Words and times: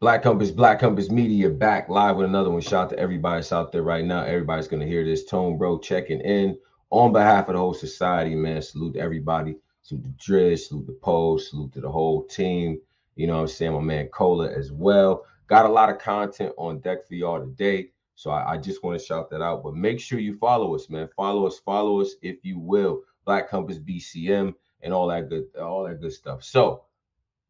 Black 0.00 0.22
Compass, 0.22 0.50
Black 0.50 0.80
Compass 0.80 1.10
Media 1.10 1.50
back 1.50 1.90
live 1.90 2.16
with 2.16 2.24
another 2.24 2.48
one. 2.48 2.62
Shout 2.62 2.84
out 2.84 2.88
to 2.88 2.98
everybody 2.98 3.36
that's 3.36 3.52
out 3.52 3.70
there 3.70 3.82
right 3.82 4.02
now. 4.02 4.22
Everybody's 4.22 4.66
gonna 4.66 4.86
hear 4.86 5.04
this. 5.04 5.26
Tone 5.26 5.58
Bro 5.58 5.80
checking 5.80 6.22
in 6.22 6.56
on 6.88 7.12
behalf 7.12 7.48
of 7.48 7.52
the 7.52 7.58
whole 7.58 7.74
society, 7.74 8.34
man. 8.34 8.62
Salute 8.62 8.94
to 8.94 9.00
everybody. 9.00 9.56
Salute 9.82 10.04
to 10.04 10.32
Driz, 10.32 10.60
salute 10.60 10.86
to 10.86 10.94
Post, 10.94 11.50
salute 11.50 11.74
to 11.74 11.82
the 11.82 11.90
whole 11.90 12.24
team. 12.24 12.80
You 13.16 13.26
know 13.26 13.34
what 13.34 13.40
I'm 13.42 13.48
saying? 13.48 13.74
My 13.74 13.80
man 13.80 14.06
Cola 14.08 14.50
as 14.50 14.72
well. 14.72 15.26
Got 15.48 15.66
a 15.66 15.68
lot 15.68 15.90
of 15.90 15.98
content 15.98 16.54
on 16.56 16.78
deck 16.78 17.06
for 17.06 17.12
y'all 17.12 17.40
today. 17.40 17.90
So 18.14 18.30
I, 18.30 18.52
I 18.52 18.56
just 18.56 18.82
want 18.82 18.98
to 18.98 19.04
shout 19.04 19.28
that 19.28 19.42
out. 19.42 19.62
But 19.62 19.74
make 19.74 20.00
sure 20.00 20.18
you 20.18 20.34
follow 20.38 20.74
us, 20.74 20.88
man. 20.88 21.10
Follow 21.14 21.46
us, 21.46 21.58
follow 21.58 22.00
us 22.00 22.14
if 22.22 22.38
you 22.42 22.58
will. 22.58 23.02
Black 23.26 23.50
Compass 23.50 23.78
BCM 23.78 24.54
and 24.80 24.94
all 24.94 25.08
that 25.08 25.28
good, 25.28 25.54
all 25.60 25.86
that 25.86 26.00
good 26.00 26.14
stuff. 26.14 26.42
So 26.42 26.84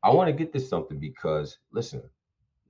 I 0.03 0.11
want 0.11 0.27
to 0.27 0.32
get 0.32 0.53
to 0.55 0.59
something 0.59 0.98
because 0.98 1.59
listen, 1.71 2.03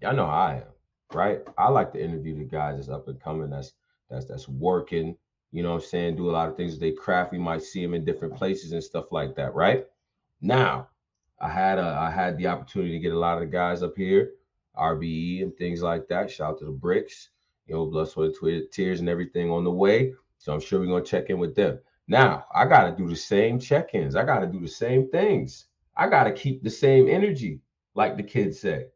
y'all 0.01 0.14
know 0.14 0.27
I 0.27 0.57
am, 0.57 1.17
right? 1.17 1.40
I 1.59 1.68
like 1.68 1.93
to 1.93 2.03
interview 2.03 2.36
the 2.36 2.45
guys 2.45 2.77
that's 2.77 2.89
up 2.89 3.09
and 3.09 3.21
coming, 3.21 3.50
that's 3.50 3.75
that's 4.09 4.25
that's 4.25 4.49
working, 4.49 5.17
you 5.53 5.63
know 5.63 5.71
what 5.71 5.82
I'm 5.82 5.89
saying, 5.89 6.17
do 6.17 6.31
a 6.31 6.32
lot 6.32 6.49
of 6.49 6.57
things 6.57 6.79
they 6.79 6.93
craft. 6.93 7.32
We 7.32 7.39
might 7.39 7.63
see 7.63 7.82
them 7.82 7.95
in 7.95 8.04
different 8.04 8.35
places 8.36 8.73
and 8.73 8.82
stuff 8.82 9.13
like 9.13 9.35
that, 9.36 9.54
right? 9.54 9.86
Now, 10.40 10.89
I 11.40 11.49
had 11.49 11.79
a 11.79 11.82
I 11.82 12.11
had 12.11 12.36
the 12.39 12.46
opportunity 12.46 12.93
to 12.93 12.99
get 12.99 13.13
a 13.13 13.18
lot 13.18 13.35
of 13.35 13.40
the 13.40 13.46
guys 13.46 13.82
up 13.82 13.96
here, 13.96 14.32
RBE 14.76 15.43
and 15.43 15.57
things 15.57 15.82
like 15.82 16.09
that. 16.09 16.31
Shout 16.31 16.53
out 16.53 16.59
to 16.61 16.64
the 16.64 16.71
bricks, 16.71 17.31
you 17.67 17.75
know, 17.75 17.87
blood, 17.87 18.09
sweat, 18.09 18.73
tears, 18.73 19.01
and 19.01 19.09
everything 19.09 19.51
on 19.51 19.64
the 19.64 19.71
way. 19.71 20.14
So 20.39 20.53
I'm 20.53 20.61
sure 20.61 20.81
we're 20.81 20.87
gonna 20.87 21.04
check 21.04 21.31
in 21.31 21.39
with 21.39 21.54
them. 21.54 21.79
Now 22.09 22.46
I 22.54 22.64
gotta 22.64 22.96
do 22.96 23.09
the 23.09 23.17
same 23.17 23.59
check-ins. 23.59 24.17
I 24.17 24.25
gotta 24.25 24.46
do 24.46 24.61
the 24.61 24.68
same 24.68 25.11
things. 25.11 25.67
I 25.96 26.09
gotta 26.09 26.32
keep 26.32 26.62
the 26.62 26.71
same 26.71 27.09
energy, 27.09 27.61
like 27.95 28.17
the 28.17 28.23
kids 28.23 28.61
say. 28.61 28.87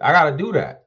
I 0.00 0.12
got 0.12 0.30
to 0.30 0.36
do 0.36 0.52
that 0.52 0.86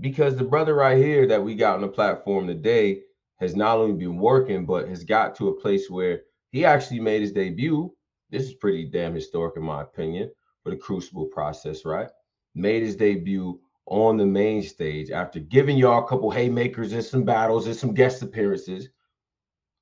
because 0.00 0.36
the 0.36 0.44
brother 0.44 0.74
right 0.74 0.96
here 0.96 1.26
that 1.26 1.42
we 1.42 1.54
got 1.54 1.74
on 1.74 1.80
the 1.80 1.88
platform 1.88 2.46
today 2.46 3.02
has 3.36 3.54
not 3.54 3.78
only 3.78 3.94
been 3.94 4.18
working, 4.18 4.66
but 4.66 4.88
has 4.88 5.04
got 5.04 5.34
to 5.36 5.48
a 5.48 5.60
place 5.60 5.88
where 5.88 6.22
he 6.50 6.64
actually 6.64 7.00
made 7.00 7.20
his 7.20 7.32
debut. 7.32 7.92
This 8.30 8.44
is 8.44 8.54
pretty 8.54 8.84
damn 8.84 9.14
historic, 9.14 9.56
in 9.56 9.62
my 9.62 9.82
opinion, 9.82 10.30
for 10.62 10.70
the 10.70 10.76
Crucible 10.76 11.26
process, 11.26 11.84
right? 11.84 12.08
Made 12.54 12.82
his 12.82 12.96
debut 12.96 13.60
on 13.86 14.16
the 14.16 14.26
main 14.26 14.62
stage 14.62 15.10
after 15.10 15.40
giving 15.40 15.78
y'all 15.78 16.04
a 16.04 16.08
couple 16.08 16.30
haymakers 16.30 16.92
and 16.92 17.04
some 17.04 17.24
battles 17.24 17.66
and 17.66 17.76
some 17.76 17.94
guest 17.94 18.22
appearances. 18.22 18.88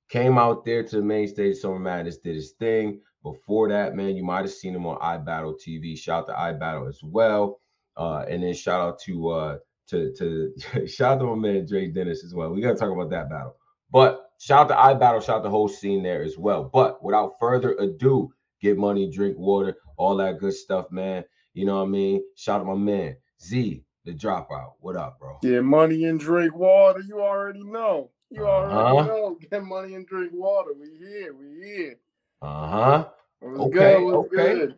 Came 0.09 0.39
out 0.39 0.65
there 0.65 0.85
to 0.85 0.97
the 0.97 1.03
main 1.03 1.27
stage. 1.27 1.57
Summer 1.57 1.79
Madness 1.79 2.19
did 2.19 2.37
his 2.37 2.53
thing. 2.53 3.01
Before 3.23 3.69
that, 3.69 3.97
man, 3.97 4.15
you 4.15 4.23
might 4.23 4.43
have 4.43 4.53
seen 4.53 4.75
him 4.75 4.87
on 4.87 5.01
iBattle 5.01 5.59
TV. 5.61 5.99
Shout 5.99 6.29
out 6.31 6.53
to 6.53 6.55
iBattle 6.55 6.89
as 6.89 7.01
well. 7.03 7.61
Uh, 7.97 8.25
and 8.29 8.43
then 8.43 8.55
shout 8.55 8.81
out 8.81 9.01
to 9.01 9.29
uh 9.29 9.59
to 9.89 10.13
to 10.15 10.87
shout 10.87 11.15
out 11.15 11.21
to 11.21 11.27
my 11.27 11.35
man 11.35 11.67
Dre 11.67 11.89
Dennis 11.89 12.25
as 12.25 12.35
well. 12.35 12.51
We 12.51 12.61
gotta 12.61 12.77
talk 12.77 12.93
about 12.93 13.11
that 13.11 13.31
battle. 13.31 13.57
But 13.91 14.31
shout 14.39 14.71
out 14.71 14.99
to 14.99 14.99
iBattle, 14.99 15.25
shout 15.25 15.39
out 15.39 15.43
the 15.43 15.51
whole 15.51 15.69
scene 15.69 16.03
there 16.03 16.23
as 16.23 16.37
well. 16.37 16.65
But 16.65 17.03
without 17.03 17.35
further 17.39 17.73
ado, 17.79 18.33
get 18.61 18.77
money, 18.77 19.11
drink 19.11 19.39
water, 19.39 19.77
all 19.97 20.17
that 20.17 20.39
good 20.39 20.55
stuff, 20.55 20.91
man. 20.91 21.25
You 21.55 21.65
know 21.65 21.77
what 21.77 21.89
I 21.89 21.91
mean? 21.91 22.23
Shout 22.35 22.61
out 22.61 22.67
my 22.67 22.75
man 22.75 23.17
Z, 23.41 23.83
the 24.05 24.13
dropout. 24.13 24.73
What 24.81 24.97
up, 24.97 25.19
bro? 25.19 25.39
Get 25.43 25.65
money 25.65 26.05
and 26.05 26.21
drink 26.21 26.55
water. 26.55 27.01
You 27.01 27.21
already 27.21 27.63
know. 27.63 28.11
You 28.31 28.47
already 28.47 28.75
uh-huh. 28.75 29.07
know. 29.07 29.39
Get 29.51 29.65
money 29.65 29.95
and 29.95 30.07
drink 30.07 30.33
water. 30.35 30.73
We 30.79 30.97
here. 30.99 31.33
We 31.33 31.65
here. 31.65 31.97
Uh 32.43 32.69
huh. 32.69 33.09
Okay. 33.43 33.71
Good? 33.71 34.15
okay. 34.15 34.55
Good? 34.55 34.75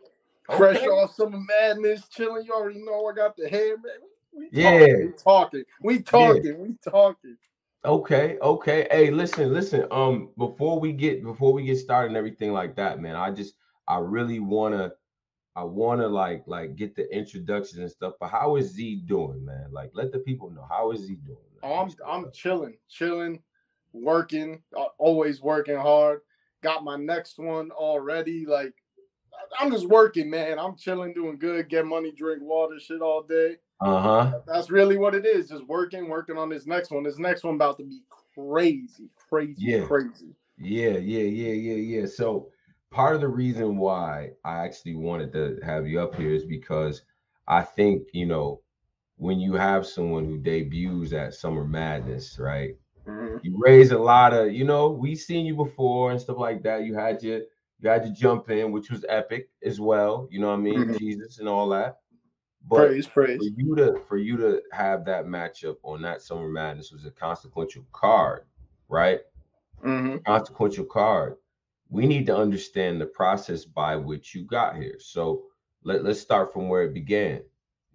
Fresh 0.57 0.77
okay. 0.77 0.87
off 0.87 1.13
Summer 1.15 1.39
Madness, 1.39 2.07
chilling. 2.09 2.45
You 2.45 2.53
already 2.53 2.83
know 2.83 3.05
I 3.07 3.13
got 3.15 3.35
the 3.37 3.47
hair, 3.47 3.77
man. 3.77 3.93
We, 4.33 4.45
we 4.45 4.49
yeah, 4.51 5.11
talking. 5.17 5.63
We 5.81 6.01
talking. 6.01 6.43
Yeah. 6.43 6.53
We 6.53 6.75
talking. 6.83 7.37
Okay, 7.85 8.37
okay. 8.41 8.87
Hey, 8.91 9.09
listen, 9.09 9.53
listen. 9.53 9.85
Um, 9.91 10.29
before 10.37 10.79
we 10.79 10.91
get 10.91 11.23
before 11.23 11.53
we 11.53 11.63
get 11.63 11.77
started 11.77 12.09
and 12.09 12.17
everything 12.17 12.51
like 12.51 12.75
that, 12.75 12.99
man, 12.99 13.15
I 13.15 13.31
just 13.31 13.55
I 13.87 13.99
really 13.99 14.39
wanna 14.39 14.91
I 15.55 15.63
wanna 15.63 16.07
like 16.07 16.43
like 16.45 16.75
get 16.75 16.95
the 16.95 17.09
introductions 17.15 17.79
and 17.79 17.91
stuff. 17.91 18.13
But 18.19 18.29
how 18.29 18.57
is 18.57 18.71
Z 18.71 19.03
doing, 19.05 19.45
man? 19.45 19.67
Like, 19.71 19.91
let 19.93 20.11
the 20.11 20.19
people 20.19 20.49
know 20.49 20.65
how 20.69 20.91
is 20.91 21.01
Z 21.01 21.17
doing. 21.25 21.37
Man? 21.61 21.71
Oh, 21.71 21.75
I'm 21.75 21.91
I'm 22.05 22.31
chilling, 22.33 22.77
chilling, 22.89 23.41
working, 23.93 24.61
uh, 24.77 24.85
always 24.97 25.41
working 25.41 25.77
hard. 25.77 26.19
Got 26.61 26.83
my 26.83 26.97
next 26.97 27.39
one 27.39 27.71
already. 27.71 28.45
Like 28.45 28.73
I'm 29.59 29.71
just 29.71 29.87
working, 29.87 30.29
man. 30.29 30.59
I'm 30.59 30.75
chilling, 30.75 31.13
doing 31.13 31.37
good, 31.37 31.69
get 31.69 31.85
money, 31.85 32.11
drink 32.11 32.41
water, 32.41 32.79
shit 32.79 33.01
all 33.01 33.23
day. 33.23 33.57
Uh 33.81 34.01
huh. 34.01 34.39
That's 34.47 34.69
really 34.69 34.97
what 34.97 35.15
it 35.15 35.25
is. 35.25 35.49
Just 35.49 35.65
working, 35.67 36.09
working 36.09 36.37
on 36.37 36.49
this 36.49 36.67
next 36.67 36.91
one. 36.91 37.03
This 37.03 37.17
next 37.17 37.43
one 37.43 37.55
about 37.55 37.77
to 37.77 37.83
be 37.83 38.01
crazy, 38.35 39.09
crazy, 39.29 39.55
yeah. 39.57 39.85
crazy. 39.85 40.35
Yeah, 40.57 40.97
yeah, 40.97 41.23
yeah, 41.23 41.53
yeah, 41.53 41.99
yeah. 41.99 42.05
So 42.05 42.49
part 42.91 43.15
of 43.15 43.21
the 43.21 43.27
reason 43.27 43.77
why 43.77 44.31
I 44.43 44.65
actually 44.65 44.95
wanted 44.95 45.31
to 45.33 45.59
have 45.63 45.87
you 45.87 46.01
up 46.01 46.15
here 46.15 46.33
is 46.33 46.45
because 46.45 47.03
I 47.47 47.61
think 47.61 48.03
you 48.13 48.25
know 48.25 48.61
when 49.19 49.39
you 49.39 49.53
have 49.53 49.85
someone 49.85 50.25
who 50.25 50.37
debuts 50.37 51.13
at 51.13 51.33
Summer 51.33 51.65
Madness, 51.65 52.39
right? 52.39 52.75
Mm-hmm. 53.05 53.37
You 53.43 53.55
raise 53.57 53.91
a 53.91 53.97
lot 53.97 54.33
of, 54.33 54.53
you 54.53 54.63
know, 54.63 54.89
we've 54.89 55.19
seen 55.19 55.45
you 55.45 55.55
before 55.55 56.11
and 56.11 56.21
stuff 56.21 56.37
like 56.37 56.63
that. 56.63 56.85
You 56.85 56.95
had 56.95 57.21
your 57.21 57.41
had 57.87 58.03
to 58.03 58.11
jump 58.11 58.49
in, 58.49 58.71
which 58.71 58.91
was 58.91 59.05
epic 59.07 59.49
as 59.63 59.79
well. 59.79 60.27
You 60.29 60.39
know 60.39 60.47
what 60.47 60.55
I 60.55 60.57
mean? 60.57 60.79
Mm-hmm. 60.79 60.97
Jesus 60.97 61.39
and 61.39 61.47
all 61.47 61.69
that. 61.69 61.99
But 62.67 62.87
praise, 62.87 63.07
praise. 63.07 63.37
For 63.37 63.61
you 63.61 63.75
to 63.75 64.01
for 64.07 64.17
you 64.17 64.37
to 64.37 64.61
have 64.73 65.05
that 65.05 65.25
matchup 65.25 65.77
on 65.83 66.01
that 66.01 66.21
Summer 66.21 66.49
Madness 66.49 66.91
was 66.91 67.05
a 67.05 67.11
consequential 67.11 67.85
card, 67.93 68.43
right? 68.89 69.21
Mm-hmm. 69.83 70.17
Consequential 70.25 70.85
card. 70.85 71.37
We 71.89 72.05
need 72.05 72.25
to 72.27 72.35
understand 72.35 72.99
the 72.99 73.05
process 73.05 73.65
by 73.65 73.95
which 73.95 74.35
you 74.35 74.43
got 74.43 74.75
here. 74.75 74.97
So 74.99 75.43
let, 75.83 76.03
let's 76.03 76.19
start 76.19 76.53
from 76.53 76.67
where 76.67 76.83
it 76.83 76.93
began. 76.93 77.41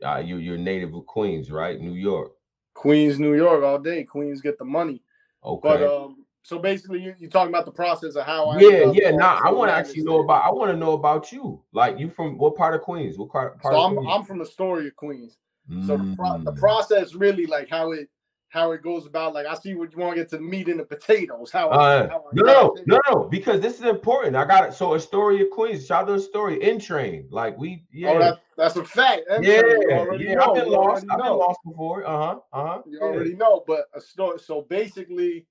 Uh, 0.02 0.18
you, 0.18 0.38
you're 0.38 0.58
native 0.58 0.94
of 0.94 1.06
Queens, 1.06 1.50
right? 1.50 1.80
New 1.80 1.92
York. 1.92 2.32
Queens, 2.72 3.20
New 3.20 3.34
York, 3.34 3.62
all 3.62 3.78
day. 3.78 4.02
Queens 4.02 4.40
get 4.40 4.58
the 4.58 4.64
money. 4.64 5.00
Okay. 5.44 5.68
But 5.68 5.82
um, 5.82 6.23
so 6.44 6.58
basically, 6.58 7.00
you, 7.00 7.14
you're 7.18 7.30
talking 7.30 7.48
about 7.48 7.64
the 7.64 7.72
process 7.72 8.16
of 8.16 8.26
how 8.26 8.50
I. 8.50 8.60
Yeah, 8.60 8.92
yeah. 8.92 9.10
Now 9.10 9.40
I 9.42 9.50
want 9.50 9.70
to 9.70 9.74
actually 9.74 10.02
know 10.02 10.20
about. 10.22 10.44
I 10.44 10.50
want 10.50 10.70
to 10.70 10.76
know 10.76 10.92
about 10.92 11.32
you. 11.32 11.62
Like 11.72 11.98
you 11.98 12.10
from 12.10 12.36
what 12.36 12.54
part 12.54 12.74
of 12.74 12.82
Queens? 12.82 13.16
What 13.16 13.30
part? 13.30 13.58
so 13.62 13.70
I'm 13.70 13.96
Queens? 13.96 14.10
I'm 14.12 14.24
from 14.24 14.42
Astoria, 14.42 14.90
Queens. 14.90 15.38
Mm. 15.70 15.86
So 15.86 15.96
the, 15.96 16.14
pro- 16.14 16.38
the 16.44 16.52
mm. 16.52 16.58
process 16.58 17.14
really 17.14 17.46
like 17.46 17.70
how 17.70 17.92
it 17.92 18.10
how 18.50 18.72
it 18.72 18.82
goes 18.82 19.06
about. 19.06 19.32
Like 19.32 19.46
I 19.46 19.54
see 19.54 19.72
what 19.72 19.90
you 19.94 19.98
want 19.98 20.16
to 20.16 20.20
get 20.20 20.28
to 20.30 20.36
the 20.36 20.42
meat 20.42 20.68
and 20.68 20.78
the 20.78 20.84
potatoes. 20.84 21.50
How, 21.50 21.70
uh, 21.70 22.10
how 22.10 22.24
no, 22.34 22.44
no, 22.44 22.76
no, 22.84 23.00
no, 23.10 23.24
because 23.24 23.62
this 23.62 23.78
is 23.78 23.86
important. 23.86 24.36
I 24.36 24.44
got 24.44 24.68
it. 24.68 24.74
So 24.74 24.92
Astoria, 24.92 25.46
Queens. 25.50 25.86
Shout 25.86 26.02
out 26.02 26.06
to 26.08 26.14
Astoria. 26.16 26.58
N 26.60 26.78
train, 26.78 27.26
like 27.30 27.56
we. 27.56 27.86
Yeah, 27.90 28.10
oh, 28.10 28.18
that, 28.18 28.40
that's 28.58 28.76
a 28.76 28.84
fact. 28.84 29.22
yeah, 29.40 29.62
yeah. 29.88 30.34
Know. 30.34 30.42
I've 30.42 30.54
been 30.56 30.68
lost. 30.68 31.06
I've 31.10 31.20
been 31.20 31.38
lost 31.38 31.60
before. 31.64 32.06
Uh 32.06 32.18
huh. 32.18 32.40
Uh 32.52 32.66
huh. 32.66 32.82
You 32.84 32.98
yeah. 33.00 33.06
already 33.06 33.34
know, 33.34 33.64
but 33.66 33.86
a 33.94 34.00
story. 34.02 34.38
So 34.40 34.66
basically 34.68 35.46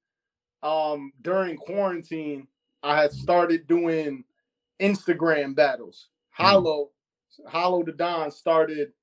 um, 0.64 1.12
during 1.22 1.58
quarantine, 1.58 2.48
I 2.82 3.00
had 3.00 3.12
started 3.12 3.68
doing 3.68 4.24
Instagram 4.82 5.56
battles. 5.56 6.10
Mm. 6.40 6.44
Hollow, 6.44 6.90
Hollow 7.48 7.84
Da 7.84 7.92
Don 7.92 8.32
started 8.32 8.94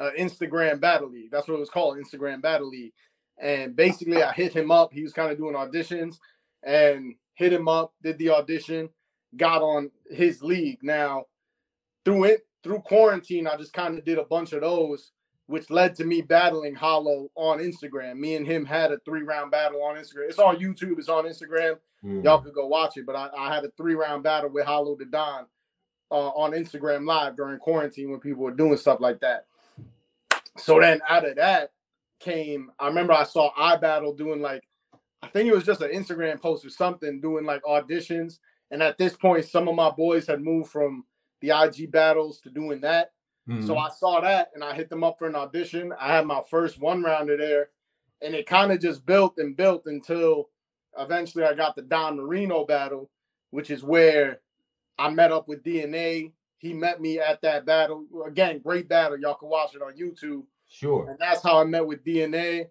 uh, 0.00 0.10
Instagram 0.18 0.80
Battle 0.80 1.10
League. 1.10 1.30
That's 1.30 1.48
what 1.48 1.54
it 1.54 1.60
was 1.60 1.70
called, 1.70 1.98
Instagram 1.98 2.40
Battle 2.40 2.68
League. 2.68 2.92
And 3.40 3.76
basically, 3.76 4.22
I 4.22 4.32
hit 4.32 4.52
him 4.52 4.70
up. 4.70 4.92
He 4.92 5.02
was 5.02 5.12
kind 5.12 5.30
of 5.30 5.38
doing 5.38 5.54
auditions, 5.54 6.18
and 6.62 7.14
hit 7.34 7.52
him 7.52 7.68
up, 7.68 7.92
did 8.02 8.18
the 8.18 8.30
audition, 8.30 8.88
got 9.36 9.62
on 9.62 9.90
his 10.10 10.42
league. 10.42 10.78
Now, 10.82 11.26
through 12.04 12.24
it 12.24 12.46
through 12.64 12.80
quarantine, 12.80 13.46
I 13.46 13.56
just 13.56 13.72
kind 13.72 13.96
of 13.96 14.04
did 14.04 14.18
a 14.18 14.24
bunch 14.24 14.52
of 14.52 14.62
those 14.62 15.12
which 15.48 15.70
led 15.70 15.94
to 15.94 16.04
me 16.04 16.20
battling 16.20 16.74
Hollow 16.74 17.30
on 17.34 17.58
Instagram. 17.58 18.18
Me 18.18 18.36
and 18.36 18.46
him 18.46 18.66
had 18.66 18.92
a 18.92 18.98
three 18.98 19.22
round 19.22 19.50
battle 19.50 19.82
on 19.82 19.96
Instagram. 19.96 20.28
It's 20.28 20.38
on 20.38 20.58
YouTube, 20.58 20.98
it's 20.98 21.08
on 21.08 21.24
Instagram. 21.24 21.78
Mm. 22.04 22.22
Y'all 22.22 22.40
could 22.40 22.54
go 22.54 22.66
watch 22.66 22.98
it. 22.98 23.06
But 23.06 23.16
I, 23.16 23.30
I, 23.36 23.54
had 23.54 23.64
a 23.64 23.70
three 23.76 23.94
round 23.94 24.22
battle 24.22 24.50
with 24.50 24.66
Hollow 24.66 24.94
Da 24.94 25.06
Don 25.10 25.46
uh, 26.10 26.28
on 26.28 26.52
Instagram 26.52 27.06
Live 27.06 27.34
during 27.34 27.58
quarantine 27.58 28.10
when 28.10 28.20
people 28.20 28.42
were 28.42 28.52
doing 28.52 28.76
stuff 28.76 29.00
like 29.00 29.20
that. 29.20 29.46
So 30.58 30.78
then 30.80 31.00
out 31.08 31.26
of 31.26 31.36
that 31.36 31.70
came, 32.20 32.70
I 32.78 32.88
remember 32.88 33.14
I 33.14 33.24
saw 33.24 33.50
iBattle 33.54 34.18
doing 34.18 34.42
like, 34.42 34.62
I 35.22 35.28
think 35.28 35.48
it 35.48 35.54
was 35.54 35.64
just 35.64 35.80
an 35.80 35.90
Instagram 35.90 36.40
post 36.40 36.64
or 36.66 36.70
something, 36.70 37.22
doing 37.22 37.46
like 37.46 37.62
auditions. 37.62 38.38
And 38.70 38.82
at 38.82 38.98
this 38.98 39.16
point, 39.16 39.46
some 39.46 39.66
of 39.66 39.74
my 39.74 39.90
boys 39.90 40.26
had 40.26 40.42
moved 40.42 40.70
from 40.70 41.04
the 41.40 41.58
IG 41.58 41.90
battles 41.90 42.40
to 42.40 42.50
doing 42.50 42.82
that. 42.82 43.12
Mm-hmm. 43.48 43.66
So 43.66 43.78
I 43.78 43.88
saw 43.90 44.20
that 44.20 44.50
and 44.54 44.62
I 44.62 44.74
hit 44.74 44.90
them 44.90 45.04
up 45.04 45.18
for 45.18 45.26
an 45.26 45.36
audition. 45.36 45.92
I 45.98 46.08
had 46.08 46.26
my 46.26 46.42
first 46.50 46.78
one 46.78 47.02
rounder 47.02 47.36
there, 47.36 47.70
and 48.22 48.34
it 48.34 48.46
kind 48.46 48.72
of 48.72 48.80
just 48.80 49.06
built 49.06 49.38
and 49.38 49.56
built 49.56 49.84
until 49.86 50.50
eventually 50.98 51.44
I 51.44 51.54
got 51.54 51.76
the 51.76 51.82
Don 51.82 52.16
Marino 52.16 52.64
battle, 52.64 53.10
which 53.50 53.70
is 53.70 53.82
where 53.82 54.40
I 54.98 55.10
met 55.10 55.32
up 55.32 55.48
with 55.48 55.62
DNA 55.62 56.32
he 56.58 56.72
met 56.72 57.00
me 57.00 57.18
at 57.20 57.40
that 57.42 57.64
battle. 57.64 58.04
Again, 58.26 58.58
great 58.58 58.88
battle. 58.88 59.16
Y'all 59.16 59.34
can 59.34 59.48
watch 59.48 59.74
it 59.74 59.82
on 59.82 59.96
YouTube. 59.96 60.42
Sure. 60.68 61.08
And 61.08 61.18
that's 61.18 61.42
how 61.42 61.60
I 61.60 61.64
met 61.64 61.86
with 61.86 62.04
DNA. 62.04 62.66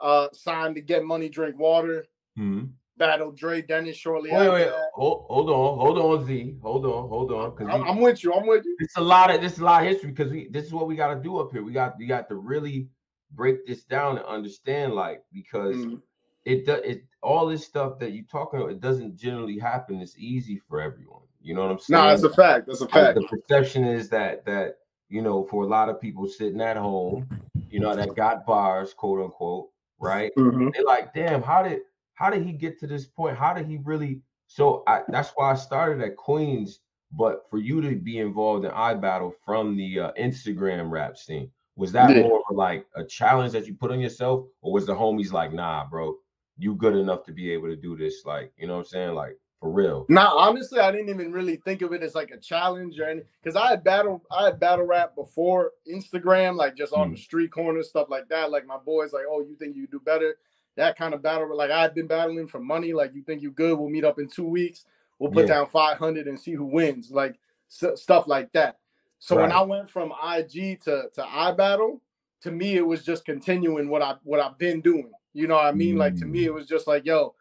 Uh, 0.00 0.28
signed 0.32 0.76
to 0.76 0.80
get 0.80 1.04
money, 1.04 1.28
drink 1.28 1.58
water. 1.58 2.06
Mm-hmm. 2.38 2.66
Battle 3.00 3.32
Dre 3.32 3.62
Dennis 3.62 3.96
shortly 3.96 4.30
Wait, 4.30 4.46
after 4.46 4.52
wait, 4.52 4.68
hold, 4.92 5.24
hold 5.30 5.48
on, 5.48 5.78
hold 5.78 5.98
on, 5.98 6.26
Z, 6.26 6.54
hold 6.62 6.84
on, 6.84 7.08
hold 7.08 7.32
on, 7.32 7.50
because 7.50 7.68
I'm, 7.72 7.82
I'm 7.82 7.98
with 7.98 8.22
you. 8.22 8.32
I'm 8.34 8.46
with 8.46 8.66
you. 8.66 8.76
it's 8.78 8.96
a 8.98 9.00
lot 9.00 9.34
of 9.34 9.40
this 9.40 9.58
a 9.58 9.64
lot 9.64 9.82
of 9.82 9.88
history 9.88 10.10
because 10.10 10.30
we 10.30 10.48
this 10.50 10.66
is 10.66 10.74
what 10.74 10.86
we 10.86 10.96
got 10.96 11.14
to 11.14 11.20
do 11.20 11.38
up 11.38 11.50
here. 11.50 11.64
We 11.64 11.72
got 11.72 11.96
we 11.98 12.06
got 12.06 12.28
to 12.28 12.34
really 12.36 12.88
break 13.32 13.66
this 13.66 13.84
down 13.84 14.18
and 14.18 14.26
understand, 14.26 14.92
like, 14.92 15.22
because 15.32 15.76
Mhm. 15.76 16.02
it 16.44 16.66
does 16.66 16.82
it 16.84 17.04
all 17.22 17.46
this 17.46 17.64
stuff 17.64 17.98
that 18.00 18.12
you're 18.12 18.24
talking 18.30 18.60
about. 18.60 18.72
It 18.72 18.80
doesn't 18.80 19.16
generally 19.16 19.58
happen. 19.58 19.98
It's 20.02 20.18
easy 20.18 20.60
for 20.68 20.78
everyone. 20.80 21.22
You 21.40 21.54
know 21.54 21.62
what 21.62 21.70
I'm 21.70 21.78
saying? 21.78 22.02
No, 22.02 22.08
that's 22.08 22.22
a 22.22 22.28
fact. 22.28 22.66
That's 22.66 22.82
a 22.82 22.88
fact. 22.88 23.14
the 23.14 23.22
perception 23.22 23.84
is 23.84 24.10
that 24.10 24.44
that 24.44 24.76
you 25.08 25.22
know 25.22 25.42
for 25.44 25.64
a 25.64 25.66
lot 25.66 25.88
of 25.88 26.00
people 26.02 26.28
sitting 26.28 26.60
at 26.60 26.76
home 26.76 27.26
you 27.70 27.80
know 27.80 27.96
that 27.96 28.14
got 28.14 28.44
bars 28.44 28.92
quote 28.92 29.20
unquote 29.24 29.70
right 29.98 30.32
Mhm. 30.36 30.72
they're 30.72 30.84
like 30.84 31.14
damn 31.14 31.42
how 31.42 31.62
did 31.62 31.80
how 32.20 32.28
did 32.30 32.44
he 32.44 32.52
get 32.52 32.78
to 32.78 32.86
this 32.86 33.06
point 33.06 33.36
how 33.36 33.52
did 33.54 33.66
he 33.66 33.78
really 33.82 34.20
so 34.46 34.82
I, 34.86 35.00
that's 35.08 35.30
why 35.34 35.50
i 35.50 35.54
started 35.54 36.02
at 36.04 36.16
queens 36.16 36.80
but 37.12 37.48
for 37.50 37.58
you 37.58 37.80
to 37.80 37.96
be 37.96 38.18
involved 38.18 38.64
in 38.64 38.70
iBattle 38.70 39.32
from 39.44 39.76
the 39.76 39.98
uh, 39.98 40.12
instagram 40.12 40.90
rap 40.90 41.16
scene 41.16 41.50
was 41.76 41.92
that 41.92 42.14
Yeah. 42.14 42.22
more 42.22 42.42
of 42.48 42.56
like 42.56 42.86
a 42.94 43.04
challenge 43.04 43.52
that 43.52 43.66
you 43.66 43.74
put 43.74 43.90
on 43.90 44.00
yourself 44.00 44.46
or 44.60 44.72
was 44.72 44.86
the 44.86 44.94
homies 44.94 45.32
like 45.32 45.52
nah 45.52 45.86
bro 45.88 46.14
you 46.58 46.74
good 46.74 46.94
enough 46.94 47.24
to 47.24 47.32
be 47.32 47.50
able 47.50 47.68
to 47.68 47.76
do 47.76 47.96
this 47.96 48.24
like 48.26 48.52
you 48.58 48.66
know 48.66 48.74
what 48.74 48.80
i'm 48.80 48.86
saying 48.86 49.14
like 49.14 49.36
for 49.58 49.70
real 49.70 50.06
Nah, 50.08 50.34
honestly, 50.34 50.80
I 50.80 50.90
didn't 50.90 51.10
even 51.10 51.32
really 51.32 51.56
think 51.56 51.82
of 51.82 51.92
it 51.92 52.02
as 52.02 52.14
like 52.14 52.30
a 52.30 52.38
challenge 52.38 52.98
or 52.98 53.04
anything. 53.04 53.28
Because 53.42 53.56
I 53.56 53.68
had 53.68 53.84
battle, 53.84 54.24
I 54.30 54.46
had 54.46 54.58
battle 54.58 54.86
rap 54.86 55.14
before 55.14 55.72
Instagram, 55.86 56.56
like 56.56 56.74
just 56.76 56.94
on 56.94 57.10
the 57.10 57.16
street 57.18 57.52
corner 57.52 57.82
stuff 57.82 58.08
like 58.08 58.26
that. 58.30 58.50
Like 58.50 58.66
my 58.66 58.78
boys, 58.78 59.12
like, 59.12 59.26
oh, 59.28 59.40
you 59.42 59.54
think 59.56 59.76
you 59.76 59.86
do 59.86 60.00
better? 60.00 60.36
That 60.76 60.96
kind 60.96 61.14
of 61.14 61.22
battle. 61.22 61.54
Like 61.56 61.70
I've 61.70 61.94
been 61.94 62.06
battling 62.06 62.46
for 62.46 62.60
money. 62.60 62.92
Like 62.92 63.14
you 63.14 63.22
think 63.22 63.42
you 63.42 63.50
good? 63.50 63.78
We'll 63.78 63.88
meet 63.88 64.04
up 64.04 64.18
in 64.18 64.28
two 64.28 64.46
weeks. 64.46 64.84
We'll 65.18 65.30
put 65.30 65.46
Yeah. 65.48 65.54
down 65.54 65.68
five 65.68 65.98
hundred 65.98 66.28
and 66.28 66.38
see 66.38 66.52
who 66.52 66.64
wins. 66.64 67.10
Like 67.10 67.38
s- 67.70 68.00
stuff 68.00 68.26
like 68.26 68.52
that. 68.52 68.78
So 69.18 69.36
when 69.36 69.52
I 69.52 69.60
went 69.60 69.90
from 69.90 70.12
IG 70.24 70.80
to 70.84 71.10
to 71.14 71.22
iBattle, 71.22 72.00
to 72.42 72.50
me 72.50 72.76
it 72.76 72.86
was 72.86 73.04
just 73.04 73.24
continuing 73.24 73.88
what 73.88 74.00
I 74.02 74.14
what 74.22 74.40
I've 74.40 74.58
been 74.58 74.80
doing. 74.80 75.10
You 75.32 75.46
know 75.46 75.56
what 75.56 75.66
I 75.66 75.72
mean? 75.72 75.96
Like 75.96 76.16
to 76.16 76.24
me, 76.24 76.46
it 76.46 76.50
mm. 76.50 76.54
was 76.54 76.66
just 76.66 76.86
like, 76.86 77.04
yo, 77.04 77.34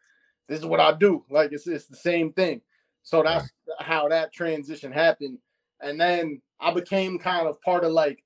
this 0.47 0.59
is 0.59 0.65
what 0.65 0.79
I 0.79 0.93
do. 0.93 1.23
Like 1.29 1.51
it's 1.53 1.67
it's 1.67 1.85
the 1.85 1.95
same 1.95 2.33
thing. 2.33 2.61
So 3.03 3.23
that's 3.23 3.49
how 3.79 4.09
that 4.09 4.33
transition 4.33 4.91
happened. 4.91 5.39
And 5.81 5.99
then 5.99 6.41
I 6.59 6.73
became 6.73 7.17
kind 7.17 7.47
of 7.47 7.61
part 7.61 7.83
of 7.83 7.93
like 7.93 8.23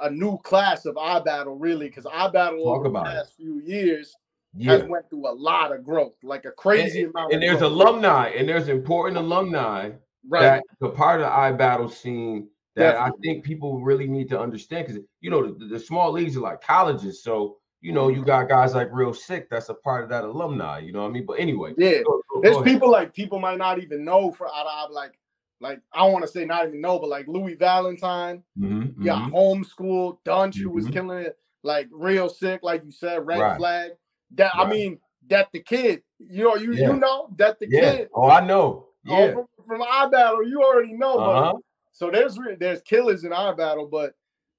a 0.00 0.10
new 0.10 0.38
class 0.38 0.84
of 0.84 0.96
iBattle, 0.96 1.56
really, 1.58 1.88
because 1.88 2.04
iBattle 2.04 2.62
Talk 2.62 2.78
over 2.78 2.82
the 2.84 2.90
about 2.90 3.06
it. 3.06 3.10
past 3.10 3.36
few 3.36 3.60
years 3.60 4.16
yeah 4.58 4.72
has 4.72 4.84
went 4.84 5.08
through 5.10 5.28
a 5.28 5.32
lot 5.32 5.72
of 5.74 5.84
growth, 5.84 6.14
like 6.22 6.44
a 6.44 6.50
crazy 6.50 7.04
amount. 7.04 7.32
and 7.32 7.42
there's 7.42 7.58
growth. 7.58 7.72
alumni 7.72 8.28
and 8.30 8.48
there's 8.48 8.68
important 8.68 9.16
alumni 9.16 9.90
right? 10.28 10.42
that 10.42 10.62
the 10.80 10.88
part 10.90 11.20
of 11.20 11.26
the 11.52 11.56
battle 11.56 11.88
scene 11.88 12.48
that 12.76 12.96
I 12.96 13.10
think 13.22 13.44
people 13.44 13.80
really 13.82 14.06
need 14.06 14.28
to 14.28 14.38
understand 14.40 14.86
because 14.86 15.02
you 15.20 15.30
know 15.30 15.52
the, 15.52 15.64
the 15.66 15.80
small 15.80 16.12
leagues 16.12 16.36
are 16.36 16.40
like 16.40 16.60
colleges, 16.60 17.22
so 17.24 17.56
you 17.80 17.92
know 17.92 18.08
you 18.08 18.24
got 18.24 18.48
guys 18.48 18.74
like 18.74 18.88
Real 18.92 19.12
Sick 19.14 19.48
that's 19.50 19.68
a 19.68 19.74
part 19.74 20.04
of 20.04 20.10
that 20.10 20.22
alumni. 20.24 20.78
You 20.78 20.92
know 20.92 21.02
what 21.02 21.08
I 21.08 21.12
mean? 21.12 21.26
But 21.26 21.40
anyway, 21.40 21.74
yeah. 21.76 22.02
go- 22.04 22.22
go- 22.32 22.40
There's 22.42 22.56
go 22.56 22.62
people 22.62 22.90
like 22.90 23.12
people 23.14 23.38
might 23.40 23.58
not 23.58 23.80
even 23.82 24.04
know 24.04 24.30
for 24.30 24.48
out 24.48 24.66
of 24.86 24.90
like 24.92 25.18
like 25.60 25.80
I 25.92 25.98
don't 26.04 26.12
want 26.12 26.24
to 26.24 26.30
say 26.30 26.44
not 26.44 26.68
even 26.68 26.80
know, 26.80 27.00
but 27.00 27.08
like 27.08 27.26
Louis 27.26 27.54
Valentine, 27.54 28.44
Mhm, 28.56 28.94
yeah, 29.00 29.14
mhm. 29.28 29.32
homeschool, 29.32 30.18
Dunch, 30.24 30.56
who 30.58 30.70
was 30.70 30.86
Mhm. 30.86 30.92
killing 30.92 31.18
it, 31.18 31.36
like 31.64 31.88
real 31.90 32.28
sick, 32.28 32.60
like 32.62 32.84
you 32.84 32.92
said, 32.92 33.26
red 33.26 33.40
Right. 33.40 33.56
flag. 33.58 33.90
That 34.34 34.54
I 34.54 34.68
mean, 34.68 34.98
that 35.28 35.48
the 35.52 35.60
kid, 35.60 36.02
you 36.18 36.44
know, 36.44 36.56
you 36.56 36.72
Yeah. 36.72 36.88
you 36.88 36.96
know 36.98 37.28
that 37.36 37.58
the 37.58 37.68
yeah. 37.68 37.96
kid. 37.96 38.08
Oh, 38.14 38.28
I 38.28 38.44
know. 38.44 38.88
Oh, 39.08 39.24
Yeah. 39.24 39.32
from, 39.32 39.46
from 39.66 40.10
battle, 40.10 40.46
you 40.46 40.62
already 40.62 40.92
know. 40.92 41.18
Uh 41.18 41.44
huh. 41.44 41.58
So 41.92 42.10
there's 42.10 42.38
there's 42.58 42.80
killers 42.82 43.24
in 43.24 43.30
iBattle, 43.32 43.90
but 43.90 44.14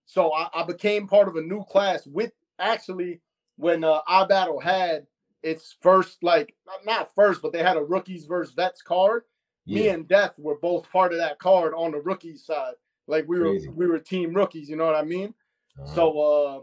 so 0.06 0.34
I, 0.34 0.50
I 0.54 0.64
became 0.64 1.08
part 1.08 1.28
of 1.28 1.36
a 1.36 1.42
new 1.42 1.64
class 1.64 2.06
with 2.08 2.32
actually 2.58 3.22
when 3.58 3.84
uh, 3.84 4.02
iBattle 4.10 4.62
had 4.62 5.06
its 5.44 5.76
first 5.82 6.22
like 6.24 6.54
not- 6.86 7.14
first, 7.16 7.42
but 7.42 7.54
they 7.54 7.64
had 7.64 7.78
a 7.78 7.84
rookies 7.84 8.26
versus 8.26 8.54
vets 8.54 8.82
card. 8.82 9.24
Me 9.68 9.90
and 9.90 10.08
Death 10.08 10.34
were 10.40 10.56
both 10.56 10.90
part 10.92 11.12
of 11.12 11.20
that 11.20 11.38
card 11.38 11.74
on 11.76 11.92
the 11.92 12.00
rookies 12.00 12.44
side. 12.44 12.74
Like 13.08 13.26
we 13.28 13.38
Crazy. 13.38 13.68
were 13.68 13.74
we 13.76 13.88
were 13.88 14.00
team 14.00 14.34
rookies, 14.34 14.68
you 14.68 14.76
know 14.76 14.86
what 14.88 14.96
I 14.96 15.04
mean? 15.04 15.34
Uh-huh. 15.80 15.94
So 15.96 16.20
uh 16.20 16.62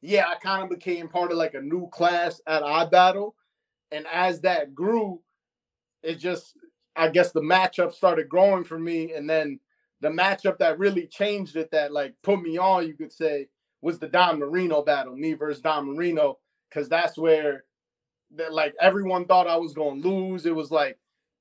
yeah, 0.00 0.26
I 0.28 0.36
kind 0.36 0.62
of 0.62 0.70
became 0.70 1.08
part 1.08 1.32
of 1.32 1.38
like 1.38 1.54
a 1.54 1.60
new 1.60 1.88
class 1.88 2.40
at 2.46 2.62
iBattle. 2.62 3.32
And 3.90 4.06
as 4.12 4.40
that 4.42 4.74
grew, 4.74 5.20
it 6.02 6.16
just 6.16 6.56
I 6.96 7.08
guess 7.08 7.32
the 7.32 7.40
matchup 7.40 7.92
started 7.92 8.28
growing 8.28 8.64
for 8.64 8.78
me. 8.78 9.12
And 9.14 9.28
then 9.28 9.60
the 10.00 10.08
matchup 10.08 10.58
that 10.58 10.78
really 10.78 11.06
changed 11.06 11.56
it, 11.56 11.70
that 11.70 11.92
like 11.92 12.14
put 12.22 12.42
me 12.42 12.58
on, 12.58 12.86
you 12.86 12.94
could 12.94 13.12
say, 13.12 13.48
was 13.80 13.98
the 13.98 14.08
Don 14.08 14.38
Marino 14.38 14.82
battle, 14.82 15.14
me 15.14 15.34
versus 15.34 15.62
Don 15.62 15.86
Marino, 15.86 16.38
because 16.68 16.88
that's 16.88 17.16
where 17.16 17.64
that 18.36 18.52
like 18.52 18.74
everyone 18.80 19.24
thought 19.24 19.48
I 19.48 19.56
was 19.56 19.72
gonna 19.74 20.00
lose. 20.00 20.46
It 20.46 20.54
was 20.54 20.70
like 20.70 20.98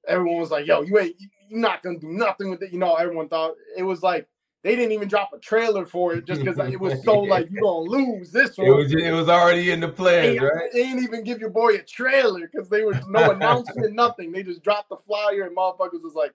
everyone 0.07 0.39
was 0.39 0.51
like, 0.51 0.65
yo, 0.67 0.81
you 0.81 0.97
ain't 0.99 1.15
you're 1.49 1.59
not 1.59 1.81
gonna 1.83 1.99
do 1.99 2.11
nothing 2.11 2.49
with 2.49 2.61
it. 2.61 2.71
You 2.71 2.79
know, 2.79 2.95
everyone 2.95 3.29
thought 3.29 3.53
it 3.75 3.83
was 3.83 4.03
like 4.03 4.27
they 4.63 4.75
didn't 4.75 4.91
even 4.91 5.07
drop 5.07 5.31
a 5.33 5.39
trailer 5.39 5.85
for 5.85 6.13
it 6.13 6.25
just 6.25 6.43
because 6.43 6.57
it 6.71 6.79
was 6.79 7.03
so 7.03 7.19
like 7.21 7.49
you're 7.49 7.61
gonna 7.61 7.89
lose 7.89 8.31
this 8.31 8.57
one. 8.57 8.67
it 8.67 8.71
was 8.71 8.91
it 8.93 9.11
was 9.11 9.29
already 9.29 9.71
in 9.71 9.79
the 9.79 9.87
They, 9.87 9.93
plans, 9.93 10.39
right? 10.41 10.69
they 10.73 10.83
didn't 10.83 11.03
even 11.03 11.23
give 11.23 11.39
your 11.39 11.49
boy 11.49 11.75
a 11.75 11.81
trailer 11.81 12.49
because 12.51 12.69
they 12.69 12.83
were 12.83 12.99
no 13.07 13.31
announcement, 13.31 13.93
nothing. 13.93 14.31
They 14.31 14.43
just 14.43 14.63
dropped 14.63 14.89
the 14.89 14.97
flyer 14.97 15.43
and 15.43 15.55
motherfuckers 15.55 16.03
was 16.03 16.15
like 16.15 16.33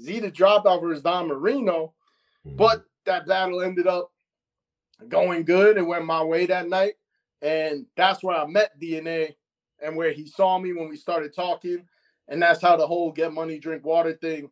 Z 0.00 0.20
the 0.20 0.30
dropout 0.30 0.80
versus 0.80 1.02
Don 1.02 1.28
Marino. 1.28 1.94
Mm-hmm. 2.46 2.56
But 2.56 2.84
that 3.06 3.26
battle 3.26 3.62
ended 3.62 3.86
up 3.86 4.10
going 5.08 5.44
good 5.44 5.78
and 5.78 5.86
went 5.86 6.04
my 6.04 6.22
way 6.22 6.46
that 6.46 6.68
night. 6.68 6.94
And 7.42 7.86
that's 7.96 8.22
where 8.22 8.36
I 8.36 8.46
met 8.46 8.78
DNA 8.78 9.34
and 9.82 9.96
where 9.96 10.12
he 10.12 10.26
saw 10.26 10.58
me 10.58 10.72
when 10.72 10.88
we 10.88 10.96
started 10.96 11.34
talking. 11.34 11.86
And 12.28 12.42
that's 12.42 12.60
how 12.60 12.76
the 12.76 12.86
whole 12.86 13.10
get 13.10 13.32
money, 13.32 13.58
drink 13.58 13.84
water 13.84 14.12
thing 14.12 14.50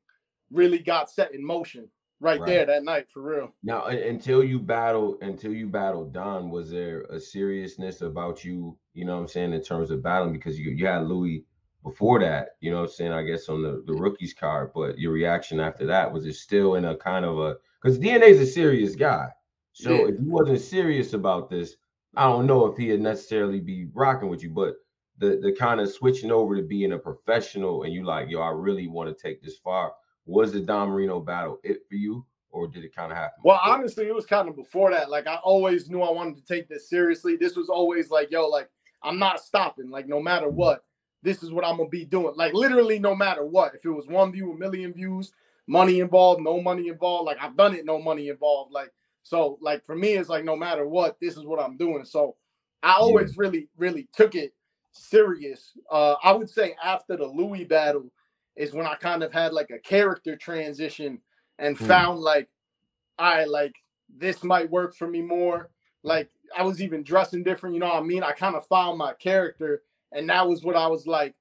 really 0.50 0.78
got 0.78 1.10
set 1.10 1.34
in 1.34 1.44
motion 1.44 1.88
right, 2.20 2.40
Right. 2.40 2.46
there 2.46 2.66
that 2.66 2.84
night 2.84 3.08
for 3.10 3.22
real. 3.22 3.52
Now, 3.62 3.86
until 3.86 4.42
you 4.44 4.58
battle, 4.58 5.18
until 5.20 5.52
you 5.52 5.66
battled 5.68 6.12
Don, 6.12 6.50
was 6.50 6.70
there 6.70 7.02
a 7.02 7.18
seriousness 7.20 8.00
about 8.02 8.44
you? 8.44 8.78
You 8.94 9.04
know 9.04 9.14
what 9.16 9.22
I'm 9.22 9.28
saying 9.28 9.52
in 9.52 9.62
terms 9.62 9.90
of 9.90 10.02
battling 10.02 10.32
because 10.32 10.58
you 10.58 10.70
you 10.70 10.86
had 10.86 11.06
Louis 11.06 11.44
before 11.82 12.18
that. 12.20 12.50
You 12.60 12.70
know 12.70 12.78
what 12.78 12.90
I'm 12.90 12.94
saying? 12.94 13.12
I 13.12 13.22
guess 13.22 13.48
on 13.48 13.62
the 13.62 13.82
the 13.86 13.94
rookies 13.94 14.34
card, 14.34 14.72
but 14.74 14.98
your 14.98 15.12
reaction 15.12 15.60
after 15.60 15.86
that 15.86 16.12
was 16.12 16.26
it 16.26 16.34
still 16.34 16.74
in 16.76 16.84
a 16.84 16.96
kind 16.96 17.24
of 17.24 17.38
a 17.38 17.56
because 17.82 17.98
DNA 17.98 18.28
is 18.28 18.40
a 18.40 18.46
serious 18.46 18.94
guy. 18.96 19.28
So 19.72 19.90
Yeah. 19.90 20.08
if 20.08 20.18
he 20.18 20.26
wasn't 20.26 20.60
serious 20.60 21.12
about 21.14 21.48
this, 21.50 21.76
I 22.16 22.24
don't 22.24 22.46
know 22.46 22.66
if 22.66 22.76
he'd 22.76 23.00
necessarily 23.00 23.60
be 23.60 23.86
rocking 23.94 24.28
with 24.28 24.42
you. 24.42 24.50
But 24.50 24.74
the 25.18 25.38
the 25.42 25.52
kind 25.52 25.80
of 25.80 25.90
switching 25.90 26.30
over 26.32 26.56
to 26.56 26.62
being 26.62 26.92
a 26.92 26.98
professional 26.98 27.82
and 27.84 27.92
you 27.92 28.04
like, 28.04 28.28
yo, 28.30 28.40
I 28.40 28.50
really 28.50 28.86
want 28.88 29.08
to 29.08 29.20
take 29.22 29.42
this 29.42 29.58
far. 29.58 29.92
Was 30.28 30.52
the 30.52 30.60
Don 30.60 30.90
Marino 30.90 31.20
battle 31.20 31.58
it 31.64 31.88
for 31.88 31.94
you, 31.94 32.22
or 32.50 32.68
did 32.68 32.84
it 32.84 32.94
kind 32.94 33.10
of 33.10 33.16
happen? 33.16 33.40
Well, 33.42 33.58
honestly, 33.64 34.06
it 34.06 34.14
was 34.14 34.26
kind 34.26 34.46
of 34.46 34.56
before 34.56 34.90
that. 34.90 35.08
Like 35.08 35.26
I 35.26 35.36
always 35.36 35.88
knew 35.88 36.02
I 36.02 36.10
wanted 36.10 36.36
to 36.36 36.44
take 36.44 36.68
this 36.68 36.90
seriously. 36.90 37.36
This 37.36 37.56
was 37.56 37.70
always 37.70 38.10
like, 38.10 38.30
yo, 38.30 38.46
like 38.46 38.68
I'm 39.02 39.18
not 39.18 39.40
stopping. 39.40 39.88
Like 39.88 40.06
no 40.06 40.20
matter 40.20 40.50
what, 40.50 40.84
this 41.22 41.42
is 41.42 41.50
what 41.50 41.64
I'm 41.64 41.78
gonna 41.78 41.88
be 41.88 42.04
doing. 42.04 42.34
Like 42.36 42.52
literally, 42.52 42.98
no 42.98 43.14
matter 43.16 43.42
what. 43.46 43.74
If 43.74 43.86
it 43.86 43.90
was 43.90 44.06
one 44.06 44.30
view, 44.30 44.52
a 44.52 44.54
million 44.54 44.92
views, 44.92 45.32
money 45.66 46.00
involved, 46.00 46.42
no 46.42 46.60
money 46.60 46.88
involved. 46.88 47.24
Like 47.24 47.38
I've 47.40 47.56
done 47.56 47.74
it, 47.74 47.86
no 47.86 47.98
money 47.98 48.28
involved. 48.28 48.70
Like 48.70 48.92
so, 49.22 49.58
like 49.62 49.82
for 49.86 49.96
me, 49.96 50.10
it's 50.10 50.28
like 50.28 50.44
no 50.44 50.56
matter 50.56 50.86
what, 50.86 51.16
this 51.22 51.38
is 51.38 51.46
what 51.46 51.58
I'm 51.58 51.78
doing. 51.78 52.04
So 52.04 52.36
I 52.82 52.92
always 52.92 53.38
really, 53.38 53.68
really 53.78 54.08
took 54.14 54.34
it 54.34 54.52
serious. 54.92 55.72
Uh, 55.90 56.16
I 56.22 56.32
would 56.32 56.50
say 56.50 56.76
after 56.84 57.16
the 57.16 57.26
Louis 57.26 57.64
battle 57.64 58.10
is 58.58 58.74
when 58.74 58.86
I 58.86 58.96
kind 58.96 59.24
of 59.24 59.32
had 59.32 59.54
like 59.54 59.70
a 59.70 59.80
character 59.80 60.36
transition 60.36 61.20
and 61.60 61.78
Hmm. 61.78 61.86
found 61.86 62.20
like 62.20 62.48
I 63.18 63.44
like 63.46 63.74
this 64.16 64.44
might 64.44 64.70
work 64.70 64.96
for 64.96 65.08
me 65.08 65.22
more. 65.22 65.70
Like 66.04 66.30
I 66.56 66.64
was 66.64 66.82
even 66.82 67.04
dressing 67.04 67.44
different, 67.44 67.74
you 67.74 67.80
know 67.80 67.88
what 67.88 68.02
I 68.02 68.06
mean? 68.06 68.24
I 68.24 68.32
kind 68.32 68.56
of 68.56 68.66
found 68.68 68.98
my 68.98 69.14
character, 69.14 69.82
and 70.12 70.28
that 70.30 70.48
was 70.48 70.64
what 70.64 70.76
I 70.76 70.88
was 70.88 71.06
like. 71.06 71.34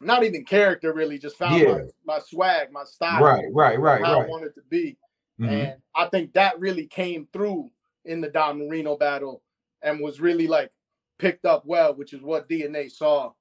Not 0.00 0.24
even 0.24 0.44
character, 0.44 0.92
really, 0.92 1.18
just 1.18 1.38
found 1.38 1.62
Yeah. 1.62 1.74
my, 2.06 2.16
my 2.16 2.20
swag, 2.20 2.72
my 2.72 2.84
style, 2.84 3.22
Right, 3.22 3.44
right, 3.52 3.78
right, 3.80 4.02
how 4.04 4.20
I 4.20 4.26
wanted 4.30 4.54
to 4.56 4.62
be. 4.70 4.98
Mhm. 5.40 5.48
And 5.50 5.82
I 5.94 6.06
think 6.08 6.32
that 6.34 6.58
really 6.60 6.86
came 6.88 7.28
through 7.32 7.70
in 8.04 8.20
the 8.20 8.28
Don 8.30 8.58
Marino 8.58 8.96
battle 8.96 9.42
and 9.82 10.00
was 10.00 10.20
really 10.20 10.48
like 10.48 10.72
picked 11.18 11.46
up 11.46 11.64
well, 11.66 11.94
which 11.94 12.12
is 12.14 12.22
what 12.22 12.48
DNA 12.48 12.90
saw, 12.90 13.32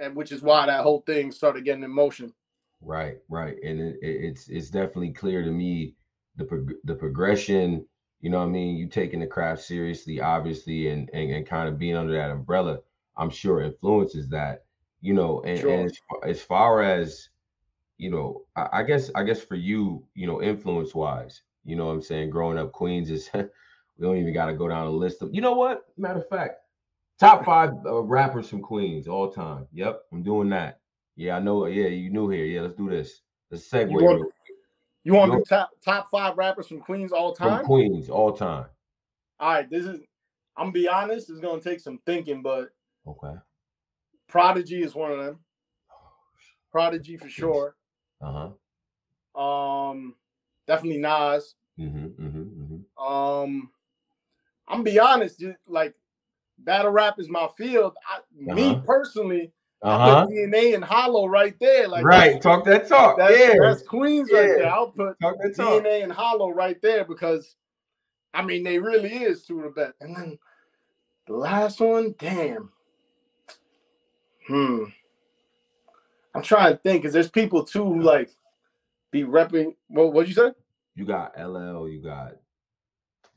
and 0.00 0.16
which 0.16 0.32
is 0.32 0.42
why 0.42 0.66
that 0.66 0.82
whole 0.82 1.02
thing 1.02 1.30
started 1.32 1.64
getting 1.64 1.84
in 1.84 1.90
motion. 1.92 2.34
Right, 2.80 3.18
right, 3.28 3.56
and 3.62 3.80
it, 3.80 3.98
it- 4.02 4.24
it's 4.24 4.48
it's 4.48 4.70
definitely 4.70 5.12
clear 5.12 5.42
to 5.42 5.50
me 5.50 5.94
the 6.36 6.44
prog- 6.44 6.76
the 6.84 6.94
progression. 6.94 7.86
You 8.20 8.30
know 8.30 8.38
what 8.38 8.44
I 8.46 8.48
mean? 8.48 8.76
You 8.76 8.88
taking 8.88 9.20
the 9.20 9.26
craft 9.26 9.62
seriously, 9.62 10.20
obviously, 10.20 10.88
and 10.88 11.08
and, 11.12 11.30
and 11.30 11.46
kind 11.46 11.68
of 11.68 11.78
being 11.78 11.96
under 11.96 12.12
that 12.14 12.30
umbrella. 12.30 12.80
I'm 13.16 13.30
sure 13.30 13.60
influences 13.62 14.28
that. 14.28 14.64
You 15.00 15.14
know, 15.14 15.42
and, 15.42 15.58
Sure. 15.60 15.70
and 15.70 15.86
as, 15.86 15.98
far, 16.08 16.24
as 16.28 16.42
far 16.42 16.82
as 16.82 17.28
you 17.98 18.10
know, 18.10 18.44
I, 18.56 18.68
I 18.80 18.82
guess 18.84 19.10
I 19.14 19.24
guess 19.24 19.42
for 19.42 19.56
you, 19.56 20.04
you 20.14 20.26
know, 20.26 20.42
influence 20.42 20.94
wise, 20.94 21.42
you 21.64 21.76
know 21.76 21.86
what 21.86 21.92
I'm 21.94 22.02
saying? 22.02 22.30
Growing 22.30 22.58
up, 22.58 22.72
Queens 22.72 23.10
is 23.10 23.30
we 23.34 23.42
don't 24.00 24.18
even 24.18 24.34
got 24.34 24.46
to 24.46 24.54
go 24.54 24.68
down 24.68 24.86
a 24.86 24.90
list 24.90 25.22
of. 25.22 25.34
You 25.34 25.40
know 25.42 25.54
what? 25.54 25.84
Matter 25.96 26.20
of 26.20 26.28
fact, 26.28 26.60
top 27.20 27.44
five 27.44 27.72
uh, 27.86 28.02
rappers 28.02 28.48
from 28.48 28.62
Queens 28.62 29.08
all 29.08 29.30
time. 29.30 29.66
Yep, 29.72 30.02
I'm 30.12 30.22
doing 30.22 30.50
that. 30.50 30.80
Yeah, 31.18 31.36
I 31.36 31.40
know. 31.40 31.66
Yeah, 31.66 31.88
you 31.88 32.10
new 32.10 32.28
here. 32.30 32.44
Yeah, 32.44 32.60
let's 32.60 32.76
do 32.76 32.88
this. 32.88 33.22
Let's 33.50 33.68
segue 33.68 33.90
You 33.90 34.06
want- 34.06 34.32
You 35.02 35.14
want 35.14 35.32
do 35.32 35.42
top 35.44 35.70
top 35.84 36.08
five 36.10 36.36
rappers 36.38 36.68
from 36.68 36.80
Queens 36.80 37.10
all 37.12 37.34
time? 37.34 37.58
from? 37.58 37.66
Queens 37.66 38.08
all 38.08 38.32
time. 38.32 38.66
All 39.40 39.50
right, 39.52 39.68
this 39.68 39.84
is. 39.84 40.00
I'm 40.56 40.66
gonna 40.66 40.72
be 40.72 40.86
honest. 40.88 41.28
It's 41.30 41.40
gonna 41.40 41.60
take 41.60 41.80
some 41.80 41.98
thinking, 42.06 42.40
but 42.42 42.70
Okay. 43.06 43.34
Prodigy 44.28 44.82
is 44.82 44.94
one 44.94 45.10
of 45.12 45.18
them. 45.18 45.40
Prodigy 46.70 47.16
for 47.16 47.28
sure. 47.28 47.76
Uh 48.20 48.50
huh. 49.34 49.40
Um, 49.40 50.14
definitely 50.68 50.98
Nas. 51.00 51.54
Mm-hmm. 51.80 52.06
Mm-hmm. 52.06 52.62
Mm-hmm. 52.62 53.04
Um, 53.04 53.70
I'm 54.68 54.78
gonna 54.78 54.84
be 54.84 54.98
honest. 55.00 55.40
Just 55.40 55.58
like 55.66 55.94
battle 56.58 56.90
rap 56.92 57.18
is 57.18 57.28
my 57.28 57.48
field. 57.56 57.94
I, 58.08 58.20
Me 58.36 58.70
Uh-huh. 58.72 58.80
personally, 58.84 59.52
Uh 59.82 59.88
I 59.88 59.98
huh. 59.98 60.26
put 60.26 60.34
DNA 60.34 60.74
and 60.74 60.84
Hollow 60.84 61.26
right 61.26 61.54
there. 61.60 61.86
Like 61.86 62.04
right. 62.04 62.42
Talk 62.42 62.64
that 62.64 62.88
talk. 62.88 63.18
That's, 63.18 63.38
yeah. 63.38 63.54
that's 63.60 63.82
Queens 63.82 64.30
right 64.32 64.48
there. 64.58 64.66
I'll 64.68 64.90
put 64.90 65.18
talk 65.20 65.36
that 65.42 65.54
talk. 65.56 65.84
DNA 65.84 66.02
and 66.02 66.12
Hollow 66.12 66.50
right 66.50 66.80
there 66.82 67.04
because 67.04 67.54
I 68.34 68.42
mean 68.42 68.64
they 68.64 68.78
really 68.78 69.14
is 69.14 69.44
two 69.44 69.58
of 69.58 69.74
the 69.74 69.80
best. 69.80 69.94
And 70.00 70.16
then 70.16 70.38
the 71.28 71.34
last 71.34 71.80
one, 71.80 72.14
damn. 72.18 72.70
Hmm. 74.48 74.84
I'm 76.34 76.42
trying 76.42 76.72
to 76.72 76.78
think 76.78 77.02
because 77.02 77.12
there's 77.12 77.30
people 77.30 77.64
too 77.64 77.84
who 77.84 78.00
like 78.02 78.30
be 79.12 79.22
repping. 79.22 79.74
What 79.88 80.12
what'd 80.12 80.28
you 80.28 80.34
say? 80.34 80.52
You 80.96 81.04
got 81.04 81.38
LL. 81.38 81.88
You 81.88 82.02
got. 82.02 82.32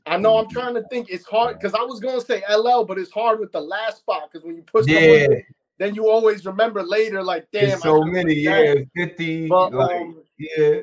I 0.06 0.16
know 0.16 0.38
I'm 0.38 0.48
trying 0.48 0.74
to 0.74 0.82
think. 0.90 1.08
It's 1.10 1.24
hard 1.24 1.58
because 1.58 1.74
I 1.74 1.82
was 1.82 2.00
gonna 2.00 2.20
say 2.20 2.42
LL, 2.52 2.82
but 2.82 2.98
it's 2.98 3.12
hard 3.12 3.38
with 3.38 3.52
the 3.52 3.60
last 3.60 3.98
spot 3.98 4.30
because 4.30 4.44
when 4.44 4.56
you 4.56 4.62
push 4.62 4.86
Yeah. 4.88 5.28
one, 5.28 5.42
then 5.82 5.94
you 5.94 6.08
always 6.08 6.46
remember 6.46 6.82
later, 6.82 7.22
like 7.22 7.46
damn. 7.52 7.68
There's 7.68 7.82
so 7.82 8.02
many. 8.02 8.34
Yeah. 8.34 8.74
Fifty. 8.94 9.48
But 9.48 9.72
like, 9.72 10.00
um, 10.00 10.22
yeah. 10.38 10.80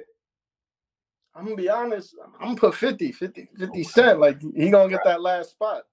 I'm 1.35 1.45
gonna 1.45 1.55
be 1.55 1.69
honest. 1.69 2.15
I'm 2.39 2.49
gonna 2.49 2.59
put 2.59 2.75
50, 2.75 3.13
50, 3.13 3.49
50 3.57 3.83
cent. 3.83 4.19
Like 4.19 4.41
he 4.55 4.69
gonna 4.69 4.89
get 4.89 5.01
that 5.05 5.21
last 5.21 5.51
spot. 5.51 5.83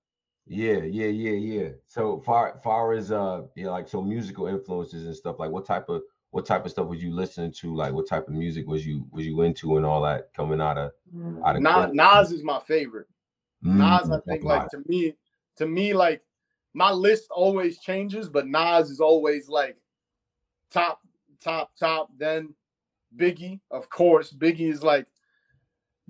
Yeah, 0.48 0.78
yeah, 0.78 1.08
yeah, 1.08 1.32
yeah. 1.32 1.68
So 1.86 2.20
far, 2.20 2.60
far 2.62 2.92
as 2.92 3.10
uh, 3.10 3.42
yeah, 3.56 3.70
like 3.70 3.88
so 3.88 4.00
musical 4.00 4.46
influences 4.46 5.06
and 5.06 5.14
stuff. 5.14 5.38
Like, 5.38 5.50
what 5.50 5.66
type 5.66 5.88
of 5.88 6.02
what 6.30 6.46
type 6.46 6.64
of 6.64 6.70
stuff 6.70 6.86
was 6.86 7.02
you 7.02 7.12
listening 7.12 7.52
to? 7.60 7.74
Like, 7.74 7.92
what 7.92 8.08
type 8.08 8.28
of 8.28 8.34
music 8.34 8.66
was 8.66 8.86
you 8.86 9.06
was 9.10 9.26
you 9.26 9.42
into 9.42 9.76
and 9.76 9.84
all 9.84 10.02
that 10.02 10.32
coming 10.34 10.60
out 10.60 10.78
of 10.78 10.92
out 11.44 11.56
of 11.56 11.62
Nas, 11.62 11.90
Nas 11.92 12.32
is 12.32 12.44
my 12.44 12.60
favorite. 12.60 13.08
Mm, 13.64 13.76
Nas, 13.76 14.10
I 14.10 14.20
think, 14.20 14.44
like 14.44 14.68
to 14.68 14.82
me, 14.86 15.14
to 15.56 15.66
me, 15.66 15.94
like 15.94 16.22
my 16.76 16.92
list 16.92 17.28
always 17.30 17.78
changes, 17.78 18.28
but 18.28 18.46
Nas 18.46 18.90
is 18.90 19.00
always 19.00 19.48
like 19.48 19.78
top, 20.70 21.00
top, 21.42 21.70
top. 21.74 22.10
Then 22.18 22.54
Biggie, 23.16 23.60
of 23.70 23.88
course. 23.88 24.30
Biggie 24.30 24.70
is 24.70 24.82
like 24.82 25.06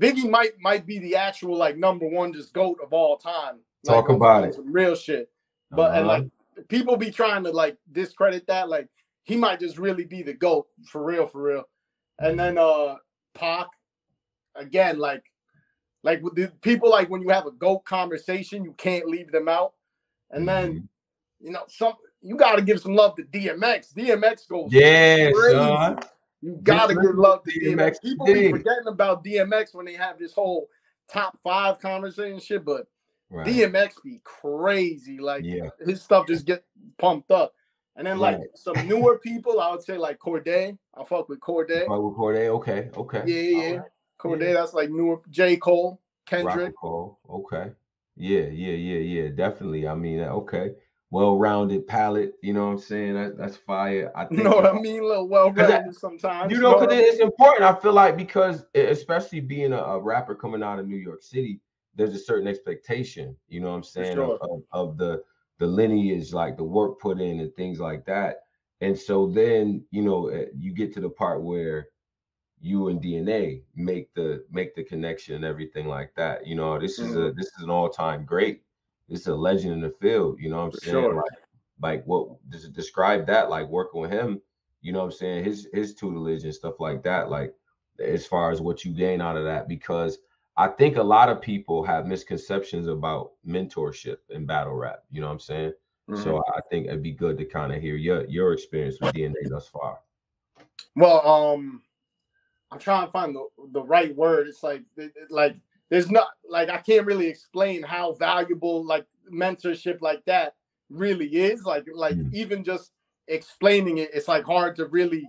Biggie 0.00 0.28
might 0.28 0.58
might 0.60 0.84
be 0.84 0.98
the 0.98 1.14
actual 1.14 1.56
like 1.56 1.76
number 1.76 2.08
one 2.08 2.32
just 2.32 2.52
goat 2.52 2.78
of 2.82 2.92
all 2.92 3.16
time. 3.16 3.60
Talk 3.86 4.10
on- 4.10 4.16
about 4.16 4.42
it. 4.42 4.56
Real 4.58 4.96
shit. 4.96 5.30
But 5.70 5.96
and 5.96 6.10
Uh-huh. 6.10 6.22
like 6.56 6.68
people 6.68 6.96
be 6.96 7.12
trying 7.12 7.44
to 7.44 7.52
like 7.52 7.78
discredit 7.92 8.44
that. 8.48 8.68
Like 8.68 8.88
he 9.22 9.36
might 9.36 9.60
just 9.60 9.78
really 9.78 10.04
be 10.04 10.24
the 10.24 10.34
GOAT 10.34 10.66
for 10.90 11.04
real, 11.04 11.26
for 11.28 11.42
real. 11.42 11.62
And 12.18 12.36
then 12.36 12.58
uh 12.58 12.96
Pac, 13.34 13.68
again, 14.56 14.98
like 14.98 15.22
like 16.02 16.20
with 16.24 16.34
the 16.34 16.48
people 16.60 16.90
like 16.90 17.08
when 17.08 17.22
you 17.22 17.28
have 17.28 17.46
a 17.46 17.52
GOAT 17.52 17.84
conversation, 17.84 18.64
you 18.64 18.72
can't 18.72 19.06
leave 19.06 19.30
them 19.30 19.48
out. 19.48 19.74
And 20.30 20.46
then 20.48 20.72
Mhm. 20.74 20.88
you 21.40 21.50
know, 21.50 21.64
some 21.68 21.94
you 22.22 22.36
gotta 22.36 22.62
give 22.62 22.80
some 22.80 22.94
love 22.94 23.14
to 23.16 23.22
DMX. 23.24 23.92
DMX 23.92 24.46
goes 24.48 24.72
yeah, 24.72 25.30
crazy. 25.30 25.56
son. 25.56 25.98
You 26.42 26.58
gotta 26.62 26.94
give 26.94 27.14
love 27.14 27.42
to 27.44 27.50
DMX 27.60 27.98
DMX. 27.98 28.00
People 28.02 28.26
be 28.26 28.50
forgetting 28.50 28.86
about 28.88 29.22
DMX 29.24 29.74
when 29.74 29.86
they 29.86 29.94
have 29.94 30.18
this 30.18 30.32
whole 30.32 30.68
top 31.08 31.38
five 31.42 31.78
conversation 31.78 32.38
shit, 32.40 32.64
but 32.64 32.86
Right. 33.30 33.46
DMX 33.46 34.00
be 34.02 34.20
crazy. 34.24 35.18
Like 35.18 35.44
yeah, 35.44 35.70
his 35.84 36.02
stuff 36.02 36.26
just 36.26 36.46
get 36.46 36.64
pumped 36.98 37.30
up. 37.30 37.54
And 37.96 38.06
then 38.06 38.18
like 38.18 38.38
Right. 38.38 38.48
some 38.54 38.86
newer 38.88 39.18
people, 39.18 39.58
I 39.60 39.70
would 39.70 39.82
say 39.82 39.96
like 39.98 40.18
Cordae. 40.18 40.76
I 40.94 41.04
fuck 41.04 41.28
with 41.28 41.40
Cordae. 41.40 41.86
Rock 41.88 42.02
with 42.02 42.14
Cordae. 42.16 42.48
Okay, 42.48 42.90
okay. 42.96 43.22
Yeah, 43.26 43.40
yeah, 43.40 43.58
yeah. 43.68 43.72
Alright. 43.74 43.90
Cordae, 44.18 44.52
that's 44.54 44.74
like 44.74 44.90
newer. 44.90 45.20
J. 45.30 45.56
Cole, 45.56 46.00
Kendrick. 46.26 46.74
Cole. 46.76 47.18
Okay. 47.28 47.72
Yeah, 48.16 48.46
yeah, 48.46 48.72
yeah, 48.72 48.98
yeah. 48.98 49.28
Definitely. 49.28 49.86
I 49.86 49.94
mean, 49.94 50.20
uh, 50.20 50.28
okay. 50.28 50.72
Well-rounded 51.10 51.86
palette. 51.86 52.34
You 52.42 52.52
know 52.54 52.66
what 52.66 52.72
I'm 52.72 52.78
saying? 52.78 53.14
That, 53.14 53.38
that's 53.38 53.56
fire. 53.56 54.10
I 54.16 54.24
think. 54.24 54.38
You 54.38 54.44
know 54.44 54.56
what 54.56 54.66
I 54.66 54.72
mean? 54.72 55.02
A 55.02 55.06
little 55.06 55.28
well 55.28 55.48
Cause 55.52 55.68
that- 55.68 55.80
rounded 55.80 55.96
sometimes. 55.96 56.52
You 56.52 56.60
know, 56.60 56.80
because 56.80 56.94
I 56.94 57.00
it's 57.00 57.20
important. 57.20 57.64
I 57.64 57.74
feel 57.80 57.92
like 57.92 58.16
because 58.16 58.64
especially 58.74 59.40
being 59.40 59.72
a, 59.72 59.78
a 59.78 60.00
rapper 60.00 60.34
coming 60.34 60.62
out 60.62 60.78
of 60.78 60.88
New 60.88 60.96
York 60.96 61.22
City, 61.22 61.60
there's 61.94 62.14
a 62.14 62.18
certain 62.18 62.48
expectation. 62.48 63.36
You 63.48 63.60
know 63.60 63.70
what 63.70 63.76
I'm 63.76 63.82
saying 63.84 64.14
sure. 64.16 64.38
of, 64.40 64.50
of, 64.50 64.62
of 64.72 64.98
the 64.98 65.22
the 65.58 65.66
lineage, 65.66 66.32
like 66.32 66.56
the 66.56 66.64
work 66.64 67.00
put 67.00 67.20
in 67.20 67.40
and 67.40 67.54
things 67.54 67.80
like 67.80 68.04
that. 68.06 68.40
And 68.80 68.98
so 68.98 69.26
then 69.26 69.84
you 69.90 70.02
know 70.02 70.28
eh, 70.28 70.46
you 70.58 70.72
get 70.72 70.92
to 70.94 71.00
the 71.00 71.08
part 71.10 71.42
where 71.42 71.88
you 72.60 72.88
and 72.88 73.02
DNA 73.02 73.62
make 73.74 74.12
the 74.14 74.44
make 74.50 74.74
the 74.74 74.84
connection 74.84 75.34
and 75.36 75.44
everything 75.44 75.86
like 75.86 76.14
that. 76.16 76.46
You 76.46 76.54
know, 76.54 76.78
this 76.78 76.98
is 76.98 77.14
a 77.16 77.32
this 77.32 77.46
is 77.46 77.62
an 77.62 77.70
all 77.70 77.88
time 77.88 78.24
great. 78.24 78.62
This 79.08 79.20
is 79.20 79.26
a 79.28 79.34
legend 79.34 79.72
in 79.74 79.80
the 79.80 79.94
field. 80.00 80.38
You 80.40 80.50
know 80.50 80.56
what 80.56 80.64
I'm 80.64 80.70
For 80.72 80.78
saying? 80.78 80.94
sure. 80.94 81.14
Like, 81.14 81.24
like 81.80 82.04
what 82.06 82.28
does 82.50 82.64
it 82.64 82.72
describe 82.72 83.26
that? 83.26 83.50
Like 83.50 83.68
working 83.68 84.00
with 84.00 84.10
him 84.10 84.40
you 84.86 84.92
know 84.92 85.00
what 85.00 85.06
I'm 85.06 85.12
saying, 85.12 85.44
his 85.44 85.68
his 85.72 85.94
tutelage 85.96 86.44
and 86.44 86.54
stuff 86.54 86.78
like 86.78 87.02
that, 87.02 87.28
like 87.28 87.52
as 87.98 88.24
far 88.24 88.52
as 88.52 88.60
what 88.60 88.84
you 88.84 88.92
gain 88.92 89.20
out 89.20 89.36
of 89.36 89.42
that, 89.42 89.66
because 89.66 90.18
I 90.56 90.68
think 90.68 90.96
a 90.96 91.02
lot 91.02 91.28
of 91.28 91.42
people 91.42 91.82
have 91.82 92.06
misconceptions 92.06 92.86
about 92.86 93.32
mentorship 93.44 94.18
and 94.30 94.46
battle 94.46 94.74
rap. 94.74 95.02
You 95.10 95.20
know 95.20 95.26
what 95.26 95.32
I'm 95.32 95.40
saying? 95.40 95.72
Mm-hmm. 96.08 96.22
So 96.22 96.40
I 96.54 96.60
think 96.70 96.86
it'd 96.86 97.02
be 97.02 97.10
good 97.10 97.36
to 97.38 97.44
kind 97.44 97.72
of 97.72 97.82
hear 97.82 97.96
your 97.96 98.26
your 98.26 98.52
experience 98.52 98.98
with 99.00 99.12
DNA 99.12 99.48
thus 99.48 99.66
far. 99.66 99.98
Well, 100.94 101.26
um, 101.26 101.82
I'm 102.72 102.78
trying 102.80 103.06
to 103.06 103.12
find 103.12 103.34
the, 103.36 103.46
the 103.72 103.82
right 103.82 104.14
word. 104.16 104.48
It's 104.48 104.62
like 104.64 104.82
it- 104.98 105.12
it- 105.16 105.30
like 105.30 105.56
there's 105.90 106.10
not 106.10 106.28
like 106.48 106.70
I 106.70 106.78
can't 106.78 107.06
really 107.06 107.28
explain 107.28 107.82
how 107.82 108.14
valuable 108.14 108.84
like 108.84 109.06
mentorship 109.32 110.02
like 110.02 110.24
that 110.26 110.54
really 110.90 111.28
is. 111.28 111.64
Like 111.64 111.86
like 111.94 112.16
Mm. 112.16 112.34
even 112.34 112.64
just 112.64 112.92
explaining 113.28 113.98
it, 113.98 114.10
it's 114.14 114.28
like 114.28 114.44
hard 114.44 114.76
to 114.76 114.86
really 114.86 115.28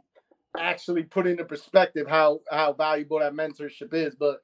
actually 0.57 1.03
put 1.03 1.27
into 1.27 1.45
perspective 1.45 2.07
how 2.07 2.41
how 2.51 2.73
valuable 2.73 3.19
that 3.19 3.33
mentorship 3.33 3.93
is. 3.93 4.15
But 4.15 4.43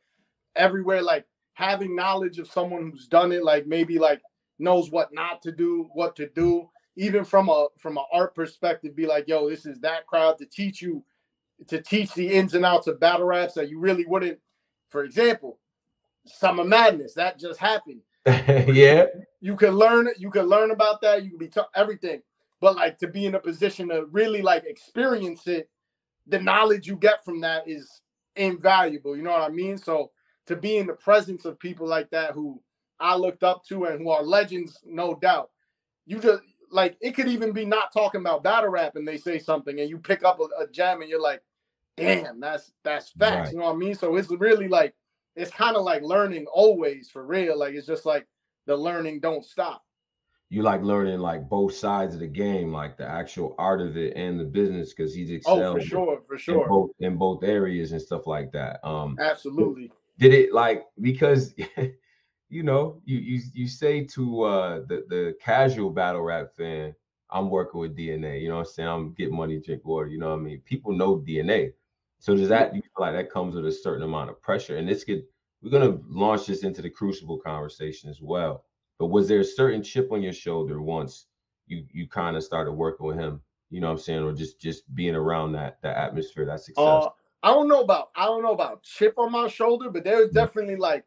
everywhere, 0.57 1.03
like 1.03 1.25
having 1.55 1.95
knowledge 1.95 2.39
of 2.39 2.51
someone 2.51 2.91
who's 2.91 3.07
done 3.07 3.33
it, 3.33 3.43
like 3.45 3.67
maybe 3.67 3.99
like 3.99 4.21
knows 4.59 4.91
what 4.91 5.13
not 5.13 5.41
to 5.43 5.53
do, 5.53 5.89
what 5.93 6.15
to 6.17 6.29
do, 6.29 6.69
even 6.97 7.25
from 7.25 7.49
a 7.49 7.67
from 7.79 7.97
an 7.97 8.05
art 8.13 8.35
perspective, 8.35 8.95
be 8.95 9.07
like, 9.07 9.27
yo, 9.29 9.49
this 9.49 9.65
is 9.67 9.79
that 9.81 10.07
crowd 10.07 10.39
to 10.39 10.47
teach 10.47 10.81
you 10.83 11.03
to 11.67 11.81
teach 11.81 12.13
the 12.13 12.29
ins 12.29 12.53
and 12.53 12.65
outs 12.65 12.87
of 12.87 12.99
battle 12.99 13.25
raps 13.25 13.53
that 13.55 13.69
you 13.69 13.79
really 13.79 14.05
wouldn't. 14.05 14.39
For 14.89 15.03
example, 15.03 15.59
Summer 16.25 16.63
Madness 16.63 17.13
that 17.15 17.39
just 17.39 17.59
happened. 17.59 18.01
yeah, 18.25 19.05
You 19.41 19.55
can 19.55 19.71
learn. 19.71 20.09
You 20.17 20.29
can 20.31 20.45
learn 20.45 20.71
about 20.71 21.01
that. 21.01 21.23
You 21.23 21.31
can 21.31 21.39
be 21.39 21.49
taught 21.49 21.69
everything. 21.75 22.21
But 22.61 22.77
like 22.77 22.97
to 22.99 23.07
be 23.07 23.25
in 23.25 23.35
a 23.35 23.39
position 23.39 23.89
to 23.89 24.05
really 24.11 24.41
like 24.41 24.63
experience 24.65 25.47
it, 25.47 25.69
the 26.27 26.39
knowledge 26.39 26.87
you 26.87 26.95
get 26.95 27.25
from 27.25 27.41
that 27.41 27.67
is 27.67 28.01
invaluable. 28.37 29.17
You 29.17 29.23
know 29.23 29.31
what 29.31 29.41
I 29.41 29.49
mean? 29.49 29.77
So 29.77 30.11
to 30.45 30.55
be 30.55 30.77
in 30.77 30.87
the 30.87 30.93
presence 30.93 31.43
of 31.43 31.59
people 31.59 31.87
like 31.87 32.09
that 32.11 32.31
who 32.31 32.61
I 32.99 33.15
looked 33.15 33.43
up 33.43 33.65
to 33.65 33.85
and 33.85 33.99
who 33.99 34.09
are 34.09 34.23
legends, 34.23 34.79
no 34.85 35.15
doubt. 35.15 35.49
You 36.05 36.19
just 36.19 36.43
like 36.69 36.97
it 37.01 37.11
could 37.11 37.27
even 37.27 37.51
be 37.51 37.65
not 37.65 37.91
talking 37.93 38.21
about 38.21 38.43
battle 38.43 38.69
rap 38.69 38.95
and 38.95 39.07
they 39.07 39.17
say 39.17 39.39
something 39.39 39.79
and 39.79 39.89
you 39.89 39.97
pick 39.97 40.23
up 40.23 40.39
a, 40.39 40.63
a 40.63 40.67
gem 40.67 41.01
and 41.01 41.09
you're 41.09 41.21
like, 41.21 41.41
damn, 41.97 42.39
that's 42.39 42.73
that's 42.83 43.11
facts. 43.11 43.51
Right. 43.51 43.53
You 43.53 43.59
know 43.59 43.65
what 43.65 43.75
I 43.75 43.77
mean? 43.77 43.95
So 43.95 44.15
it's 44.15 44.29
really 44.31 44.67
like 44.67 44.95
it's 45.35 45.51
kind 45.51 45.75
of 45.75 45.83
like 45.83 46.03
learning 46.03 46.45
always 46.53 47.09
for 47.09 47.25
real. 47.25 47.57
Like 47.57 47.73
it's 47.75 47.87
just 47.87 48.05
like 48.05 48.27
the 48.65 48.75
learning 48.77 49.19
don't 49.19 49.43
stop. 49.45 49.83
you 50.49 50.61
like 50.61 50.81
learning 50.83 51.19
like 51.19 51.49
both 51.49 51.73
sides 51.73 52.13
of 52.13 52.19
the 52.19 52.27
game, 52.27 52.71
like 52.71 52.97
the 52.97 53.05
actual 53.07 53.55
art 53.57 53.81
of 53.81 53.97
it 53.97 54.13
and 54.15 54.39
the 54.39 54.43
business, 54.45 54.93
because 54.93 55.13
he's 55.13 55.29
Oh, 55.45 55.57
excelled 55.57 55.77
for 55.79 55.81
sure, 55.81 56.21
for 56.21 56.37
in 56.37 56.37
sure. 56.37 56.67
both 56.67 56.91
in 56.99 57.17
both 57.17 57.43
areas 57.43 57.91
and 57.91 58.01
stuff 58.01 58.27
like 58.27 58.51
that. 58.51 58.79
Um, 58.85 59.15
Absolutely. 59.19 59.91
did 60.19 60.33
it 60.33 60.53
like 60.53 60.85
because 61.01 61.53
you 62.49 62.63
know 62.63 63.01
you 63.05 63.17
you 63.17 63.41
you 63.53 63.67
say 63.67 64.03
to 64.03 64.43
uh 64.43 64.79
the 64.87 65.05
the 65.09 65.35
casual 65.41 65.89
battle 65.89 66.21
rap 66.21 66.53
fan 66.55 66.93
i'm 67.31 67.49
working 67.49 67.79
with 67.79 67.97
dna 67.97 68.39
you 68.41 68.47
know 68.47 68.55
what 68.57 68.67
i'm 68.67 68.73
saying 68.73 68.89
i'm 68.89 69.13
getting 69.13 69.35
money 69.35 69.59
drink 69.59 69.83
water 69.85 70.07
you 70.07 70.19
know 70.19 70.29
what 70.29 70.39
i 70.39 70.41
mean 70.41 70.59
people 70.61 70.91
know 70.93 71.17
dna 71.17 71.71
so 72.23 72.35
does 72.35 72.47
that 72.47 72.73
you 72.73 72.81
feel 72.81 73.05
like 73.05 73.13
that 73.13 73.31
comes 73.31 73.55
with 73.55 73.65
a 73.65 73.71
certain 73.71 74.03
amount 74.03 74.29
of 74.29 74.41
pressure 74.41 74.77
and 74.77 74.87
this 74.87 75.03
could 75.03 75.23
we're 75.61 75.71
gonna 75.71 75.99
launch 76.07 76.45
this 76.45 76.63
into 76.63 76.81
the 76.81 76.89
crucible 76.89 77.37
conversation 77.37 78.09
as 78.09 78.21
well 78.21 78.63
but 78.99 79.07
was 79.07 79.27
there 79.27 79.41
a 79.41 79.45
certain 79.45 79.83
chip 79.83 80.11
on 80.11 80.21
your 80.21 80.33
shoulder 80.33 80.81
once 80.81 81.27
you 81.67 81.85
you 81.91 82.07
kind 82.07 82.37
of 82.37 82.43
started 82.43 82.71
working 82.71 83.05
with 83.05 83.17
him 83.17 83.41
you 83.69 83.81
know 83.81 83.87
what 83.87 83.93
i'm 83.93 83.99
saying 83.99 84.23
or 84.23 84.33
just 84.33 84.59
just 84.59 84.83
being 84.95 85.15
around 85.15 85.51
that 85.51 85.77
that 85.81 85.97
atmosphere 85.97 86.45
that 86.45 86.59
success 86.59 86.83
uh, 86.83 87.09
I 87.43 87.49
don't 87.49 87.67
know 87.67 87.81
about 87.81 88.09
I 88.15 88.25
don't 88.25 88.41
know 88.41 88.53
about 88.53 88.83
chip 88.83 89.15
on 89.17 89.31
my 89.31 89.49
shoulder, 89.49 89.89
but 89.89 90.05
there's 90.05 90.29
mm. 90.29 90.33
definitely 90.33 90.77
like 90.77 91.03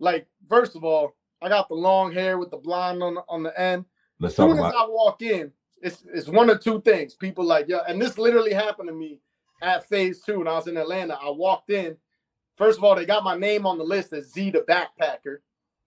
like 0.00 0.26
first 0.48 0.74
of 0.74 0.82
all, 0.82 1.14
I 1.42 1.50
got 1.50 1.68
the 1.68 1.74
long 1.74 2.10
hair 2.10 2.38
with 2.38 2.50
the 2.50 2.56
blonde 2.56 3.02
on 3.02 3.14
the, 3.14 3.24
on 3.28 3.42
the 3.42 3.60
end. 3.60 3.84
Let's 4.18 4.32
as 4.32 4.36
soon 4.36 4.58
as 4.58 4.72
I 4.74 4.86
walk 4.88 5.20
in, 5.20 5.52
it's 5.82 6.04
it's 6.12 6.26
one 6.26 6.48
or 6.48 6.56
two 6.56 6.80
things. 6.80 7.14
People 7.14 7.44
like 7.44 7.66
yeah, 7.68 7.80
and 7.86 8.00
this 8.00 8.16
literally 8.16 8.54
happened 8.54 8.88
to 8.88 8.94
me 8.94 9.20
at 9.60 9.88
phase 9.88 10.22
two 10.22 10.38
when 10.38 10.48
I 10.48 10.54
was 10.54 10.66
in 10.66 10.76
Atlanta. 10.76 11.18
I 11.20 11.30
walked 11.30 11.70
in. 11.70 11.96
First 12.56 12.78
of 12.78 12.84
all, 12.84 12.96
they 12.96 13.06
got 13.06 13.24
my 13.24 13.36
name 13.36 13.66
on 13.66 13.78
the 13.78 13.84
list 13.84 14.12
as 14.12 14.32
Z 14.32 14.50
the 14.50 14.60
backpacker. 14.60 15.38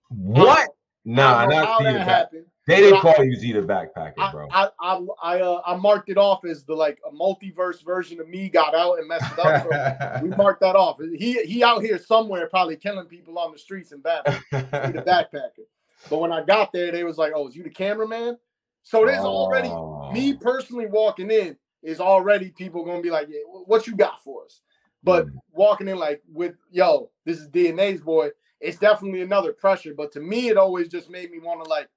What? 0.10 0.70
Nah, 1.04 1.46
not 1.46 1.66
how 1.66 1.80
that 1.80 2.02
happened. 2.02 2.46
They 2.68 2.80
didn't 2.80 3.02
call 3.02 3.16
I, 3.20 3.24
you 3.24 3.36
Z 3.36 3.54
the 3.54 3.62
backpacker, 3.62 4.32
bro. 4.32 4.48
I 4.52 4.70
I 4.80 5.06
I, 5.24 5.42
uh, 5.42 5.62
I 5.66 5.76
marked 5.76 6.10
it 6.10 6.18
off 6.18 6.46
as 6.46 6.64
the 6.64 6.76
like 6.76 7.00
a 7.08 7.12
multiverse 7.12 7.84
version 7.84 8.20
of 8.20 8.30
me 8.30 8.50
got 8.50 8.76
out 8.76 9.00
and 9.00 9.08
messed 9.08 9.34
it 9.34 9.40
up. 9.40 9.64
So 9.64 10.24
we 10.24 10.30
marked 10.38 10.62
that 10.62 10.76
off. 10.76 11.00
He 11.18 11.44
he 11.44 11.64
out 11.64 11.82
here 11.82 11.98
somewhere 11.98 12.48
probably 12.48 12.76
killing 12.76 13.08
people 13.08 13.40
on 13.40 13.52
the 13.52 13.58
streets 13.58 13.92
in 13.92 14.02
battle. 14.02 14.36
the 14.52 15.04
backpacker. 15.06 15.66
But 16.10 16.20
when 16.20 16.32
I 16.32 16.44
got 16.44 16.72
there, 16.72 16.92
they 16.92 17.04
was 17.04 17.18
like, 17.18 17.34
"Oh, 17.36 17.48
is 17.48 17.56
you 17.56 17.64
the 17.64 17.70
cameraman?" 17.70 18.38
So 18.84 19.06
there's 19.06 19.20
oh. 19.20 19.26
already 19.26 19.70
me 20.14 20.34
personally 20.34 20.86
walking 20.86 21.32
in 21.32 21.58
is 21.84 22.00
already 22.00 22.50
people 22.50 22.86
gonna 22.86 23.02
be 23.02 23.12
like, 23.12 23.28
"Yeah, 23.30 23.40
what 23.66 23.88
you 23.88 23.96
got 23.96 24.24
for 24.24 24.46
us?" 24.46 24.62
But 25.04 25.28
mm. 25.28 25.34
walking 25.52 25.88
in 25.88 25.98
like 25.98 26.22
with 26.32 26.56
yo, 26.72 27.10
this 27.26 27.40
is 27.40 27.50
DNA's 27.50 28.02
boy. 28.02 28.30
It's 28.60 28.78
definitely 28.78 29.22
another 29.22 29.54
pressure. 29.54 29.94
But 29.96 30.12
to 30.14 30.20
me, 30.20 30.50
it 30.50 30.58
always 30.58 30.88
just 30.88 31.10
made 31.10 31.32
me 31.32 31.40
want 31.40 31.64
to 31.64 31.70
like 31.70 31.90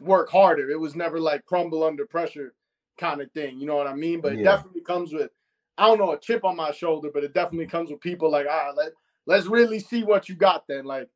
work 0.00 0.30
harder. 0.30 0.70
It 0.70 0.78
was 0.78 0.94
never 0.94 1.18
like 1.18 1.44
crumble 1.44 1.82
under 1.82 2.06
pressure 2.06 2.54
kind 2.98 3.20
of 3.20 3.30
thing. 3.32 3.58
You 3.58 3.66
know 3.66 3.76
what 3.76 3.86
I 3.86 3.94
mean? 3.94 4.20
But 4.20 4.34
yeah. 4.34 4.40
it 4.40 4.44
definitely 4.44 4.82
comes 4.82 5.12
with 5.12 5.30
I 5.76 5.86
don't 5.86 5.98
know 5.98 6.12
a 6.12 6.18
chip 6.18 6.44
on 6.44 6.56
my 6.56 6.70
shoulder, 6.70 7.10
but 7.12 7.24
it 7.24 7.34
definitely 7.34 7.66
comes 7.66 7.90
with 7.90 8.00
people 8.00 8.30
like 8.30 8.46
ah 8.48 8.72
let 8.76 8.92
let's 9.26 9.46
really 9.46 9.80
see 9.80 10.04
what 10.04 10.28
you 10.28 10.34
got 10.34 10.66
then. 10.68 10.84
Like 10.84 11.08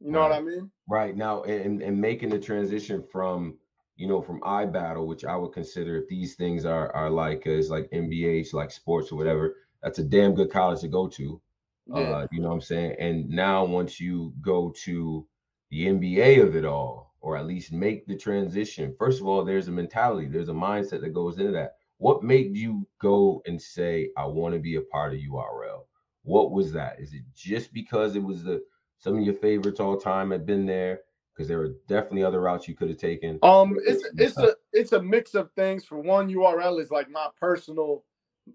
you 0.00 0.12
know 0.12 0.20
right. 0.20 0.30
what 0.30 0.38
I 0.38 0.42
mean? 0.42 0.70
Right 0.88 1.16
now, 1.16 1.42
and 1.42 1.82
and 1.82 2.00
making 2.00 2.30
the 2.30 2.38
transition 2.38 3.02
from 3.10 3.56
you 3.98 4.06
know 4.06 4.22
from 4.22 4.40
iBattle, 4.40 5.06
which 5.06 5.24
I 5.24 5.36
would 5.36 5.52
consider 5.52 5.96
if 5.96 6.08
these 6.08 6.36
things 6.36 6.64
are 6.64 6.94
are 6.94 7.10
like 7.10 7.42
uh, 7.46 7.50
is 7.50 7.68
like 7.68 7.90
NBA, 7.90 8.52
like 8.54 8.70
sports 8.70 9.12
or 9.12 9.16
whatever. 9.16 9.56
That's 9.82 9.98
a 9.98 10.04
damn 10.04 10.34
good 10.34 10.50
college 10.50 10.80
to 10.80 10.88
go 10.88 11.08
to. 11.08 11.40
Yeah. 11.86 12.00
Uh, 12.00 12.26
you 12.32 12.40
know 12.40 12.48
what 12.48 12.54
I'm 12.54 12.60
saying? 12.60 12.96
And 12.98 13.28
now 13.28 13.64
once 13.64 14.00
you 14.00 14.32
go 14.40 14.72
to 14.84 15.26
the 15.70 15.86
NBA 15.86 16.42
of 16.42 16.56
it 16.56 16.64
all, 16.64 17.14
or 17.20 17.36
at 17.36 17.46
least 17.46 17.72
make 17.72 18.06
the 18.06 18.16
transition. 18.16 18.94
First 18.98 19.20
of 19.20 19.26
all, 19.26 19.44
there's 19.44 19.68
a 19.68 19.72
mentality, 19.72 20.28
there's 20.28 20.48
a 20.48 20.52
mindset 20.52 21.00
that 21.00 21.14
goes 21.14 21.38
into 21.38 21.52
that. 21.52 21.76
What 21.98 22.22
made 22.22 22.56
you 22.56 22.86
go 23.00 23.42
and 23.46 23.60
say, 23.60 24.10
I 24.16 24.26
want 24.26 24.54
to 24.54 24.60
be 24.60 24.76
a 24.76 24.82
part 24.82 25.14
of 25.14 25.20
URL? 25.20 25.86
What 26.22 26.52
was 26.52 26.72
that? 26.72 27.00
Is 27.00 27.14
it 27.14 27.22
just 27.34 27.72
because 27.72 28.14
it 28.14 28.22
was 28.22 28.44
the 28.44 28.62
some 28.98 29.18
of 29.18 29.24
your 29.24 29.34
favorites 29.34 29.80
all 29.80 29.96
time 29.96 30.30
had 30.30 30.46
been 30.46 30.66
there? 30.66 31.00
Because 31.38 31.46
there 31.46 31.58
were 31.58 31.74
definitely 31.86 32.24
other 32.24 32.40
routes 32.40 32.66
you 32.66 32.74
could 32.74 32.88
have 32.88 32.98
taken. 32.98 33.38
Um, 33.44 33.76
it's 33.86 34.04
it's 34.16 34.36
a 34.38 34.56
it's 34.72 34.90
a 34.90 35.00
mix 35.00 35.36
of 35.36 35.52
things. 35.52 35.84
For 35.84 35.96
one, 35.96 36.28
URL 36.28 36.80
is 36.80 36.90
like 36.90 37.08
my 37.08 37.28
personal 37.40 38.02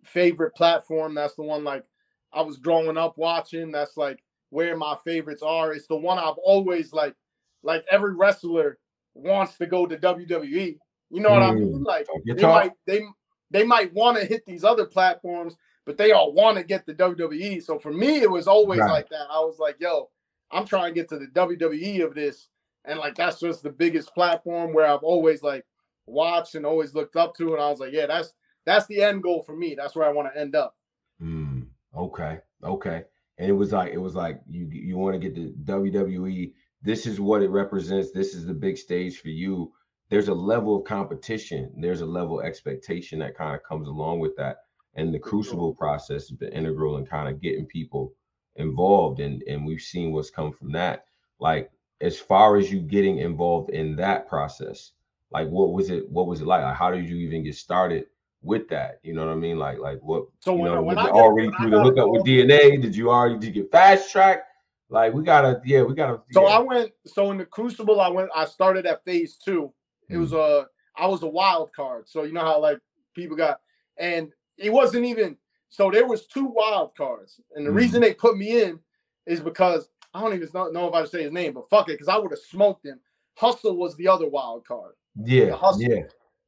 favorite 0.03 0.53
platform. 0.53 1.15
That's 1.15 1.35
the 1.35 1.43
one 1.43 1.63
like 1.63 1.85
I 2.33 2.41
was 2.41 2.57
growing 2.57 2.97
up 2.97 3.17
watching. 3.17 3.71
That's 3.71 3.95
like 3.95 4.21
where 4.49 4.75
my 4.75 4.97
favorites 5.05 5.41
are. 5.41 5.71
It's 5.71 5.87
the 5.87 5.95
one 5.95 6.19
I've 6.19 6.37
always 6.43 6.91
like 6.91 7.15
like 7.63 7.85
every 7.89 8.15
wrestler 8.15 8.79
wants 9.13 9.57
to 9.59 9.65
go 9.65 9.85
to 9.85 9.95
WWE. 9.95 10.77
You 11.09 11.21
know 11.21 11.29
what 11.29 11.41
mm. 11.41 11.49
I 11.49 11.53
mean? 11.53 11.79
Mm. 11.79 11.85
Like 11.85 12.07
they 12.27 12.43
might 12.43 12.71
they 12.85 13.01
they 13.49 13.63
might 13.63 13.93
want 13.93 14.17
to 14.17 14.25
hit 14.25 14.45
these 14.45 14.65
other 14.65 14.85
platforms, 14.85 15.55
but 15.85 15.97
they 15.97 16.11
all 16.11 16.33
want 16.33 16.57
to 16.57 16.65
get 16.65 16.85
the 16.85 16.95
WWE. 16.95 17.63
So 17.63 17.79
for 17.79 17.93
me, 17.93 18.17
it 18.17 18.29
was 18.29 18.45
always 18.45 18.81
right. 18.81 18.91
like 18.91 19.09
that. 19.09 19.27
I 19.31 19.39
was 19.39 19.57
like, 19.57 19.77
yo, 19.79 20.09
I'm 20.51 20.65
trying 20.65 20.93
to 20.93 20.99
get 20.99 21.07
to 21.09 21.17
the 21.19 21.27
WWE 21.27 22.03
of 22.03 22.13
this. 22.13 22.49
And 22.85 22.99
like 22.99 23.15
that's 23.15 23.39
just 23.39 23.63
the 23.63 23.69
biggest 23.69 24.13
platform 24.13 24.73
where 24.73 24.85
I've 24.87 25.03
always 25.03 25.41
like 25.41 25.65
watched 26.05 26.55
and 26.55 26.65
always 26.65 26.93
looked 26.93 27.15
up 27.15 27.35
to. 27.37 27.53
And 27.53 27.61
I 27.61 27.69
was 27.69 27.79
like, 27.79 27.93
yeah, 27.93 28.07
that's 28.07 28.33
that's 28.65 28.87
the 28.87 29.01
end 29.01 29.23
goal 29.23 29.43
for 29.43 29.55
me. 29.55 29.75
That's 29.77 29.95
where 29.95 30.07
I 30.07 30.11
want 30.11 30.33
to 30.33 30.39
end 30.39 30.55
up. 30.55 30.75
Mm, 31.21 31.67
okay. 31.95 32.39
Okay. 32.63 33.03
And 33.37 33.49
it 33.49 33.53
was 33.53 33.71
like 33.71 33.93
it 33.93 33.97
was 33.97 34.15
like 34.15 34.41
you 34.49 34.67
you 34.71 34.97
want 34.97 35.19
to 35.19 35.29
get 35.29 35.35
the 35.35 35.53
WWE 35.71 36.53
this 36.83 37.07
is 37.07 37.19
what 37.19 37.41
it 37.41 37.49
represents. 37.49 38.11
This 38.11 38.35
is 38.35 38.45
the 38.45 38.53
big 38.53 38.77
stage 38.77 39.21
for 39.21 39.29
you. 39.29 39.71
There's 40.09 40.27
a 40.27 40.33
level 40.33 40.77
of 40.77 40.83
competition. 40.83 41.73
There's 41.77 42.01
a 42.01 42.05
level 42.05 42.41
of 42.41 42.45
expectation 42.45 43.19
that 43.19 43.37
kind 43.37 43.55
of 43.55 43.63
comes 43.63 43.87
along 43.87 44.19
with 44.19 44.35
that. 44.35 44.57
And 44.95 45.13
the 45.13 45.19
crucible 45.19 45.73
process 45.73 46.27
has 46.27 46.37
been 46.37 46.51
integral 46.51 46.97
in 46.97 47.05
kind 47.05 47.29
of 47.29 47.41
getting 47.41 47.65
people 47.65 48.13
involved. 48.57 49.21
And, 49.21 49.41
and 49.43 49.65
we've 49.65 49.81
seen 49.81 50.11
what's 50.11 50.29
come 50.29 50.51
from 50.51 50.73
that. 50.73 51.05
Like 51.39 51.71
as 52.03 52.19
far 52.19 52.57
as 52.57 52.69
you 52.69 52.79
getting 52.79 53.19
involved 53.19 53.69
in 53.69 53.95
that 53.95 54.27
process, 54.27 54.91
like 55.31 55.47
what 55.47 55.71
was 55.71 55.89
it? 55.89 56.07
What 56.09 56.27
was 56.27 56.41
it 56.41 56.47
like? 56.47 56.61
like 56.61 56.75
how 56.75 56.91
did 56.91 57.07
you 57.07 57.15
even 57.15 57.43
get 57.43 57.55
started 57.55 58.05
with 58.41 58.67
that? 58.69 58.99
You 59.03 59.13
know 59.13 59.25
what 59.25 59.31
I 59.31 59.35
mean? 59.35 59.57
Like, 59.57 59.79
like 59.79 59.99
what? 60.01 60.25
So 60.39 60.57
you 60.57 60.65
know, 60.65 60.81
when 60.81 60.97
was 60.97 61.05
I, 61.05 61.07
it 61.07 61.13
already 61.13 61.49
through 61.51 61.71
the 61.71 61.81
hookup 61.81 62.09
with 62.09 62.23
DNA? 62.23 62.81
Did 62.81 62.95
you 62.95 63.09
already 63.09 63.39
did 63.39 63.55
you 63.55 63.63
get 63.63 63.71
fast 63.71 64.11
track? 64.11 64.43
Like 64.89 65.13
we 65.13 65.23
gotta, 65.23 65.61
yeah, 65.65 65.81
we 65.81 65.95
gotta. 65.95 66.21
So 66.31 66.43
yeah. 66.43 66.57
I 66.57 66.59
went. 66.59 66.91
So 67.07 67.31
in 67.31 67.37
the 67.37 67.45
Crucible, 67.45 68.01
I 68.01 68.09
went. 68.09 68.29
I 68.35 68.45
started 68.45 68.85
at 68.85 69.03
phase 69.05 69.37
two. 69.37 69.73
It 70.09 70.15
mm. 70.15 70.19
was 70.19 70.33
a. 70.33 70.67
I 70.95 71.07
was 71.07 71.23
a 71.23 71.27
wild 71.27 71.73
card. 71.73 72.07
So 72.07 72.23
you 72.23 72.33
know 72.33 72.41
how 72.41 72.61
like 72.61 72.79
people 73.15 73.37
got, 73.37 73.61
and 73.97 74.29
it 74.57 74.71
wasn't 74.71 75.05
even. 75.05 75.37
So 75.69 75.89
there 75.89 76.05
was 76.05 76.27
two 76.27 76.45
wild 76.45 76.95
cards, 76.95 77.39
and 77.55 77.65
the 77.65 77.71
mm. 77.71 77.75
reason 77.75 78.01
they 78.01 78.13
put 78.13 78.37
me 78.37 78.61
in 78.61 78.79
is 79.25 79.39
because 79.39 79.87
I 80.13 80.21
don't 80.21 80.33
even 80.33 80.49
know, 80.53 80.87
if 80.87 80.93
I 80.93 81.05
say 81.05 81.23
his 81.23 81.31
name, 81.31 81.53
but 81.53 81.69
fuck 81.69 81.89
it, 81.89 81.93
because 81.93 82.07
I 82.07 82.17
would 82.17 82.31
have 82.31 82.39
smoked 82.39 82.85
him. 82.85 82.99
Hustle 83.35 83.77
was 83.77 83.95
the 83.95 84.07
other 84.07 84.27
wild 84.27 84.65
card. 84.65 84.93
Yeah, 85.15 85.55
Hustle. 85.55 85.81
Yeah. 85.81 86.03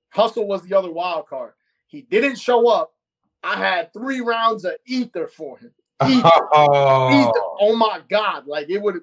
Hustle 0.10 0.48
was 0.48 0.62
the 0.62 0.76
other 0.76 0.92
wild 0.92 1.28
card. 1.28 1.54
He 1.88 2.04
didn't 2.04 2.38
show 2.38 2.68
up. 2.68 2.94
I 3.44 3.58
had 3.58 3.94
three 3.94 4.22
rounds 4.22 4.66
of 4.66 4.74
ether 4.86 5.28
for 5.28 5.58
him. 5.58 5.72
He, 6.06 6.22
oh. 6.26 7.10
He, 7.10 7.42
oh 7.62 7.76
my 7.76 8.02
god, 8.10 8.48
like 8.48 8.70
it 8.70 8.82
would 8.82 9.00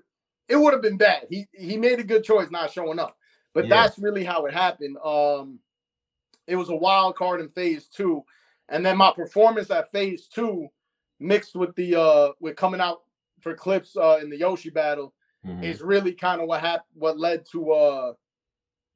it 0.46 0.56
would 0.56 0.74
have 0.74 0.82
been 0.82 0.98
bad. 0.98 1.26
He 1.30 1.46
he 1.52 1.78
made 1.78 1.98
a 1.98 2.04
good 2.04 2.22
choice 2.22 2.50
not 2.50 2.70
showing 2.70 2.98
up. 2.98 3.16
But 3.54 3.66
yeah. 3.66 3.70
that's 3.70 3.98
really 3.98 4.24
how 4.24 4.44
it 4.44 4.52
happened. 4.52 4.98
Um 5.02 5.58
it 6.46 6.56
was 6.56 6.68
a 6.68 6.76
wild 6.76 7.16
card 7.16 7.40
in 7.40 7.48
phase 7.48 7.86
two. 7.86 8.24
And 8.68 8.84
then 8.84 8.98
my 8.98 9.10
performance 9.10 9.70
at 9.70 9.90
phase 9.90 10.26
two 10.26 10.68
mixed 11.18 11.54
with 11.54 11.74
the 11.76 11.98
uh 11.98 12.32
with 12.40 12.56
coming 12.56 12.80
out 12.80 13.00
for 13.42 13.54
clips 13.54 13.96
uh 13.96 14.18
in 14.22 14.30
the 14.30 14.36
Yoshi 14.36 14.70
battle 14.70 15.12
mm-hmm. 15.46 15.62
is 15.62 15.82
really 15.82 16.12
kind 16.12 16.40
of 16.40 16.48
what 16.48 16.60
happened 16.60 16.86
what 16.94 17.18
led 17.18 17.44
to 17.52 17.72
uh 17.72 18.12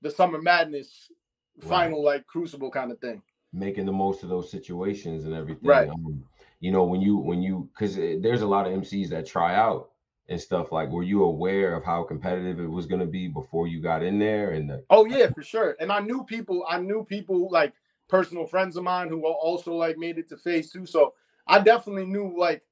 the 0.02 0.10
summer 0.10 0.40
madness 0.40 1.10
right. 1.58 1.68
final 1.68 2.02
like 2.02 2.26
crucible 2.26 2.70
kind 2.70 2.92
of 2.92 2.98
thing. 2.98 3.22
Making 3.52 3.86
the 3.86 3.92
most 3.92 4.22
of 4.22 4.28
those 4.28 4.50
situations 4.50 5.24
and 5.24 5.34
everything. 5.34 5.68
Right. 5.68 5.88
Um, 5.88 6.24
you 6.60 6.72
know 6.72 6.84
when 6.84 7.00
you 7.00 7.16
when 7.16 7.42
you 7.42 7.68
because 7.74 7.96
there's 7.96 8.42
a 8.42 8.46
lot 8.46 8.66
of 8.66 8.72
MCs 8.72 9.10
that 9.10 9.26
try 9.26 9.54
out 9.54 9.90
and 10.28 10.40
stuff 10.40 10.72
like 10.72 10.90
were 10.90 11.02
you 11.02 11.24
aware 11.24 11.74
of 11.74 11.84
how 11.84 12.02
competitive 12.02 12.58
it 12.58 12.66
was 12.66 12.86
going 12.86 13.00
to 13.00 13.06
be 13.06 13.28
before 13.28 13.68
you 13.68 13.80
got 13.80 14.02
in 14.02 14.18
there 14.18 14.50
and 14.50 14.68
the- 14.68 14.84
oh 14.90 15.04
yeah 15.04 15.28
for 15.30 15.42
sure 15.42 15.76
and 15.80 15.92
i 15.92 16.00
knew 16.00 16.24
people 16.24 16.64
i 16.68 16.78
knew 16.78 17.04
people 17.04 17.48
like 17.50 17.72
personal 18.08 18.46
friends 18.46 18.76
of 18.76 18.84
mine 18.84 19.08
who 19.08 19.24
also 19.24 19.72
like 19.74 19.96
made 19.96 20.18
it 20.18 20.28
to 20.28 20.36
phase 20.36 20.70
two 20.70 20.86
so 20.86 21.14
i 21.46 21.60
definitely 21.60 22.06
knew 22.06 22.34
like 22.36 22.62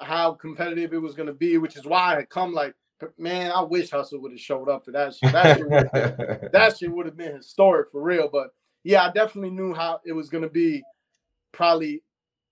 how 0.00 0.32
competitive 0.32 0.92
it 0.92 1.02
was 1.02 1.14
going 1.14 1.26
to 1.26 1.32
be 1.34 1.58
which 1.58 1.76
is 1.76 1.84
why 1.84 2.12
i 2.12 2.16
had 2.16 2.28
come 2.28 2.52
like 2.52 2.74
man 3.18 3.50
i 3.50 3.60
wish 3.60 3.90
hustle 3.90 4.20
would 4.20 4.32
have 4.32 4.40
showed 4.40 4.68
up 4.68 4.84
for 4.84 4.90
that 4.90 5.14
shit 5.14 5.32
that 5.32 5.56
shit 5.56 5.68
would 5.68 5.88
have 5.92 6.16
been, 6.16 6.48
that 6.52 6.78
shit 6.78 6.90
would 6.90 7.06
have 7.06 7.16
been 7.16 7.36
historic 7.36 7.90
for 7.90 8.02
real 8.02 8.28
but 8.30 8.48
yeah 8.84 9.04
i 9.04 9.10
definitely 9.12 9.50
knew 9.50 9.74
how 9.74 10.00
it 10.04 10.12
was 10.12 10.28
going 10.28 10.42
to 10.42 10.50
be 10.50 10.82
probably 11.52 12.02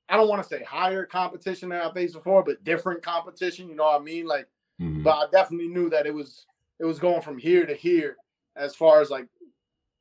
I 0.09 0.17
don't 0.17 0.29
want 0.29 0.43
to 0.43 0.49
say 0.49 0.63
higher 0.63 1.07
competition 1.07 1.71
than 1.71 1.81
I 1.81 1.93
faced 1.93 2.15
before, 2.15 2.43
but 2.43 2.63
different 2.63 3.03
competition. 3.03 3.69
You 3.69 3.77
know 3.77 3.85
what 3.85 4.01
I 4.01 4.05
mean? 4.05 4.27
Like, 4.27 4.47
mm-hmm. 4.81 5.03
but 5.03 5.13
I 5.13 5.25
definitely 5.33 5.69
knew 5.69 5.89
that 5.91 6.07
it 6.07 6.15
was 6.15 6.47
it 6.79 6.85
was 6.85 6.99
going 6.99 7.23
from 7.23 7.39
here 7.39 7.65
to 7.65 7.75
here 7.75 8.17
as 8.57 8.75
far 8.75 9.01
as 9.01 9.11
like 9.11 9.27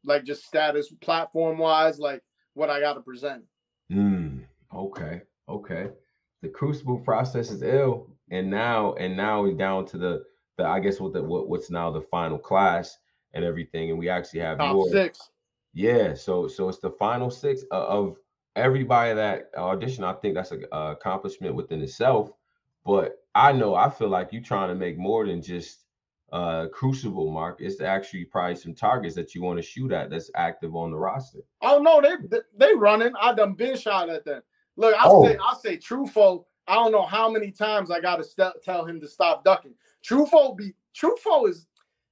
like 0.04 0.26
just 0.26 0.46
status 0.46 0.92
platform 1.02 1.58
wise, 1.58 2.00
like 2.00 2.22
what 2.54 2.70
I 2.70 2.80
got 2.80 2.94
to 2.94 3.02
present. 3.02 3.44
Mm, 3.92 4.44
okay, 4.76 5.22
okay. 5.48 5.88
The 6.44 6.50
crucible 6.50 7.00
process 7.00 7.50
is 7.52 7.64
ill. 7.64 8.10
and 8.30 8.50
now 8.50 8.94
and 8.96 9.16
now 9.16 9.42
we're 9.42 9.54
down 9.54 9.86
to 9.88 9.98
the 9.98 10.24
the 10.58 10.66
I 10.66 10.80
guess 10.82 11.00
what 11.00 11.14
the 11.14 11.24
what, 11.24 11.48
what's 11.50 11.72
now 11.72 11.90
the 11.90 12.02
final 12.02 12.38
class 12.38 12.98
and 13.34 13.44
everything, 13.46 13.90
and 13.90 13.98
we 13.98 14.10
actually 14.10 14.42
have 14.42 14.58
Top 14.58 14.76
more. 14.76 14.90
six. 14.90 15.30
Yeah, 15.74 16.14
so 16.14 16.48
so 16.50 16.68
it's 16.70 16.80
the 16.80 16.92
final 16.92 17.32
six 17.32 17.64
of 17.72 18.18
everybody 18.58 19.14
that 19.16 19.52
audition. 19.58 20.04
I 20.04 20.14
think 20.14 20.36
that's 20.36 20.52
a, 20.52 20.60
a 20.74 20.92
accomplishment 20.92 21.56
within 21.56 21.82
itself. 21.82 22.32
But 22.86 23.20
I 23.34 23.54
know 23.54 23.74
I 23.74 23.90
feel 23.90 24.10
like 24.10 24.34
you're 24.34 24.44
trying 24.44 24.68
to 24.70 24.76
make 24.76 24.98
more 24.98 25.26
than 25.26 25.42
just 25.42 25.86
uh 26.34 26.68
crucible 26.74 27.32
mark. 27.32 27.62
It's 27.62 27.80
actually 27.80 28.26
probably 28.26 28.58
some 28.58 28.76
targets 28.76 29.16
that 29.16 29.34
you 29.34 29.42
want 29.42 29.60
to 29.60 29.64
shoot 29.64 29.94
at 29.94 30.10
that's 30.10 30.30
active 30.36 30.76
on 30.76 30.92
the 30.92 30.98
roster. 30.98 31.40
Oh 31.62 31.80
no, 31.80 32.02
they 32.02 32.16
they, 32.28 32.42
they 32.58 32.76
running. 32.76 33.14
I 33.20 33.34
done 33.34 33.54
been 33.54 33.78
shot 33.78 34.10
at 34.10 34.26
them. 34.26 34.42
Look, 34.78 34.96
I 34.96 35.04
Oh. 35.06 35.26
say 35.26 35.38
I 35.38 35.54
say 35.62 35.78
Trufo. 35.78 36.46
I 36.68 36.76
don't 36.76 36.92
know 36.92 37.04
how 37.04 37.30
many 37.30 37.52
times 37.52 37.92
I 37.92 38.00
gotta 38.00 38.24
st- 38.24 38.62
tell 38.64 38.86
him 38.86 39.00
to 39.02 39.08
stop 39.08 39.44
ducking. 39.44 39.74
Trufo 40.08 40.56
be 40.58 40.74
Trufo 40.96 41.48
is 41.50 41.68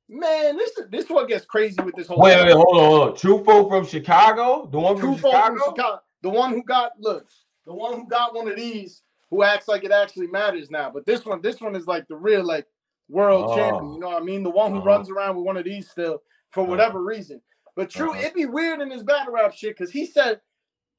man. 0.09 0.57
This 0.57 0.71
is 0.77 0.89
this 0.89 1.09
what 1.09 1.27
gets 1.27 1.45
crazy 1.45 1.81
with 1.81 1.95
this 1.95 2.07
whole. 2.07 2.19
Wait, 2.19 2.35
wait, 2.43 2.53
hold 2.53 2.77
on, 2.77 2.89
hold 2.89 3.09
on. 3.09 3.15
Trufo 3.15 3.69
from 3.69 3.85
Chicago, 3.85 4.67
the 4.71 4.79
one 4.79 4.97
from 4.97 5.15
Chicago. 5.15 5.47
from 5.47 5.57
Chicago, 5.75 6.01
the 6.21 6.29
one 6.29 6.51
who 6.51 6.63
got 6.63 6.91
look, 6.99 7.27
the 7.65 7.73
one 7.73 7.93
who 7.93 8.07
got 8.07 8.35
one 8.35 8.47
of 8.49 8.55
these, 8.57 9.03
who 9.29 9.43
acts 9.43 9.67
like 9.67 9.83
it 9.83 9.91
actually 9.91 10.27
matters 10.27 10.69
now. 10.69 10.89
But 10.91 11.05
this 11.05 11.25
one, 11.25 11.41
this 11.41 11.61
one 11.61 11.75
is 11.75 11.87
like 11.87 12.07
the 12.07 12.15
real 12.17 12.43
like 12.43 12.67
world 13.09 13.45
Oh. 13.49 13.55
champion. 13.55 13.93
You 13.93 13.99
know 13.99 14.09
what 14.09 14.21
I 14.21 14.25
mean? 14.25 14.43
The 14.43 14.49
one 14.49 14.71
who 14.71 14.77
Uh-huh. 14.79 14.87
runs 14.87 15.09
around 15.09 15.35
with 15.37 15.45
one 15.45 15.57
of 15.57 15.63
these 15.65 15.89
still 15.89 16.21
for 16.49 16.63
whatever 16.65 17.01
reason. 17.03 17.41
But 17.75 17.89
true, 17.89 18.11
Uh-huh. 18.11 18.19
it'd 18.19 18.33
be 18.33 18.45
weird 18.45 18.81
in 18.81 18.89
this 18.89 19.03
battle 19.03 19.33
rap 19.33 19.53
shit 19.53 19.77
because 19.77 19.91
he 19.91 20.05
said 20.05 20.41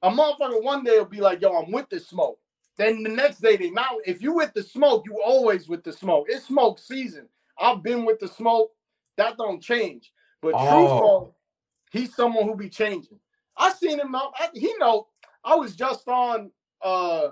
a 0.02 0.10
motherfucker 0.10 0.62
one 0.62 0.84
day 0.84 0.98
will 0.98 1.04
be 1.04 1.20
like, 1.20 1.40
"Yo, 1.40 1.50
I'm 1.50 1.70
with 1.70 1.88
the 1.90 2.00
smoke." 2.00 2.38
Then 2.76 3.02
the 3.02 3.10
next 3.10 3.40
day 3.40 3.56
they 3.56 3.70
now, 3.70 3.98
if 4.06 4.22
you 4.22 4.32
with 4.34 4.54
the 4.54 4.62
smoke, 4.62 5.04
you 5.06 5.20
always 5.22 5.68
with 5.68 5.84
the 5.84 5.92
smoke. 5.92 6.26
It's 6.28 6.46
smoke 6.46 6.78
season. 6.78 7.28
I've 7.58 7.82
been 7.82 8.04
with 8.04 8.18
the 8.18 8.28
smoke. 8.28 8.72
That 9.16 9.36
don't 9.36 9.62
change. 9.62 10.12
But 10.40 10.54
Oh. 10.54 10.68
truthful, 10.68 11.36
he's 11.90 12.14
someone 12.14 12.44
who 12.44 12.56
be 12.56 12.68
changing. 12.70 13.18
I 13.56 13.72
seen 13.72 14.00
him 14.00 14.14
out. 14.14 14.32
I, 14.38 14.48
he 14.54 14.74
know. 14.78 15.08
I 15.44 15.54
was 15.54 15.76
just 15.76 16.08
on 16.08 16.50
uh 16.82 17.28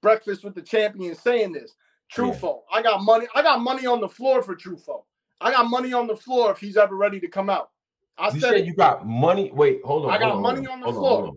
Breakfast 0.00 0.44
with 0.44 0.54
the 0.54 0.62
Champion 0.62 1.14
saying 1.14 1.52
this. 1.52 1.74
Truthful. 2.10 2.64
I 2.72 2.82
got 2.82 3.02
money. 3.02 3.26
I 3.34 3.42
got 3.42 3.60
money 3.60 3.86
on 3.86 4.00
the 4.00 4.08
floor 4.08 4.42
for 4.42 4.54
Truthful. 4.54 5.06
I 5.40 5.50
got 5.50 5.68
money 5.68 5.92
on 5.92 6.06
the 6.06 6.16
floor 6.16 6.52
if 6.52 6.58
he's 6.58 6.76
ever 6.76 6.94
ready 6.94 7.18
to 7.20 7.28
come 7.28 7.50
out. 7.50 7.70
I 8.16 8.32
You 8.32 8.40
said, 8.40 8.50
said 8.52 8.66
you 8.66 8.74
got 8.74 9.06
money. 9.06 9.50
Wait, 9.52 9.82
hold 9.84 10.06
on. 10.06 10.12
I 10.12 10.18
got 10.18 10.32
hold 10.32 10.42
money 10.42 10.66
hold 10.66 10.68
on 10.68 10.80
the 10.80 10.86
hold 10.86 10.96
floor. 10.96 11.26
on. 11.28 11.36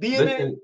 DNA. 0.00 0.18
Listen, 0.18 0.60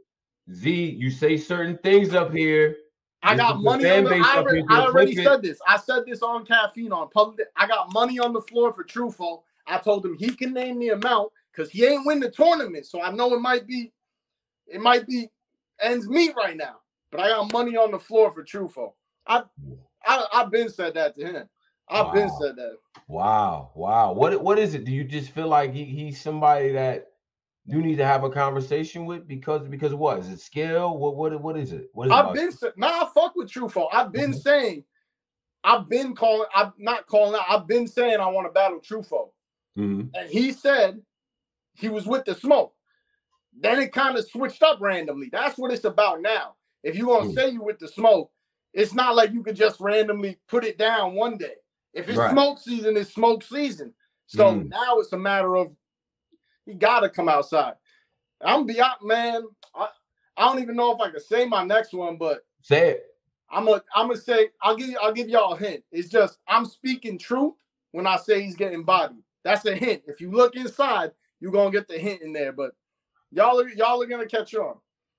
Z, 0.52 0.96
you 0.98 1.10
say 1.10 1.36
certain 1.36 1.78
things 1.78 2.14
up 2.14 2.32
here. 2.32 2.76
I 3.22 3.36
got 3.36 3.60
money 3.60 3.88
on 3.88 4.04
the. 4.04 4.14
I 4.14 4.38
already, 4.38 4.64
I 4.68 4.80
already 4.80 5.14
said 5.14 5.42
this. 5.42 5.58
I 5.66 5.76
said 5.76 6.04
this 6.06 6.22
on 6.22 6.46
caffeine 6.46 6.92
on 6.92 7.10
public. 7.10 7.48
I 7.56 7.66
got 7.66 7.92
money 7.92 8.18
on 8.18 8.32
the 8.32 8.40
floor 8.40 8.72
for 8.72 8.82
Truthful. 8.82 9.44
I 9.66 9.78
told 9.78 10.04
him 10.04 10.16
he 10.18 10.30
can 10.30 10.52
name 10.52 10.78
the 10.78 10.90
amount 10.90 11.30
because 11.52 11.70
he 11.70 11.84
ain't 11.84 12.06
win 12.06 12.20
the 12.20 12.30
tournament. 12.30 12.86
So 12.86 13.02
I 13.02 13.10
know 13.10 13.34
it 13.34 13.40
might 13.40 13.66
be, 13.66 13.92
it 14.66 14.80
might 14.80 15.06
be 15.06 15.30
ends 15.80 16.08
meet 16.08 16.34
right 16.34 16.56
now. 16.56 16.76
But 17.12 17.20
I 17.20 17.28
got 17.28 17.52
money 17.52 17.76
on 17.76 17.90
the 17.90 17.98
floor 17.98 18.30
for 18.30 18.42
Truthful. 18.42 18.96
I, 19.26 19.42
I, 20.06 20.24
I've 20.32 20.50
been 20.50 20.70
said 20.70 20.94
that 20.94 21.16
to 21.18 21.24
him. 21.24 21.48
I've 21.88 22.12
been 22.12 22.30
said 22.40 22.56
that. 22.56 22.76
Wow, 23.08 23.72
wow. 23.74 24.12
What 24.12 24.40
what 24.42 24.58
is 24.58 24.74
it? 24.74 24.84
Do 24.84 24.92
you 24.92 25.04
just 25.04 25.32
feel 25.32 25.48
like 25.48 25.72
he, 25.72 25.84
he's 25.84 26.20
somebody 26.20 26.72
that 26.72 27.10
you 27.70 27.83
need 27.83 27.96
to 27.96 28.04
have 28.06 28.24
a 28.24 28.30
conversation 28.30 29.06
with 29.06 29.26
because 29.28 29.66
because 29.68 29.94
what 29.94 30.18
is 30.18 30.28
it 30.28 30.40
skill? 30.40 30.96
What 30.98 31.16
what 31.16 31.40
what 31.40 31.56
is 31.56 31.72
it? 31.72 31.88
What 31.92 32.06
is 32.09 32.12
it 32.12 32.14
I've 32.14 32.24
about 32.26 32.35
been 32.35 32.44
you? 32.46 32.52
sa- 32.52 32.70
nah, 32.76 32.88
I 33.04 33.09
fuck 33.14 33.35
with 33.37 33.50
Truthful. 33.50 33.88
I've 33.92 34.12
been 34.12 34.33
Mhm. 34.33 34.42
saying, 34.42 34.85
I've 35.64 35.88
been 35.88 36.14
calling. 36.14 36.48
I'm 36.54 36.72
not 36.78 37.06
calling 37.06 37.35
out. 37.35 37.46
I've 37.48 37.66
been 37.66 37.87
saying 37.87 38.20
I 38.20 38.28
want 38.28 38.46
to 38.46 38.52
battle 38.52 38.80
Truthful. 38.80 39.35
Mhm. 39.78 40.11
and 40.14 40.28
he 40.30 40.52
said 40.52 41.00
he 41.74 41.88
was 41.88 42.06
with 42.06 42.24
the 42.24 42.35
smoke. 42.35 42.74
Then 43.59 43.80
it 43.80 43.92
kind 43.92 44.16
of 44.18 44.28
switched 44.28 44.62
up 44.62 44.80
randomly. 44.80 45.28
That's 45.30 45.59
what 45.59 45.72
it's 45.72 45.85
about 45.85 46.20
now. 46.22 46.56
If 46.83 46.96
you 46.96 47.06
gonna 47.06 47.28
Mm. 47.30 47.35
say 47.35 47.50
you 47.50 47.62
with 47.62 47.78
the 47.78 47.88
smoke, 47.88 48.33
it's 48.72 48.94
not 48.94 49.14
like 49.16 49.33
you 49.33 49.42
could 49.42 49.56
just 49.56 49.80
randomly 49.80 50.38
put 50.48 50.64
it 50.64 50.78
down 50.78 51.14
one 51.14 51.37
day. 51.37 51.56
If 51.92 52.09
it's 52.09 52.18
Right. 52.18 52.30
smoke 52.30 52.59
season, 52.59 52.96
it's 52.96 53.12
smoke 53.12 53.42
season. 53.42 53.94
So 54.26 54.54
Mm. 54.54 54.68
now 54.68 54.98
it's 55.00 55.12
a 55.12 55.18
matter 55.18 55.56
of 55.56 55.74
he 56.70 56.76
gotta 56.76 57.09
come 57.09 57.28
outside. 57.28 57.74
I'm 58.40 58.66
beyond 58.66 58.96
man. 59.02 59.42
I, 59.74 59.88
I 60.37 60.46
don't 60.46 60.62
even 60.62 60.76
know 60.76 60.94
if 60.94 61.00
I 61.00 61.11
can 61.11 61.20
say 61.20 61.44
my 61.46 61.64
next 61.64 61.92
one, 61.92 62.16
but 62.16 62.44
Say 62.62 62.90
it. 62.90 63.06
I'm 63.50 63.64
gonna 63.64 63.83
I'm 63.94 64.09
gonna 64.09 64.20
say 64.20 64.50
I'll 64.62 64.76
give 64.76 64.88
you 64.88 64.98
I'll 65.02 65.12
give 65.12 65.28
y'all 65.28 65.54
a 65.54 65.59
hint. 65.59 65.83
It's 65.90 66.09
just 66.09 66.38
I'm 66.48 66.64
speaking 66.64 67.18
truth 67.18 67.54
when 67.92 68.06
I 68.06 68.16
say 68.16 68.42
he's 68.42 68.56
getting 68.56 68.85
bodied. 68.85 69.22
That's 69.42 69.64
a 69.66 69.74
hint. 69.74 70.02
If 70.06 70.20
you 70.20 70.30
look 70.30 70.54
inside, 70.56 71.12
you're 71.40 71.52
gonna 71.52 71.70
get 71.70 71.88
the 71.88 71.98
hint 71.98 72.22
in 72.22 72.33
there. 72.33 72.52
But 72.52 72.72
y'all 73.33 73.61
are 73.61 73.68
y'all 73.68 74.00
are 74.00 74.06
gonna 74.06 74.26
catch 74.26 74.54
on. 74.54 74.76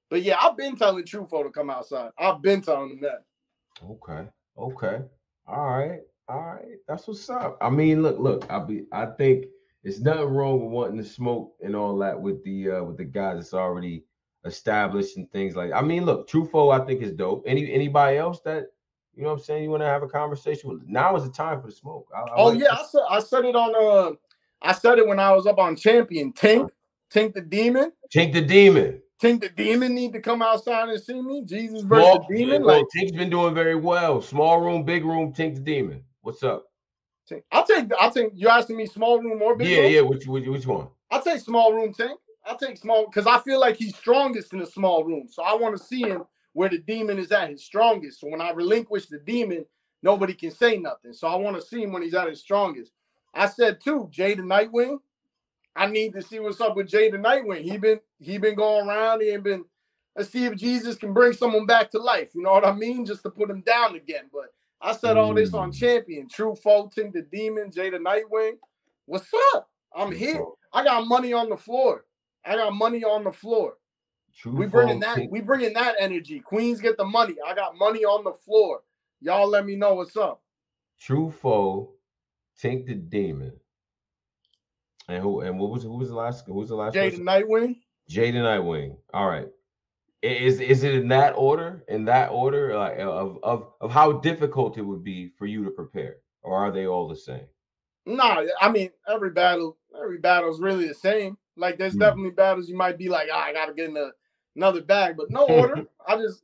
But 0.10 0.24
yeah, 0.24 0.38
I've 0.42 0.58
been 0.58 0.76
telling 0.76 1.04
Trufo 1.04 1.44
to 1.44 1.50
come 1.50 1.70
outside. 1.70 2.12
I've 2.18 2.42
been 2.42 2.62
telling 2.62 2.92
him 2.92 3.02
that. 3.02 3.24
Okay. 3.90 4.28
Okay. 4.58 5.02
All 5.48 5.70
right. 5.70 6.02
All 6.30 6.42
right. 6.42 6.78
That's 6.88 7.08
what's 7.08 7.30
up. 7.30 7.58
I 7.62 7.70
mean, 7.70 8.02
look, 8.02 8.20
look. 8.20 8.46
I 8.50 8.60
be. 8.60 8.86
I 8.92 9.08
think 9.08 9.46
it's 9.84 10.00
nothing 10.00 10.26
wrong 10.30 10.62
with 10.62 10.72
wanting 10.72 10.98
to 10.98 11.04
smoke 11.04 11.54
and 11.64 11.76
all 11.76 11.98
that 12.00 12.20
with 12.20 12.44
the 12.44 12.70
uh 12.72 12.84
with 12.84 12.98
the 12.98 13.04
guys 13.06 13.38
that's 13.38 13.54
already 13.54 14.04
established 14.46 15.18
and 15.18 15.30
things 15.32 15.56
like. 15.56 15.72
I 15.72 15.82
mean, 15.82 16.06
look, 16.06 16.30
Trufo, 16.30 16.72
I 16.80 16.86
think 16.86 17.02
is 17.02 17.12
dope. 17.14 17.44
Any 17.48 17.72
anybody 17.72 18.18
else 18.18 18.42
that 18.42 18.68
you 19.16 19.24
know 19.24 19.30
what 19.30 19.40
I'm 19.40 19.44
saying? 19.44 19.64
You 19.64 19.70
want 19.72 19.82
to 19.84 19.88
have 19.88 20.04
a 20.04 20.08
conversation 20.08 20.70
with? 20.70 20.82
Now 20.88 21.16
is 21.16 21.24
the 21.24 21.32
time 21.32 21.62
for 21.62 21.68
the 21.68 21.74
smoke. 21.74 22.08
I, 22.16 22.22
I 22.22 22.36
Oh 22.38 22.46
like- 22.48 22.60
yeah, 22.60 22.72
I 22.74 22.84
said 22.90 23.02
I 23.10 23.20
said 23.20 23.46
it 23.46 23.56
on 23.56 23.76
uh 23.76 24.16
I 24.62 24.74
said 24.74 25.00
it 25.00 25.08
when 25.08 25.20
I 25.20 25.32
was 25.34 25.48
up 25.48 25.58
on 25.58 25.76
champion. 25.76 26.32
Tink, 26.34 26.70
Tink 27.12 27.34
the 27.34 27.42
demon. 27.42 27.92
Tink 28.14 28.34
the 28.34 28.42
demon. 28.42 29.02
Tink 29.22 29.42
the 29.42 29.50
demon 29.50 29.94
need 29.94 30.14
to 30.14 30.20
come 30.20 30.42
outside 30.42 30.90
and 30.90 31.02
see 31.02 31.22
me. 31.22 31.44
Jesus 31.46 31.82
versus 31.84 32.12
Small, 32.12 32.26
the 32.30 32.38
demon. 32.38 32.64
well, 32.64 32.78
Like 32.78 32.88
Tink's 32.96 33.12
been 33.12 33.30
doing 33.30 33.54
very 33.54 33.76
well. 33.76 34.22
Small 34.22 34.62
room, 34.62 34.84
big 34.84 35.04
room. 35.06 35.34
Tink 35.34 35.56
the 35.56 35.62
demon. 35.62 36.04
What's 36.22 36.44
up? 36.44 36.71
Tink. 37.32 37.44
I'll 37.52 37.66
take 37.66 37.92
I'll 38.00 38.12
take 38.12 38.32
you 38.36 38.50
asking 38.50 38.78
me 38.78 38.88
small 38.88 39.22
room 39.22 39.42
or 39.42 39.56
big 39.56 39.70
Yeah, 39.70 39.78
room? 39.78 39.88
yeah. 39.88 40.02
Which, 40.02 40.28
which 40.28 40.48
which 40.48 40.68
one? 40.68 40.88
I'll 41.12 41.24
take 41.24 41.40
small 41.40 41.74
room 41.74 41.94
tank. 41.94 42.20
I'll 42.46 42.58
take 42.58 42.78
small 42.78 43.06
because 43.08 43.28
I 43.28 43.40
feel 43.40 43.60
like 43.60 43.78
he's 43.78 43.96
strongest 43.96 44.54
in 44.54 44.60
the 44.60 44.66
small 44.66 45.04
room. 45.04 45.28
So 45.30 45.44
I 45.44 45.56
want 45.56 45.78
to 45.78 45.84
see 45.84 46.02
him 46.04 46.24
where 46.54 46.70
the 46.70 46.80
demon 46.80 47.20
is 47.20 47.32
at 47.32 47.50
his 47.50 47.64
strongest. 47.64 48.20
So 48.22 48.28
when 48.30 48.42
I 48.42 48.52
relinquish 48.52 49.08
the 49.08 49.20
demon, 49.20 49.66
nobody 50.04 50.34
can 50.34 50.52
say 50.52 50.78
nothing. 50.78 51.14
So 51.14 51.28
I 51.28 51.36
want 51.36 51.56
to 51.58 51.62
see 51.66 51.84
him 51.84 51.92
when 51.92 52.04
he's 52.04 52.14
at 52.14 52.30
his 52.30 52.42
strongest. 52.42 52.92
I 53.34 53.48
said 53.48 53.82
too, 53.82 54.08
Jay 54.12 54.34
the 54.36 54.44
Nightwing. 54.44 54.98
I 55.76 55.88
need 55.88 56.14
to 56.14 56.22
see 56.24 56.40
what's 56.40 56.62
up 56.62 56.76
with 56.78 56.90
Jay 56.90 57.12
the 57.12 57.18
Nightwing. 57.18 57.64
He 57.64 57.78
been 57.78 58.02
he 58.20 58.38
been 58.40 58.56
going 58.56 58.88
around. 58.90 59.22
He 59.22 59.30
ain't 59.32 59.44
been. 59.44 59.66
Let's 60.16 60.30
see 60.32 60.46
if 60.46 60.56
Jesus 60.58 60.98
can 60.98 61.14
bring 61.14 61.34
someone 61.34 61.66
back 61.66 61.92
to 61.92 62.00
life. 62.00 62.32
You 62.36 62.44
know 62.44 62.52
what 62.54 62.68
I 62.68 62.74
mean? 62.74 63.06
Just 63.06 63.24
to 63.24 63.32
put 63.32 63.50
him 63.50 63.62
down 63.62 63.96
again. 63.96 64.26
But 64.34 64.54
I 64.82 64.94
said 64.94 65.18
all 65.18 65.34
this 65.34 65.54
on 65.54 65.72
Mm. 65.72 65.78
champion. 65.80 66.28
True 66.28 66.56
Fulton, 66.56 67.12
the 67.12 67.22
demon, 67.22 67.72
Jay 67.72 67.90
the 67.90 67.98
Nightwing. 68.00 68.58
What's 69.06 69.30
up? 69.54 69.70
I'm 69.96 70.12
here. 70.12 70.46
I 70.74 70.84
got 70.84 71.08
money 71.08 71.34
on 71.34 71.50
the 71.50 71.58
floor. 71.58 72.06
I 72.46 72.56
got 72.56 72.74
money 72.74 73.04
on 73.04 73.24
the 73.24 73.32
floor. 73.32 73.78
True 74.34 74.54
We 74.54 74.66
bringing 74.66 75.00
that. 75.02 75.30
We 75.30 75.42
bringing 75.42 75.74
that 75.74 75.96
energy. 76.00 76.40
Queens 76.40 76.82
get 76.82 76.98
the 76.98 77.06
money. 77.06 77.36
I 77.46 77.54
got 77.54 77.78
money 77.78 78.06
on 78.06 78.24
the 78.24 78.34
floor. 78.34 78.82
Y'all 79.20 79.48
let 79.48 79.66
me 79.66 79.76
know 79.76 79.96
what's 79.96 80.18
up. 80.18 80.42
True 81.00 81.30
foe, 81.30 81.92
Tink 82.62 82.88
the 82.88 82.96
demon. 82.96 83.60
And 85.08 85.22
who 85.22 85.42
and 85.42 85.60
what 85.60 85.72
was 85.72 85.84
who 85.84 85.98
was 85.98 86.10
the 86.10 86.16
last 86.16 86.46
who 86.46 86.54
was 86.54 86.70
the 86.70 86.76
last 86.76 86.94
Jay 86.94 87.10
the? 87.10 87.18
Nightwing. 87.18 87.76
Jaden 88.10 88.36
Nightwing. 88.36 88.98
All 89.14 89.28
right. 89.28 89.48
Is 90.22 90.60
is 90.60 90.84
it 90.84 90.94
in 90.94 91.08
that 91.08 91.32
order? 91.36 91.84
In 91.88 92.06
that 92.06 92.30
order, 92.30 92.78
like 92.78 93.00
of 93.00 93.40
of 93.44 93.74
of 93.82 93.92
how 93.92 94.12
difficult 94.14 94.78
it 94.78 94.84
would 94.84 95.04
be 95.04 95.30
for 95.38 95.48
you 95.48 95.64
to 95.64 95.72
prepare, 95.72 96.18
or 96.44 96.58
are 96.58 96.72
they 96.72 96.86
all 96.86 97.08
the 97.08 97.16
same? 97.16 97.46
Nah, 98.06 98.44
I 98.60 98.70
mean 98.70 98.92
every 99.08 99.32
battle, 99.32 99.78
every 100.00 100.20
battle 100.20 100.52
is 100.52 100.60
really 100.60 100.88
the 100.88 100.94
same. 100.94 101.38
Like 101.56 101.78
there's 101.80 101.94
Hmm. 101.94 102.00
definitely 102.00 102.32
battles 102.32 102.70
you 102.70 102.76
might 102.78 102.98
be 103.00 103.10
like, 103.10 103.30
ah, 103.34 103.46
I 103.46 103.54
gotta 103.54 103.74
get 103.74 103.90
in 103.90 103.98
a, 103.98 104.12
another 104.56 104.82
bag, 104.82 105.18
but 105.18 105.32
no 105.32 105.46
order. 105.46 105.86
I 106.08 106.18
just 106.18 106.44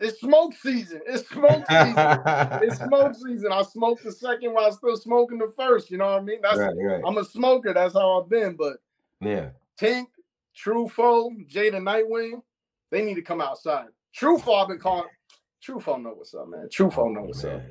it's 0.00 0.20
smoke 0.20 0.52
season. 0.54 1.00
It's 1.06 1.28
smoke 1.28 1.66
season. 1.66 2.18
it's 2.62 2.76
smoke 2.76 3.14
season. 3.26 3.52
I 3.52 3.62
smoked 3.62 4.04
the 4.04 4.12
second 4.12 4.52
while 4.52 4.70
still 4.70 4.96
smoking 4.96 5.38
the 5.38 5.52
first. 5.56 5.90
You 5.90 5.96
know 5.98 6.06
what 6.06 6.20
I 6.20 6.24
mean? 6.24 6.40
That's 6.42 6.58
right, 6.58 6.74
right. 6.76 7.02
I'm 7.06 7.18
a 7.18 7.24
smoker. 7.24 7.72
That's 7.72 7.94
how 7.94 8.20
I've 8.22 8.28
been. 8.28 8.54
But 8.54 8.76
Yeah. 9.20 9.50
Tink, 9.80 10.06
Trufo, 10.56 11.30
Jada 11.50 11.80
Nightwing, 11.80 12.42
they 12.90 13.04
need 13.04 13.14
to 13.14 13.22
come 13.22 13.40
outside. 13.40 13.86
Trufo, 14.18 14.60
I've 14.60 14.68
been 14.68 14.78
calling. 14.78 15.08
Trufo 15.66 16.02
know 16.02 16.10
what's 16.10 16.34
up, 16.34 16.48
man. 16.48 16.68
Trufo 16.68 17.12
know 17.12 17.20
oh, 17.20 17.24
what's 17.24 17.44
up. 17.44 17.62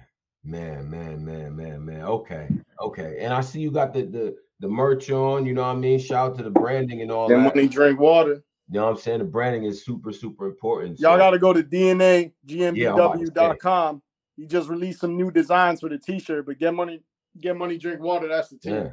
Man, 0.44 0.90
man, 0.90 1.24
man, 1.26 1.56
man, 1.56 1.86
man. 1.86 2.02
Okay, 2.04 2.48
okay. 2.82 3.18
And 3.20 3.34
I 3.34 3.42
see 3.42 3.60
you 3.60 3.72
got 3.72 3.94
the 3.94 4.04
the 4.04 4.36
the 4.60 4.68
merch 4.68 5.10
on. 5.10 5.46
You 5.46 5.54
know 5.54 5.64
what 5.64 5.76
I 5.76 5.76
mean? 5.76 6.00
Shout 6.00 6.32
out 6.32 6.38
to 6.38 6.44
the 6.44 6.50
branding 6.50 7.02
and 7.02 7.12
all 7.12 7.28
Then 7.28 7.44
that. 7.44 7.56
when 7.56 7.68
drink 7.68 8.00
water, 8.00 8.44
You 8.70 8.80
know 8.80 8.86
what 8.86 8.92
I'm 8.92 8.98
saying? 8.98 9.20
The 9.20 9.26
branding 9.26 9.64
is 9.64 9.84
super, 9.84 10.12
super 10.12 10.46
important. 10.48 11.00
y'all 11.00 11.14
so- 11.14 11.18
got 11.18 11.32
to 11.32 11.40
go 11.40 11.54
to 11.54 11.66
Yeah, 11.72 11.92
I'm 11.92 12.76
about 12.76 13.20
to 13.20 13.26
say. 13.26 13.32
DNAGMBW.com 13.32 14.02
he 14.38 14.46
just 14.46 14.70
released 14.70 15.00
some 15.02 15.18
new 15.18 15.32
designs 15.32 15.82
for 15.82 15.90
the 15.90 15.98
t-shirt. 15.98 16.46
But 16.46 16.60
get 16.60 16.74
money, 16.74 17.02
get 17.42 17.58
money, 17.58 17.78
drink 17.78 18.00
water. 18.00 18.28
That's 18.28 18.50
the 18.50 18.58
team. 18.58 18.74
Yeah. 18.74 18.90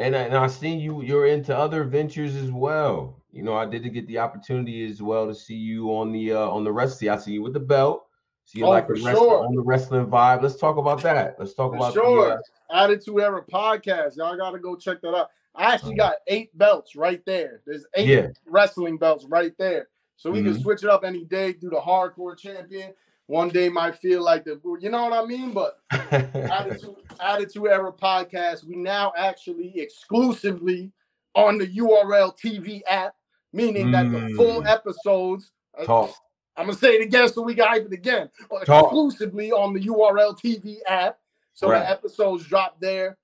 And 0.00 0.16
I, 0.16 0.22
and 0.22 0.36
I 0.36 0.48
seen 0.48 0.80
you. 0.80 1.02
You're 1.02 1.26
into 1.26 1.56
other 1.56 1.84
ventures 1.84 2.34
as 2.34 2.50
well. 2.50 3.22
You 3.34 3.42
know, 3.42 3.54
I 3.54 3.66
did 3.66 3.92
get 3.92 4.06
the 4.06 4.18
opportunity 4.18 4.88
as 4.88 5.02
well 5.02 5.26
to 5.26 5.34
see 5.34 5.56
you 5.56 5.88
on 5.88 6.12
the 6.12 6.32
uh 6.32 6.48
on 6.48 6.62
the 6.62 6.72
wrestling. 6.72 7.10
I 7.10 7.16
see 7.16 7.32
you 7.32 7.42
with 7.42 7.52
the 7.52 7.60
belt. 7.60 8.06
So 8.44 8.58
you 8.58 8.66
Oh, 8.66 8.70
like 8.70 8.86
the 8.86 8.94
wrestling 8.94 9.16
sure. 9.16 9.44
on 9.46 9.54
the 9.56 9.62
wrestling 9.62 10.06
vibe. 10.06 10.42
Let's 10.42 10.56
talk 10.56 10.76
about 10.76 11.02
that. 11.02 11.36
Let's 11.38 11.54
talk 11.54 11.72
For 11.72 11.76
about 11.76 11.94
sure. 11.94 12.28
the, 12.28 12.74
uh, 12.74 12.84
Attitude 12.84 13.18
Era 13.20 13.42
podcast. 13.42 14.16
Y'all 14.18 14.36
gotta 14.36 14.58
go 14.60 14.76
check 14.76 15.00
that 15.02 15.14
out. 15.14 15.30
I 15.56 15.72
actually 15.74 15.96
got 15.96 16.14
eight 16.28 16.56
belts 16.56 16.94
right 16.94 17.24
there. 17.26 17.60
There's 17.66 17.86
eight 17.94 18.08
Yeah. 18.08 18.28
wrestling 18.46 18.98
belts 18.98 19.24
right 19.24 19.52
there. 19.58 19.88
So 20.16 20.30
we 20.30 20.42
can 20.42 20.52
Mhm. 20.54 20.62
switch 20.62 20.84
it 20.84 20.90
up 20.90 21.04
any 21.04 21.24
day, 21.24 21.52
do 21.54 21.70
the 21.70 21.80
hardcore 21.80 22.38
champion. 22.38 22.92
One 23.26 23.48
day 23.48 23.68
might 23.68 23.96
feel 23.96 24.22
like 24.22 24.44
the 24.44 24.60
you 24.80 24.90
know 24.90 25.02
what 25.08 25.12
I 25.12 25.24
mean? 25.26 25.52
But 25.52 25.78
Attitude, 25.90 26.96
Attitude 27.18 27.66
Era 27.66 27.92
podcast. 27.92 28.64
We 28.64 28.76
now 28.76 29.12
actually 29.16 29.72
exclusively 29.80 30.92
on 31.34 31.58
the 31.58 31.66
URL 31.66 32.32
TV 32.32 32.82
app, 32.88 33.14
meaning 33.54 33.90
that 33.92 34.10
the 34.10 34.34
full 34.36 34.62
Mm. 34.62 34.68
episodes. 34.68 35.52
uh, 35.78 35.84
Talk. 35.84 36.14
I'm 36.56 36.66
gonna 36.66 36.78
say 36.78 36.94
it 36.96 37.02
again 37.02 37.28
so 37.28 37.42
we 37.42 37.54
can 37.54 37.66
hype 37.66 37.86
it 37.86 37.92
again. 37.92 38.30
uh, 38.50 38.64
Talk. 38.64 38.84
Exclusively 38.84 39.50
on 39.52 39.72
the 39.72 39.80
URL 39.80 40.34
TV 40.34 40.78
app. 40.86 41.18
So 41.54 41.68
Right. 41.70 41.80
the 41.80 41.90
episodes 41.90 42.44
drop 42.46 42.78
there 42.80 43.16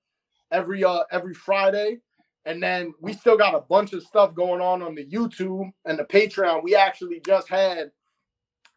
every 0.51 0.83
uh 0.83 1.03
every 1.11 1.33
Friday. 1.33 1.99
And 2.45 2.61
then 2.61 2.93
we 2.99 3.13
still 3.13 3.37
got 3.37 3.53
a 3.53 3.59
bunch 3.61 3.93
of 3.93 4.01
stuff 4.03 4.33
going 4.33 4.61
on 4.61 4.81
on 4.81 4.95
the 4.95 5.05
YouTube 5.05 5.71
and 5.85 5.99
the 5.99 6.03
Patreon. 6.05 6.63
We 6.63 6.75
actually 6.75 7.19
just 7.19 7.47
had 7.47 7.91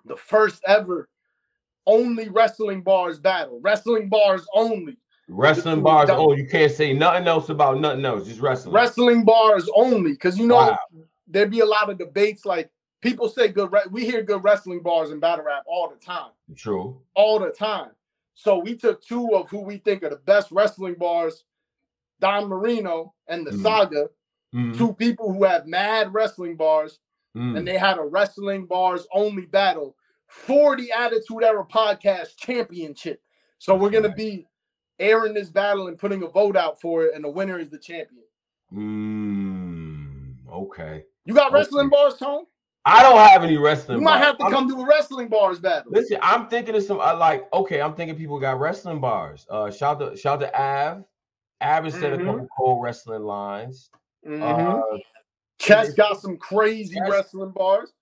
the 0.04 0.16
first 0.16 0.62
ever 0.66 1.08
only 1.86 2.28
wrestling 2.28 2.82
bars 2.82 3.18
battle. 3.18 3.58
Wrestling 3.60 4.08
bars 4.08 4.46
only. 4.54 4.98
Wrestling 5.28 5.82
bars. 5.82 6.10
Oh, 6.12 6.32
you 6.34 6.46
can't 6.46 6.70
say 6.70 6.92
nothing 6.92 7.26
else 7.26 7.48
about 7.48 7.80
nothing 7.80 8.04
else. 8.04 8.26
Just 8.28 8.40
wrestling. 8.40 8.74
Wrestling 8.74 9.24
bars 9.24 9.68
only. 9.74 10.12
Because 10.12 10.38
you 10.38 10.46
know 10.46 10.56
Wow. 10.56 10.78
There'd 11.26 11.50
be 11.50 11.60
a 11.60 11.66
lot 11.66 11.90
of 11.90 11.98
debates. 11.98 12.44
Like 12.44 12.70
people 13.00 13.28
say 13.28 13.48
good. 13.48 13.72
Re- 13.72 13.86
we 13.90 14.04
hear 14.04 14.22
good 14.22 14.44
wrestling 14.44 14.80
bars 14.80 15.10
in 15.10 15.20
battle 15.20 15.44
rap 15.44 15.64
all 15.66 15.88
the 15.88 15.96
time. 16.04 16.30
True. 16.56 17.00
all 17.14 17.38
the 17.38 17.50
time. 17.50 17.90
So 18.34 18.58
we 18.58 18.76
took 18.76 19.00
two 19.02 19.34
of 19.34 19.48
who 19.48 19.60
we 19.60 19.78
think 19.78 20.02
are 20.02 20.10
the 20.10 20.16
best 20.16 20.50
wrestling 20.50 20.94
bars, 20.94 21.44
Don 22.20 22.48
Marino 22.48 23.14
and 23.28 23.46
the 23.46 23.52
Mhm. 23.52 23.62
Saga, 23.62 24.10
Mhm. 24.52 24.76
two 24.76 24.92
people 24.94 25.32
who 25.32 25.44
have 25.44 25.66
mad 25.66 26.12
wrestling 26.12 26.56
bars, 26.56 26.98
Mm. 27.36 27.58
and 27.58 27.68
they 27.68 27.78
had 27.78 27.98
a 27.98 28.02
wrestling 28.04 28.66
bars 28.66 29.06
only 29.12 29.46
battle 29.46 29.96
for 30.26 30.76
the 30.76 30.90
Attitude 30.92 31.42
Era 31.44 31.64
Podcast 31.64 32.36
Championship. 32.36 33.22
So 33.58 33.74
we're 33.76 33.90
gonna 33.90 34.14
be 34.14 34.46
airing 34.98 35.34
this 35.34 35.48
battle 35.50 35.86
and 35.88 35.98
putting 35.98 36.22
a 36.22 36.28
vote 36.28 36.56
out 36.56 36.80
for 36.80 37.04
it, 37.04 37.14
and 37.14 37.24
the 37.24 37.28
winner 37.30 37.58
is 37.58 37.70
the 37.70 37.78
champion. 37.78 38.24
Mm, 38.72 40.34
okay. 40.50 41.04
You 41.24 41.34
got 41.34 41.52
wrestling 41.52 41.88
bars, 41.88 42.14
Tone? 42.16 42.44
I 42.84 43.02
don't 43.02 43.16
have 43.16 43.42
any 43.42 43.56
wrestling. 43.56 43.98
You 43.98 44.04
might 44.04 44.16
bars. 44.18 44.24
have 44.26 44.38
to 44.38 44.44
I'm- 44.44 44.52
come 44.52 44.68
to 44.68 44.76
a 44.76 44.86
wrestling 44.86 45.28
bars 45.28 45.58
battle. 45.58 45.90
Listen, 45.92 46.18
I'm 46.22 46.48
thinking 46.48 46.74
of 46.74 46.82
some. 46.82 47.00
I 47.00 47.12
like. 47.12 47.50
Okay, 47.52 47.80
I'm 47.80 47.94
thinking 47.94 48.16
people 48.16 48.38
got 48.38 48.60
wrestling 48.60 49.00
bars. 49.00 49.46
Uh, 49.48 49.70
shout 49.70 49.98
to 50.00 50.16
shout 50.16 50.40
to 50.40 50.54
Av. 50.60 51.04
Av 51.62 51.84
has 51.84 51.94
said 51.94 52.12
a 52.12 52.18
Mhm. 52.18 52.24
couple 52.26 52.48
cold 52.56 52.82
wrestling 52.82 53.22
lines. 53.22 53.90
Mhm. 54.26 54.42
Uh, 54.42 54.98
Chess 55.58 55.94
got 55.94 56.20
some 56.20 56.36
crazy 56.36 56.96
Chess- 56.96 57.10
wrestling 57.10 57.52
bars. 57.52 57.94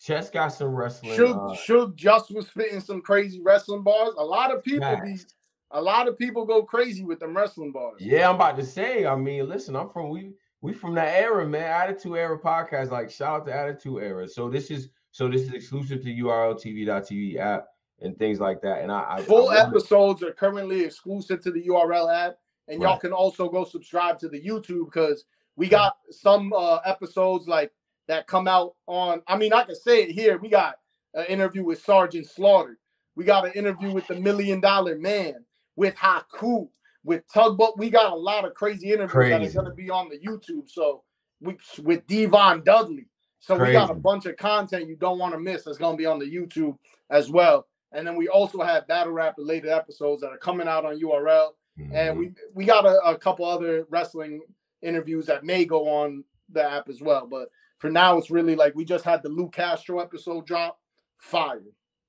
Chess 0.00 0.30
got 0.30 0.48
some 0.48 0.74
wrestling. 0.74 1.14
Should 1.14 1.36
uh, 1.36 1.54
should 1.54 1.96
just 1.96 2.30
was 2.34 2.46
spitting 2.48 2.80
some 2.80 3.02
crazy 3.02 3.42
wrestling 3.42 3.82
bars. 3.82 4.14
A 4.16 4.24
lot 4.24 4.54
of 4.54 4.62
people 4.62 4.88
be 5.04 5.16
facts. 5.16 5.34
a 5.72 5.80
lot 5.82 6.08
of 6.08 6.16
people 6.18 6.46
go 6.46 6.62
crazy 6.62 7.02
with 7.04 7.18
them 7.20 7.36
wrestling 7.36 7.72
bars. 7.72 8.00
Yeah, 8.00 8.28
I'm 8.30 8.36
about 8.36 8.56
to 8.56 8.64
say. 8.64 9.04
I 9.04 9.14
mean, 9.16 9.46
listen, 9.48 9.74
I'm 9.76 9.90
from 9.90 10.08
we 10.10 10.32
we 10.60 10.72
from 10.72 10.94
that 10.94 11.14
era, 11.14 11.46
man. 11.46 11.62
Attitude 11.62 12.16
Era 12.16 12.38
podcast. 12.38 12.90
Like, 12.90 13.10
shout 13.10 13.40
out 13.40 13.46
to 13.46 13.54
Attitude 13.54 14.02
Era. 14.02 14.28
So 14.28 14.48
this 14.48 14.70
is 14.70 14.88
so 15.10 15.28
this 15.28 15.42
is 15.42 15.52
exclusive 15.52 16.02
to 16.02 16.12
URLTV.tv 16.12 17.38
app 17.38 17.66
and 18.00 18.18
things 18.18 18.40
like 18.40 18.60
that. 18.62 18.82
And 18.82 18.92
I, 18.92 19.16
I 19.16 19.22
Full 19.22 19.50
I 19.50 19.58
episodes 19.58 20.22
are 20.22 20.32
currently 20.32 20.82
exclusive 20.82 21.40
to 21.42 21.50
the 21.50 21.66
URL 21.68 22.14
app, 22.14 22.36
and 22.68 22.82
y'all 22.82 22.98
can 22.98 23.12
also 23.12 23.48
go 23.48 23.64
subscribe 23.64 24.18
to 24.20 24.28
the 24.28 24.40
YouTube 24.40 24.86
because 24.86 25.24
we 25.56 25.68
got 25.68 25.96
some 26.10 26.52
uh, 26.52 26.76
episodes 26.84 27.48
like 27.48 27.72
that 28.08 28.26
come 28.26 28.48
out 28.48 28.74
on. 28.86 29.22
I 29.26 29.36
mean, 29.36 29.52
I 29.52 29.62
can 29.62 29.74
say 29.74 30.02
it 30.02 30.10
here. 30.10 30.38
We 30.38 30.48
got 30.48 30.76
an 31.14 31.26
interview 31.26 31.64
with 31.64 31.82
Sergeant 31.82 32.26
Slaughter. 32.26 32.78
We 33.14 33.24
got 33.24 33.46
an 33.46 33.52
interview 33.52 33.92
with 33.92 34.06
the 34.06 34.16
Million 34.16 34.60
Dollar 34.60 34.98
Man, 34.98 35.44
with 35.76 35.94
Haku, 35.96 36.68
with 37.06 37.22
Tugboat. 37.32 37.78
We 37.78 37.88
got 37.88 38.12
a 38.12 38.16
lot 38.16 38.44
of 38.44 38.54
crazy 38.54 38.92
interviews 38.92 39.10
that 39.30 39.42
are 39.42 39.62
going 39.62 39.70
to 39.70 39.74
be 39.74 39.88
on 39.90 40.08
the 40.10 40.18
YouTube. 40.18 40.68
So 40.68 41.02
we 41.40 41.56
with 41.82 42.06
Devon 42.06 42.62
Dudley. 42.64 43.06
So 43.38 43.56
we 43.56 43.72
got 43.72 43.90
a 43.90 43.94
bunch 43.94 44.26
of 44.26 44.36
content 44.36 44.88
you 44.88 44.96
don't 44.96 45.18
want 45.20 45.32
to 45.32 45.38
miss 45.38 45.62
that's 45.64 45.78
going 45.78 45.94
to 45.94 45.98
be 45.98 46.06
on 46.06 46.18
the 46.18 46.26
YouTube 46.26 46.76
as 47.10 47.30
well. 47.30 47.66
And 47.92 48.04
then 48.06 48.16
we 48.16 48.26
also 48.28 48.60
have 48.60 48.88
battle 48.88 49.12
rap 49.12 49.36
related 49.38 49.70
episodes 49.70 50.20
that 50.22 50.32
are 50.32 50.38
coming 50.38 50.66
out 50.66 50.84
on 50.84 50.98
URL. 50.98 51.50
And 51.78 51.92
Mhm. 51.92 52.18
we 52.18 52.34
we 52.54 52.64
got 52.64 52.84
a, 52.86 52.98
a 53.04 53.16
couple 53.16 53.44
other 53.44 53.86
wrestling 53.88 54.40
interviews 54.82 55.26
that 55.26 55.44
may 55.44 55.64
go 55.64 55.88
on 55.88 56.24
the 56.50 56.62
app 56.68 56.88
as 56.88 57.00
well. 57.00 57.26
But 57.26 57.50
for 57.78 57.90
now, 57.90 58.18
it's 58.18 58.30
really 58.30 58.56
like 58.56 58.74
we 58.74 58.84
just 58.84 59.04
had 59.04 59.22
the 59.22 59.28
Lou 59.28 59.48
Castro 59.50 60.00
episode 60.00 60.46
drop. 60.46 60.80
Fire. 61.18 61.62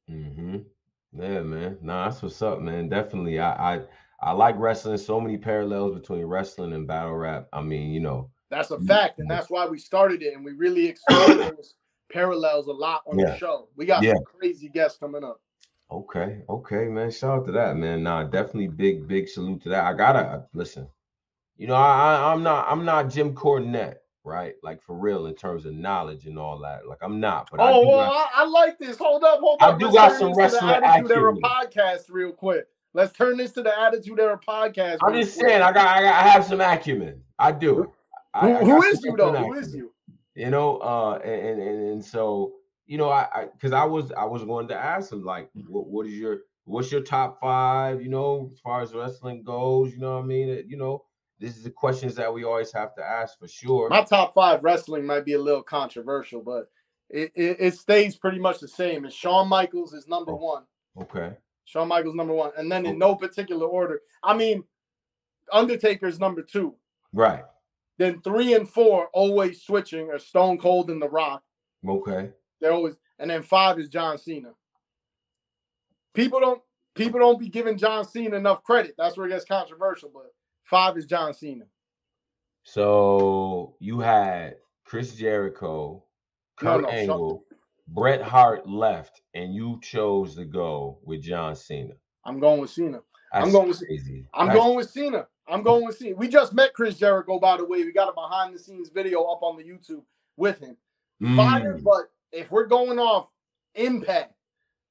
Mm-hmm. 0.09 0.57
Yeah, 1.13 1.41
man. 1.41 1.77
Nah, 1.81 2.09
that's 2.09 2.21
what's 2.21 2.41
up, 2.41 2.59
man. 2.61 2.89
Definitely. 2.89 3.39
I, 3.39 3.75
I 3.75 3.81
I 4.19 4.31
like 4.31 4.55
wrestling. 4.57 4.97
So 4.97 5.19
many 5.21 5.37
parallels 5.37 5.93
between 5.93 6.25
wrestling 6.25 6.73
and 6.73 6.87
battle 6.87 7.13
rap. 7.15 7.47
I 7.53 7.61
mean, 7.61 7.91
you 7.91 7.99
know. 7.99 8.29
That's 8.49 8.71
a 8.71 8.79
fact, 8.79 9.19
and 9.19 9.29
that's 9.29 9.49
why 9.49 9.65
we 9.67 9.77
started 9.77 10.23
it, 10.23 10.33
and 10.33 10.43
we 10.45 10.53
really 10.53 10.87
explored 10.87 11.37
those 11.57 11.75
parallels 12.11 12.67
a 12.67 12.71
lot 12.71 13.01
on 13.05 13.19
Yeah. 13.19 13.31
the 13.31 13.37
show. 13.37 13.67
We 13.75 13.85
got 13.85 14.01
Yeah. 14.03 14.13
some 14.13 14.23
crazy 14.23 14.69
guests 14.69 14.97
coming 14.97 15.23
up. 15.23 15.41
Okay, 15.91 16.41
okay, 16.49 16.85
man. 16.85 17.11
Shout 17.11 17.39
out 17.39 17.45
to 17.45 17.51
that, 17.53 17.77
man. 17.77 18.03
Nah, 18.03 18.23
definitely 18.23 18.67
big, 18.67 19.07
big 19.07 19.27
salute 19.29 19.61
to 19.63 19.69
that. 19.69 19.83
I 19.85 19.93
gotta 19.93 20.19
uh, 20.19 20.41
listen. 20.53 20.87
You 21.57 21.67
know, 21.67 21.75
I, 21.75 22.15
I 22.15 22.33
I'm 22.33 22.43
not 22.43 22.67
I'm 22.69 22.85
not 22.85 23.09
Jim 23.09 23.33
Cornette, 23.35 23.95
right? 24.23 24.55
Like 24.63 24.81
for 24.81 24.95
real 24.97 25.27
in 25.27 25.35
terms 25.35 25.65
of 25.65 25.73
knowledge 25.73 26.25
and 26.25 26.37
all 26.39 26.59
that. 26.59 26.87
Like 26.87 26.99
I'm 27.01 27.19
not, 27.19 27.49
but 27.51 27.59
I 27.61 27.71
oh, 27.71 27.81
do 27.83 27.87
well, 27.89 28.09
got- 28.09 28.29
I, 28.35 28.43
I 28.43 28.45
like 28.45 28.77
this. 28.79 28.97
Hold 28.97 29.23
up, 29.23 29.39
hold 29.39 29.61
up. 29.61 29.75
I 29.75 29.77
do 29.77 29.91
got 29.91 30.11
some 30.17 30.33
this 30.33 30.53
to 30.53 30.59
the 30.59 30.65
wrestling 30.67 30.83
Attitude 30.83 31.11
Era 31.11 31.31
acumen. 31.33 31.41
podcast 31.51 32.03
real 32.09 32.31
quick. 32.31 32.65
Let's 32.97 33.13
turn 33.15 33.37
this 33.37 33.51
to 33.51 33.61
the 33.61 33.79
Attitude 33.79 34.19
Era 34.19 34.39
podcast. 34.45 34.97
I'm 35.05 35.13
just 35.13 35.35
saying, 35.39 35.61
I 35.61 35.71
got 35.71 35.87
I 35.87 36.01
got 36.01 36.25
I 36.25 36.27
have 36.29 36.43
some 36.43 36.61
acumen. 36.61 37.21
I 37.37 37.51
do. 37.51 37.93
I, 38.33 38.39
Who, 38.49 38.55
I 38.55 38.59
who 38.63 38.81
got 38.81 39.03
you 39.03 39.15
though? 39.15 39.31
wrestling 39.31 39.53
Who 39.53 39.59
is 39.59 39.75
you? 39.75 39.93
you 40.33 40.49
know 40.49 40.77
uh 40.77 41.19
and 41.23 41.61
and, 41.61 41.89
and 41.89 42.03
so 42.05 42.53
you 42.85 42.97
know 42.97 43.09
i 43.09 43.45
because 43.53 43.71
I, 43.71 43.83
was 43.85 44.11
i 44.11 44.23
was 44.23 44.43
going 44.43 44.67
to 44.69 44.75
ask 44.75 45.11
him 45.11 45.23
like 45.23 45.49
what, 45.67 45.87
what 45.87 46.05
is 46.05 46.13
your 46.13 46.39
what's 46.65 46.91
your 46.91 47.01
top 47.01 47.39
five 47.39 48.01
you 48.03 48.09
know 48.09 48.49
as 48.53 48.59
far 48.59 48.81
as 48.81 48.93
wrestling 48.93 49.41
goes 49.43 49.93
you 49.93 49.99
know 49.99 50.15
what 50.15 50.23
i 50.23 50.27
mean 50.27 50.63
you 50.67 50.77
know 50.77 51.03
this 51.39 51.55
is 51.57 51.63
the 51.63 51.71
questions 51.71 52.13
that 52.15 52.31
we 52.31 52.43
always 52.43 52.71
have 52.71 52.93
to 52.95 53.03
ask 53.03 53.37
for 53.39 53.47
sure 53.47 53.89
My 53.89 54.03
top 54.03 54.33
five 54.35 54.63
wrestling 54.63 55.05
might 55.05 55.23
be 55.25 55.33
a 55.33 55.41
little 55.41 55.61
controversial, 55.63 56.41
but 56.41 56.69
it, 57.09 57.31
it, 57.35 57.57
it 57.59 57.73
stays 57.75 58.15
pretty 58.15 58.39
much 58.39 58.59
the 58.59 58.67
same. 58.67 59.05
And 59.05 59.13
Shawn 59.13 59.47
Michaels 59.47 59.93
is 59.93 60.07
number 60.07 60.31
Oh. 60.33 60.35
one. 60.35 60.63
okay 61.01 61.35
Shawn 61.67 61.89
Michaels 61.89 62.15
number 62.15 62.33
one, 62.33 62.51
and 62.57 62.71
then 62.71 62.85
in 62.85 62.97
no 62.97 63.13
particular 63.13 63.67
order. 63.67 63.99
I 64.23 64.33
mean, 64.35 64.63
Undertaker's 65.51 66.17
number 66.17 66.41
two. 66.41 66.75
right 67.13 67.43
Then 67.97 68.21
three 68.21 68.53
and 68.53 68.67
four 68.67 69.09
always 69.13 69.61
switching 69.63 70.09
are 70.09 70.17
Stone 70.17 70.59
Cold 70.59 70.89
and 70.89 71.01
The 71.01 71.09
Rock. 71.09 71.43
okay 71.87 72.31
They're 72.61 72.71
always, 72.71 72.95
and 73.19 73.29
then 73.29 73.43
five 73.43 73.79
is 73.79 73.89
John 73.89 74.17
Cena. 74.17 74.53
People 76.13 76.39
don't 76.39 76.61
people 76.95 77.19
don't 77.19 77.39
be 77.39 77.49
giving 77.49 77.77
John 77.77 78.05
Cena 78.05 78.37
enough 78.37 78.63
credit. 78.63 78.95
That's 78.97 79.17
where 79.17 79.27
it 79.27 79.31
gets 79.31 79.43
controversial. 79.45 80.09
But 80.13 80.33
five 80.63 80.97
is 80.97 81.05
John 81.05 81.33
Cena. 81.33 81.65
so 82.63 83.75
you 83.79 83.99
had 83.99 84.55
chris 84.85 85.15
jericho 85.15 86.01
kurt 86.57 86.81
no, 86.83 86.87
Shawn- 86.87 86.95
angle 86.97 87.43
bret 87.87 88.21
hart 88.21 88.67
left 88.67 89.21
and 89.33 89.53
you 89.53 89.79
chose 89.81 90.35
to 90.35 90.45
go 90.45 90.99
with 91.03 91.21
john 91.21 91.55
cena 91.55 91.93
I'm 92.25 92.41
going 92.41 92.59
with 92.59 92.71
Cena. 92.71 92.99
I'm 93.31 93.43
That's 93.43 93.53
going 93.53 93.67
with- 93.69 93.79
crazy. 93.79 94.27
I'm 94.33 94.47
That's- 94.47 94.61
going 94.65 94.75
with 94.75 94.89
Cena. 94.89 95.27
I'm 95.47 95.63
going 95.63 95.85
with 95.85 95.95
Cena. 95.97 96.13
We 96.17 96.27
just 96.27 96.53
met 96.53 96.73
Chris 96.73 96.97
Jericho, 96.97 97.39
by 97.39 97.55
the 97.55 97.63
way. 97.63 97.85
We 97.85 97.93
got 97.93 98.09
a 98.09 98.13
behind 98.13 98.53
the 98.53 98.59
scenes 98.59 98.89
video 98.89 99.23
up 99.23 99.41
on 99.43 99.55
the 99.55 99.63
YouTube 99.63 100.03
with 100.35 100.59
him. 100.59 100.75
Fire, 101.37 101.77
Mm. 101.77 101.83
but 101.85 102.11
if 102.33 102.51
we're 102.51 102.65
going 102.65 102.99
off 102.99 103.29
impact, 103.75 104.33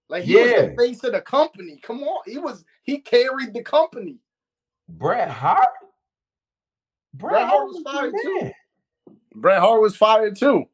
like 0.09 0.25
he 0.25 0.35
was 0.35 0.51
the 0.51 0.75
face 0.79 1.05
of 1.05 1.13
the 1.13 1.21
company. 1.21 1.79
Come 1.83 2.03
on, 2.05 2.23
he 2.25 2.39
was 2.39 2.65
he 2.85 3.01
carried 3.01 3.53
the 3.53 3.63
company. 3.63 4.19
Bret 4.89 5.29
Hart. 5.29 5.69
Bret 7.13 7.47
Hart 7.47 7.67
was 7.69 7.83
fired 7.83 8.15
too. 8.23 8.51
Bret 9.35 9.61
Hart 9.61 9.83
was 9.83 9.95
fired 9.95 10.37
too. 10.37 10.65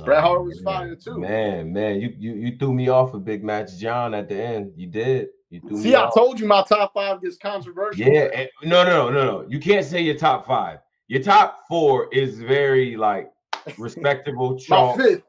Bret 0.00 0.22
Hart 0.22 0.44
was 0.44 0.62
man. 0.62 0.74
fired 0.74 1.00
too. 1.00 1.18
Man, 1.18 1.72
man, 1.72 2.00
you 2.00 2.14
you 2.18 2.32
you 2.34 2.56
threw 2.56 2.72
me 2.72 2.88
off 2.88 3.14
a 3.14 3.18
big 3.18 3.44
match, 3.44 3.76
John. 3.76 4.14
At 4.14 4.28
the 4.28 4.42
end, 4.42 4.72
you 4.76 4.86
did. 4.86 5.28
You 5.50 5.60
See, 5.82 5.94
I 5.94 6.04
off. 6.04 6.14
told 6.14 6.40
you 6.40 6.46
my 6.46 6.64
top 6.66 6.94
five 6.94 7.20
gets 7.20 7.36
controversial. 7.36 8.06
Yeah, 8.06 8.28
and, 8.34 8.48
no, 8.64 8.84
no, 8.84 9.10
no, 9.10 9.10
no, 9.10 9.24
no. 9.42 9.48
You 9.50 9.60
can't 9.60 9.84
say 9.84 10.00
your 10.00 10.16
top 10.16 10.46
five. 10.46 10.78
Your 11.08 11.22
top 11.22 11.64
four 11.68 12.08
is 12.10 12.40
very 12.40 12.96
like 12.96 13.30
respectable. 13.76 14.58
my 14.70 14.96
fifth. 14.96 15.24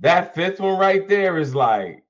That 0.00 0.34
fifth 0.34 0.60
one 0.60 0.78
right 0.78 1.08
there 1.08 1.38
is 1.38 1.54
like, 1.54 2.02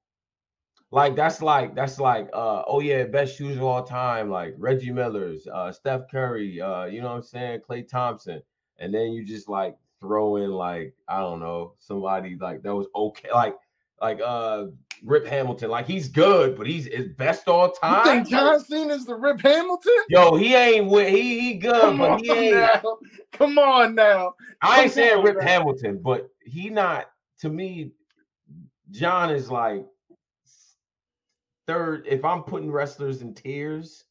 like 0.91 1.15
that's 1.15 1.43
like 1.43 1.77
that's 1.77 2.01
like 2.01 2.29
uh 2.33 2.65
oh 2.67 2.81
yeah, 2.81 3.05
best 3.05 3.37
shooters 3.37 3.59
of 3.59 3.63
all 3.63 3.85
time, 3.85 4.31
like 4.31 4.55
Reggie 4.59 4.91
Miller's, 4.91 5.47
uh 5.47 5.71
Steph 5.71 6.11
Curry, 6.11 6.61
uh, 6.61 6.87
you 6.87 7.03
know 7.03 7.09
what 7.11 7.17
I'm 7.17 7.23
saying, 7.23 7.61
Klay 7.69 7.87
Thompson. 7.87 8.43
And 8.79 8.93
then 8.93 9.13
you 9.13 9.25
just 9.25 9.49
like 9.49 9.77
throw 10.05 10.37
in 10.37 10.51
like, 10.51 10.95
I 11.09 11.21
don't 11.21 11.41
know, 11.41 11.73
somebody 11.79 12.37
like 12.39 12.63
that 12.63 12.75
was 12.75 12.87
okay, 12.95 13.31
like 13.33 13.57
like 14.01 14.21
uh 14.23 14.67
Rip 15.03 15.27
Hamilton. 15.27 15.71
Like 15.71 15.87
he's 15.87 16.09
good, 16.09 16.57
but 16.57 16.67
he's 16.67 16.87
his 16.87 17.09
best 17.09 17.49
all 17.49 17.71
time. 17.71 18.07
You 18.07 18.13
think 18.13 18.29
John 18.29 18.61
Cena 18.63 18.95
is 18.95 19.07
the 19.07 19.15
Rip 19.15 19.41
Hamilton? 19.41 19.93
Yo, 20.09 20.37
he 20.37 20.55
ain't 20.55 20.91
with 20.91 21.09
he 21.09 21.41
he 21.41 21.55
good, 21.55 21.81
Come 21.81 21.99
but 21.99 22.21
he 22.21 22.31
ain't. 22.31 22.57
Now. 22.57 22.99
Come 23.33 23.59
on 23.59 23.95
now. 23.95 24.35
I 24.61 24.83
ain't 24.83 24.93
saying 24.93 25.23
Rip 25.23 25.39
now. 25.39 25.43
Hamilton, 25.43 26.01
but 26.03 26.29
he 26.43 26.69
not 26.69 27.07
to 27.41 27.49
me. 27.49 27.93
John 28.91 29.31
is 29.31 29.51
like 29.51 29.87
third. 31.67 32.07
If 32.07 32.25
I'm 32.25 32.43
putting 32.43 32.71
wrestlers 32.71 33.23
in 33.23 33.35
tiers, 33.35 34.05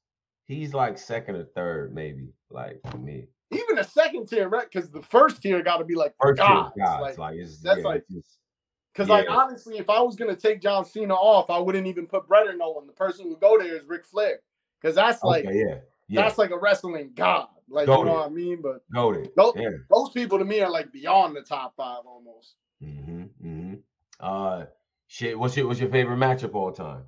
he's 0.45 0.73
like 0.73 0.97
second 0.97 1.35
or 1.35 1.45
third, 1.45 1.93
maybe. 1.93 2.33
Like 2.49 2.81
for 2.89 2.97
me. 2.97 3.27
Even 3.55 3.79
a 3.79 3.83
second 3.83 4.27
tier, 4.27 4.49
right? 4.49 4.69
Because 4.71 4.89
the 4.89 5.01
first 5.01 5.41
tier 5.41 5.61
got 5.61 5.77
to 5.77 5.85
be 5.85 5.95
like 5.95 6.13
first 6.21 6.39
gods. 6.39 6.73
gods. 6.77 7.01
Like, 7.01 7.17
like 7.17 7.37
that's 7.37 7.63
yeah, 7.63 7.83
like 7.83 8.03
because, 8.07 9.07
yeah. 9.09 9.15
like, 9.15 9.29
honestly, 9.29 9.77
if 9.77 9.89
I 9.89 9.99
was 10.01 10.15
gonna 10.15 10.35
take 10.35 10.61
John 10.61 10.85
Cena 10.85 11.13
off, 11.13 11.49
I 11.49 11.57
wouldn't 11.57 11.87
even 11.87 12.05
put 12.05 12.27
Bret 12.27 12.47
or 12.47 12.55
no 12.55 12.71
one. 12.71 12.87
The 12.87 12.93
person 12.93 13.25
who 13.25 13.31
would 13.31 13.39
go 13.39 13.57
there 13.57 13.75
is 13.75 13.83
Ric 13.85 14.05
Flair, 14.05 14.39
because 14.81 14.95
that's 14.95 15.23
like, 15.23 15.45
okay, 15.45 15.57
yeah. 15.57 15.75
yeah, 16.07 16.21
that's 16.21 16.37
like 16.37 16.51
a 16.51 16.57
wrestling 16.57 17.11
god. 17.15 17.47
Like, 17.69 17.87
Goated. 17.87 17.99
you 17.99 18.05
know 18.05 18.13
what 18.13 18.25
I 18.27 18.29
mean? 18.29 18.61
But 18.61 18.83
Goated. 18.93 19.29
Those, 19.35 19.55
those 19.89 20.09
people 20.11 20.37
to 20.37 20.45
me 20.45 20.61
are 20.61 20.69
like 20.69 20.91
beyond 20.91 21.35
the 21.35 21.41
top 21.41 21.75
five 21.75 22.01
almost. 22.05 22.55
Mm-hmm. 22.83 23.23
Mm-hmm. 23.43 23.73
Uh, 24.19 24.65
shit. 25.07 25.37
What's 25.39 25.57
your 25.57 25.67
what's 25.67 25.79
your 25.79 25.89
favorite 25.89 26.17
matchup 26.17 26.53
all 26.53 26.71
time? 26.71 27.03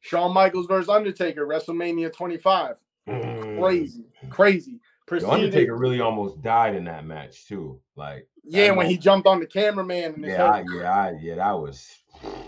Shawn 0.00 0.34
Michaels 0.34 0.66
versus 0.66 0.90
Undertaker, 0.90 1.46
WrestleMania 1.46 2.12
25. 2.12 2.76
Mm. 3.08 3.60
Crazy, 3.60 4.04
crazy. 4.28 4.80
Proceeded, 5.06 5.32
Undertaker 5.32 5.76
really 5.76 6.00
almost 6.00 6.40
died 6.42 6.74
in 6.74 6.84
that 6.84 7.04
match 7.04 7.46
too. 7.46 7.80
Like 7.94 8.26
yeah, 8.42 8.70
when 8.70 8.86
he 8.86 8.96
jumped 8.96 9.26
on 9.26 9.40
the 9.40 9.46
cameraman. 9.46 10.14
And 10.14 10.24
yeah, 10.24 10.44
I, 10.44 10.64
yeah, 10.74 10.90
I, 10.90 11.14
yeah, 11.20 11.34
that 11.36 11.52
was. 11.52 11.86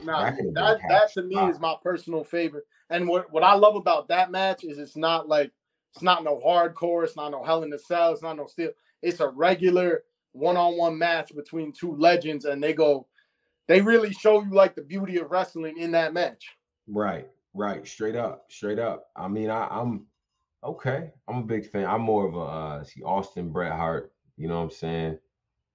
Nah, 0.04 0.30
that 0.30 0.78
that 0.88 1.12
to 1.14 1.22
me 1.22 1.36
is 1.48 1.60
my 1.60 1.74
personal 1.82 2.24
favorite. 2.24 2.64
And 2.88 3.06
what 3.08 3.30
what 3.30 3.42
I 3.42 3.54
love 3.54 3.76
about 3.76 4.08
that 4.08 4.30
match 4.30 4.64
is 4.64 4.78
it's 4.78 4.96
not 4.96 5.28
like 5.28 5.50
it's 5.92 6.02
not 6.02 6.24
no 6.24 6.40
hardcore, 6.44 7.04
it's 7.04 7.16
not 7.16 7.30
no 7.30 7.44
Hell 7.44 7.62
in 7.62 7.70
the 7.70 7.78
Cell, 7.78 8.12
it's 8.12 8.22
not 8.22 8.36
no 8.36 8.46
steel. 8.46 8.70
It's 9.02 9.20
a 9.20 9.28
regular 9.28 10.04
one-on-one 10.32 10.96
match 10.98 11.34
between 11.34 11.72
two 11.72 11.96
legends, 11.96 12.44
and 12.44 12.62
they 12.62 12.74
go, 12.74 13.06
they 13.66 13.80
really 13.80 14.12
show 14.12 14.42
you 14.42 14.50
like 14.50 14.74
the 14.74 14.82
beauty 14.82 15.18
of 15.18 15.30
wrestling 15.30 15.78
in 15.78 15.90
that 15.92 16.12
match. 16.12 16.46
Right, 16.86 17.26
right, 17.54 17.86
straight 17.86 18.16
up, 18.16 18.44
straight 18.50 18.78
up. 18.78 19.06
I 19.16 19.28
mean, 19.28 19.50
I, 19.50 19.66
I'm 19.66 20.06
okay. 20.64 21.10
I'm 21.28 21.38
a 21.38 21.42
big 21.42 21.70
fan. 21.70 21.86
I'm 21.86 22.02
more 22.02 22.26
of 22.26 22.34
a 22.34 22.40
uh, 22.40 22.84
see 22.84 23.02
Austin 23.02 23.50
Bret 23.50 23.72
Hart. 23.72 24.12
You 24.36 24.48
know 24.48 24.56
what 24.56 24.64
I'm 24.64 24.70
saying? 24.70 25.18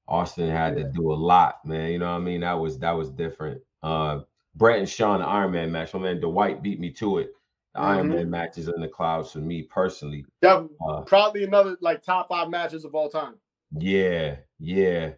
Austin 0.08 0.50
had 0.50 0.78
yeah. 0.78 0.84
to 0.84 0.92
do 0.92 1.12
a 1.12 1.16
lot, 1.16 1.66
man. 1.66 1.92
You 1.92 2.00
know 2.00 2.12
what 2.12 2.18
I 2.18 2.24
mean? 2.24 2.42
That 2.42 2.60
was 2.60 2.78
that 2.80 2.92
was 2.92 3.10
different. 3.10 3.62
Uh 3.82 4.20
Bret 4.56 4.80
and 4.80 4.90
Shawn, 4.90 5.22
the 5.22 5.26
Iron 5.26 5.52
Man 5.52 5.72
match. 5.72 5.94
My 5.94 6.02
man 6.02 6.20
Dwight 6.20 6.62
beat 6.62 6.80
me 6.80 6.92
to 6.92 7.20
it. 7.20 7.32
The 7.74 7.80
mm-hmm. 7.80 7.90
Iron 7.90 8.10
Man 8.10 8.30
matches 8.30 8.68
in 8.68 8.82
the 8.82 8.88
clouds 8.88 9.32
for 9.32 9.40
me 9.40 9.64
personally. 9.64 10.26
Yeah, 10.42 10.66
uh, 10.86 11.02
probably 11.02 11.46
another 11.46 11.78
like 11.80 12.04
top 12.04 12.28
five 12.28 12.50
matches 12.50 12.84
of 12.84 12.94
all 12.94 13.10
time. 13.10 13.36
Yeah, 13.78 14.38
yeah. 14.60 15.12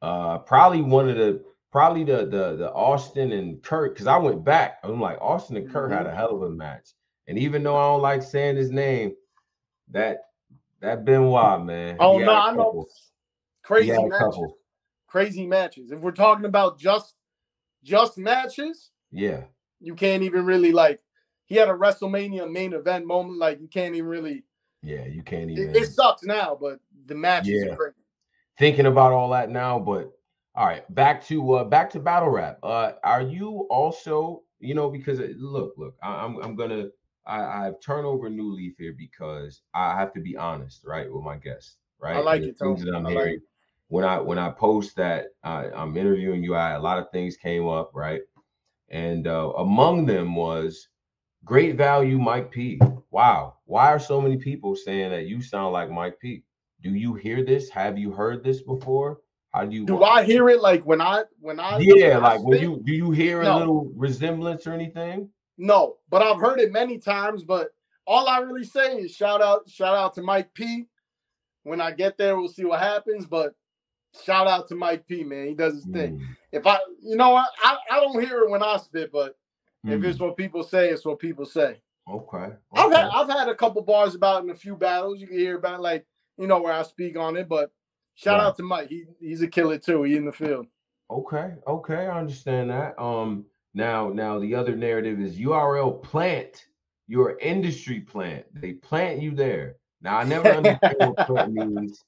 Uh 0.00 0.38
probably 0.38 0.80
one 0.80 1.08
of 1.08 1.16
the 1.16 1.44
probably 1.70 2.04
the 2.04 2.24
the 2.24 2.56
the 2.56 2.72
Austin 2.72 3.32
and 3.32 3.62
Kurt 3.62 3.92
because 3.92 4.06
I 4.06 4.16
went 4.16 4.44
back. 4.44 4.78
I'm 4.82 5.00
like 5.00 5.18
Austin 5.20 5.58
and 5.58 5.70
Kurt 5.70 5.90
mm-hmm. 5.90 5.98
had 5.98 6.06
a 6.06 6.14
hell 6.14 6.34
of 6.34 6.42
a 6.42 6.50
match. 6.50 6.88
And 7.28 7.38
even 7.38 7.62
though 7.62 7.76
I 7.76 7.84
don't 7.84 8.02
like 8.02 8.22
saying 8.22 8.56
his 8.56 8.70
name, 8.70 9.14
that 9.90 10.18
that 10.80 11.04
Benoit 11.04 11.64
man. 11.64 11.96
Oh 12.00 12.18
no, 12.18 12.32
I 12.32 12.52
know 12.52 12.84
crazy 13.62 13.92
matches. 13.92 14.52
Crazy 15.06 15.46
matches. 15.46 15.92
If 15.92 16.00
we're 16.00 16.10
talking 16.10 16.44
about 16.44 16.78
just 16.78 17.14
just 17.84 18.18
matches, 18.18 18.90
yeah, 19.10 19.44
you 19.80 19.94
can't 19.94 20.22
even 20.22 20.44
really 20.44 20.72
like. 20.72 21.00
He 21.44 21.56
had 21.56 21.68
a 21.68 21.72
WrestleMania 21.72 22.50
main 22.50 22.72
event 22.72 23.06
moment. 23.06 23.38
Like 23.38 23.60
you 23.60 23.68
can't 23.68 23.94
even 23.94 24.08
really. 24.08 24.44
Yeah, 24.82 25.04
you 25.04 25.22
can't 25.22 25.50
even. 25.50 25.70
It, 25.70 25.76
it 25.76 25.86
sucks 25.88 26.24
now, 26.24 26.56
but 26.60 26.80
the 27.06 27.14
matches 27.14 27.64
yeah. 27.66 27.74
crazy. 27.74 27.94
Thinking 28.58 28.86
about 28.86 29.12
all 29.12 29.30
that 29.30 29.50
now, 29.50 29.78
but 29.78 30.12
all 30.54 30.66
right, 30.66 30.92
back 30.94 31.24
to 31.26 31.54
uh 31.54 31.64
back 31.64 31.90
to 31.90 32.00
battle 32.00 32.30
rap. 32.30 32.58
Uh, 32.62 32.92
are 33.04 33.22
you 33.22 33.66
also 33.70 34.42
you 34.60 34.74
know 34.74 34.90
because 34.90 35.20
uh, 35.20 35.28
look 35.36 35.74
look 35.76 35.94
I, 36.02 36.24
I'm 36.24 36.36
I'm 36.42 36.56
gonna 36.56 36.88
I, 37.26 37.66
I've 37.66 37.80
turned 37.80 38.06
over 38.06 38.26
a 38.26 38.30
new 38.30 38.52
leaf 38.52 38.74
here 38.78 38.94
because 38.96 39.62
I 39.74 39.96
have 39.96 40.12
to 40.14 40.20
be 40.20 40.36
honest, 40.36 40.82
right, 40.84 41.12
with 41.12 41.24
my 41.24 41.36
guests, 41.36 41.76
right? 42.00 42.16
I 42.16 42.20
like 42.20 42.42
it. 42.42 42.58
Things 42.58 42.84
that 42.84 42.94
I'm 42.94 43.06
I 43.06 43.10
hearing. 43.10 43.34
Like 43.34 43.42
when 43.88 44.04
I 44.04 44.18
when 44.20 44.38
I 44.38 44.50
post 44.50 44.96
that 44.96 45.26
I, 45.44 45.68
I'm 45.70 45.96
interviewing 45.96 46.42
you, 46.42 46.54
I 46.54 46.72
a 46.72 46.80
lot 46.80 46.98
of 46.98 47.10
things 47.10 47.36
came 47.36 47.68
up, 47.68 47.90
right? 47.94 48.22
And 48.88 49.26
uh, 49.26 49.52
among 49.58 50.06
them 50.06 50.34
was 50.34 50.88
great 51.44 51.76
value 51.76 52.18
Mike 52.18 52.50
P. 52.50 52.80
Wow, 53.10 53.56
why 53.66 53.88
are 53.88 53.98
so 53.98 54.20
many 54.20 54.38
people 54.38 54.74
saying 54.74 55.10
that 55.10 55.26
you 55.26 55.42
sound 55.42 55.72
like 55.72 55.90
Mike 55.90 56.18
P? 56.20 56.42
Do 56.82 56.90
you 56.90 57.14
hear 57.14 57.44
this? 57.44 57.68
Have 57.70 57.98
you 57.98 58.12
heard 58.12 58.42
this 58.42 58.62
before? 58.62 59.18
How 59.50 59.66
do 59.66 59.76
you 59.76 59.84
do 59.84 60.02
I 60.02 60.24
hear 60.24 60.48
it 60.48 60.62
like 60.62 60.84
when 60.86 61.02
I 61.02 61.24
when 61.38 61.60
I 61.60 61.78
yeah 61.78 62.16
like 62.16 62.42
when 62.42 62.60
you 62.60 62.80
do 62.82 62.92
you 62.92 63.10
hear 63.10 63.42
no. 63.42 63.56
a 63.56 63.58
little 63.58 63.92
resemblance 63.94 64.66
or 64.66 64.72
anything? 64.72 65.28
No, 65.58 65.96
but 66.10 66.22
I've 66.22 66.40
heard 66.40 66.60
it 66.60 66.72
many 66.72 66.98
times. 66.98 67.44
But 67.44 67.74
all 68.06 68.28
I 68.28 68.38
really 68.38 68.64
say 68.64 68.98
is 68.98 69.14
shout 69.14 69.42
out 69.42 69.68
shout 69.68 69.94
out 69.94 70.14
to 70.14 70.22
Mike 70.22 70.52
P. 70.54 70.86
When 71.64 71.80
I 71.80 71.92
get 71.92 72.18
there, 72.18 72.36
we'll 72.36 72.48
see 72.48 72.64
what 72.64 72.80
happens. 72.80 73.26
But 73.26 73.54
shout 74.24 74.46
out 74.46 74.68
to 74.68 74.74
Mike 74.74 75.06
P, 75.06 75.24
man. 75.24 75.48
He 75.48 75.54
does 75.54 75.74
his 75.74 75.86
mm. 75.86 75.92
thing. 75.92 76.26
If 76.50 76.66
I, 76.66 76.78
you 77.02 77.16
know 77.16 77.34
I, 77.34 77.46
I 77.64 78.00
don't 78.00 78.20
hear 78.24 78.40
it 78.40 78.50
when 78.50 78.62
I 78.62 78.76
spit, 78.76 79.10
but 79.12 79.36
mm. 79.86 79.92
if 79.92 80.04
it's 80.04 80.18
what 80.18 80.36
people 80.36 80.62
say, 80.62 80.90
it's 80.90 81.04
what 81.04 81.18
people 81.18 81.46
say. 81.46 81.80
Okay. 82.10 82.36
okay. 82.36 82.56
I've 82.74 82.92
had 82.92 83.10
I've 83.14 83.28
had 83.28 83.48
a 83.48 83.54
couple 83.54 83.82
bars 83.82 84.14
about 84.14 84.42
in 84.42 84.50
a 84.50 84.54
few 84.54 84.76
battles. 84.76 85.20
You 85.20 85.28
can 85.28 85.38
hear 85.38 85.56
about 85.56 85.80
like 85.80 86.04
you 86.38 86.46
know 86.46 86.60
where 86.60 86.72
I 86.72 86.82
speak 86.82 87.16
on 87.16 87.36
it, 87.36 87.48
but 87.48 87.70
shout 88.14 88.38
right. 88.38 88.46
out 88.46 88.56
to 88.56 88.62
Mike. 88.62 88.88
He 88.88 89.04
he's 89.20 89.42
a 89.42 89.48
killer 89.48 89.78
too. 89.78 90.02
He 90.02 90.16
in 90.16 90.24
the 90.24 90.32
field. 90.32 90.66
Okay. 91.10 91.52
Okay. 91.66 92.06
I 92.06 92.18
understand 92.18 92.70
that. 92.70 93.00
Um. 93.00 93.46
Now, 93.74 94.08
now 94.10 94.38
the 94.38 94.54
other 94.54 94.76
narrative 94.76 95.20
is 95.20 95.38
URL 95.38 96.02
plant 96.02 96.66
your 97.08 97.38
industry 97.40 98.00
plant. 98.00 98.44
They 98.54 98.72
plant 98.72 99.20
you 99.20 99.32
there. 99.32 99.76
Now 100.00 100.18
I 100.18 100.24
never 100.24 100.48
understand 100.60 100.96
what 100.98 101.26
plant 101.26 101.52
means 101.52 102.04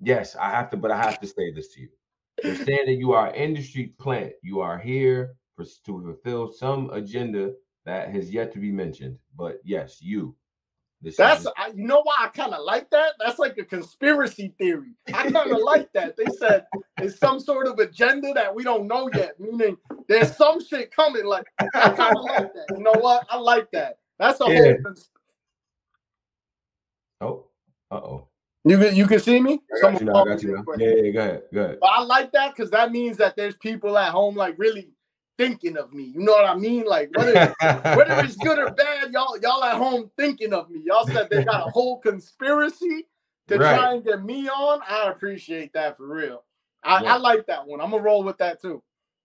Yes, 0.00 0.36
I 0.36 0.50
have 0.50 0.70
to, 0.70 0.76
but 0.76 0.90
I 0.90 0.98
have 0.98 1.20
to 1.20 1.26
say 1.26 1.50
this 1.52 1.68
to 1.74 1.80
you. 1.82 1.88
You're 2.44 2.56
saying 2.56 2.86
that 2.86 2.98
you 2.98 3.12
are 3.12 3.34
industry 3.34 3.94
plant. 3.98 4.32
You 4.42 4.60
are 4.60 4.78
here 4.78 5.36
for, 5.56 5.64
to 5.64 6.02
fulfill 6.02 6.52
some 6.52 6.90
agenda 6.90 7.52
that 7.86 8.10
has 8.10 8.30
yet 8.30 8.52
to 8.52 8.58
be 8.58 8.70
mentioned. 8.70 9.18
But 9.36 9.60
yes, 9.64 9.98
you. 10.02 10.34
That's 11.02 11.46
I, 11.56 11.68
you 11.74 11.86
know 11.86 12.00
why 12.02 12.14
I 12.20 12.28
kind 12.28 12.52
of 12.52 12.64
like 12.64 12.90
that. 12.90 13.12
That's 13.20 13.38
like 13.38 13.56
a 13.58 13.64
conspiracy 13.64 14.54
theory. 14.58 14.94
I 15.08 15.30
kind 15.30 15.52
of 15.52 15.58
like 15.58 15.92
that. 15.92 16.16
They 16.16 16.24
said 16.38 16.66
it's 16.98 17.18
some 17.18 17.38
sort 17.38 17.68
of 17.68 17.78
agenda 17.78 18.32
that 18.32 18.54
we 18.54 18.64
don't 18.64 18.86
know 18.86 19.08
yet. 19.14 19.38
Meaning 19.38 19.76
there's 20.08 20.34
some 20.36 20.64
shit 20.64 20.90
coming. 20.90 21.26
Like 21.26 21.46
I 21.60 21.90
kind 21.90 22.16
of 22.16 22.24
like 22.24 22.52
that. 22.54 22.76
You 22.76 22.82
know 22.82 22.94
what? 22.94 23.26
I 23.30 23.36
like 23.36 23.70
that. 23.72 23.98
That's 24.18 24.40
a 24.40 24.46
yeah. 24.48 24.72
whole. 27.20 27.46
Oh, 27.90 27.94
uh 27.94 28.00
oh. 28.00 28.28
You 28.64 28.78
can 28.78 28.96
you 28.96 29.06
can 29.06 29.20
see 29.20 29.40
me. 29.40 29.60
I 29.76 29.80
got 29.80 30.00
you 30.00 30.06
now, 30.06 30.14
I 30.14 30.24
got 30.24 30.42
you 30.42 30.56
now. 30.56 30.64
Yeah, 30.76 30.88
yeah, 30.88 31.10
go 31.12 31.20
ahead, 31.20 31.42
go 31.54 31.60
ahead. 31.62 31.78
But 31.80 31.86
I 31.86 32.02
like 32.02 32.32
that 32.32 32.56
because 32.56 32.70
that 32.72 32.90
means 32.90 33.16
that 33.18 33.36
there's 33.36 33.54
people 33.56 33.96
at 33.96 34.10
home 34.10 34.34
like 34.34 34.56
really 34.58 34.90
thinking 35.38 35.76
of 35.76 35.92
me. 35.92 36.04
You 36.04 36.20
know 36.20 36.32
what 36.32 36.44
I 36.44 36.54
mean? 36.54 36.84
Like 36.86 37.10
whether 37.16 37.54
whether 37.60 38.24
it's 38.24 38.36
good 38.36 38.58
or 38.58 38.70
bad, 38.70 39.12
y'all 39.12 39.38
y'all 39.38 39.64
at 39.64 39.76
home 39.76 40.10
thinking 40.16 40.52
of 40.52 40.70
me. 40.70 40.82
Y'all 40.84 41.06
said 41.06 41.28
they 41.30 41.44
got 41.44 41.66
a 41.66 41.70
whole 41.70 41.98
conspiracy 41.98 43.06
to 43.48 43.58
right. 43.58 43.78
try 43.78 43.94
and 43.94 44.04
get 44.04 44.24
me 44.24 44.48
on. 44.48 44.80
I 44.88 45.10
appreciate 45.10 45.72
that 45.74 45.96
for 45.96 46.06
real. 46.06 46.44
I, 46.82 47.02
yeah. 47.02 47.14
I 47.14 47.16
like 47.18 47.46
that 47.46 47.66
one. 47.66 47.80
I'm 47.80 47.90
gonna 47.90 48.02
roll 48.02 48.24
with 48.24 48.38
that 48.38 48.60
too. 48.60 48.82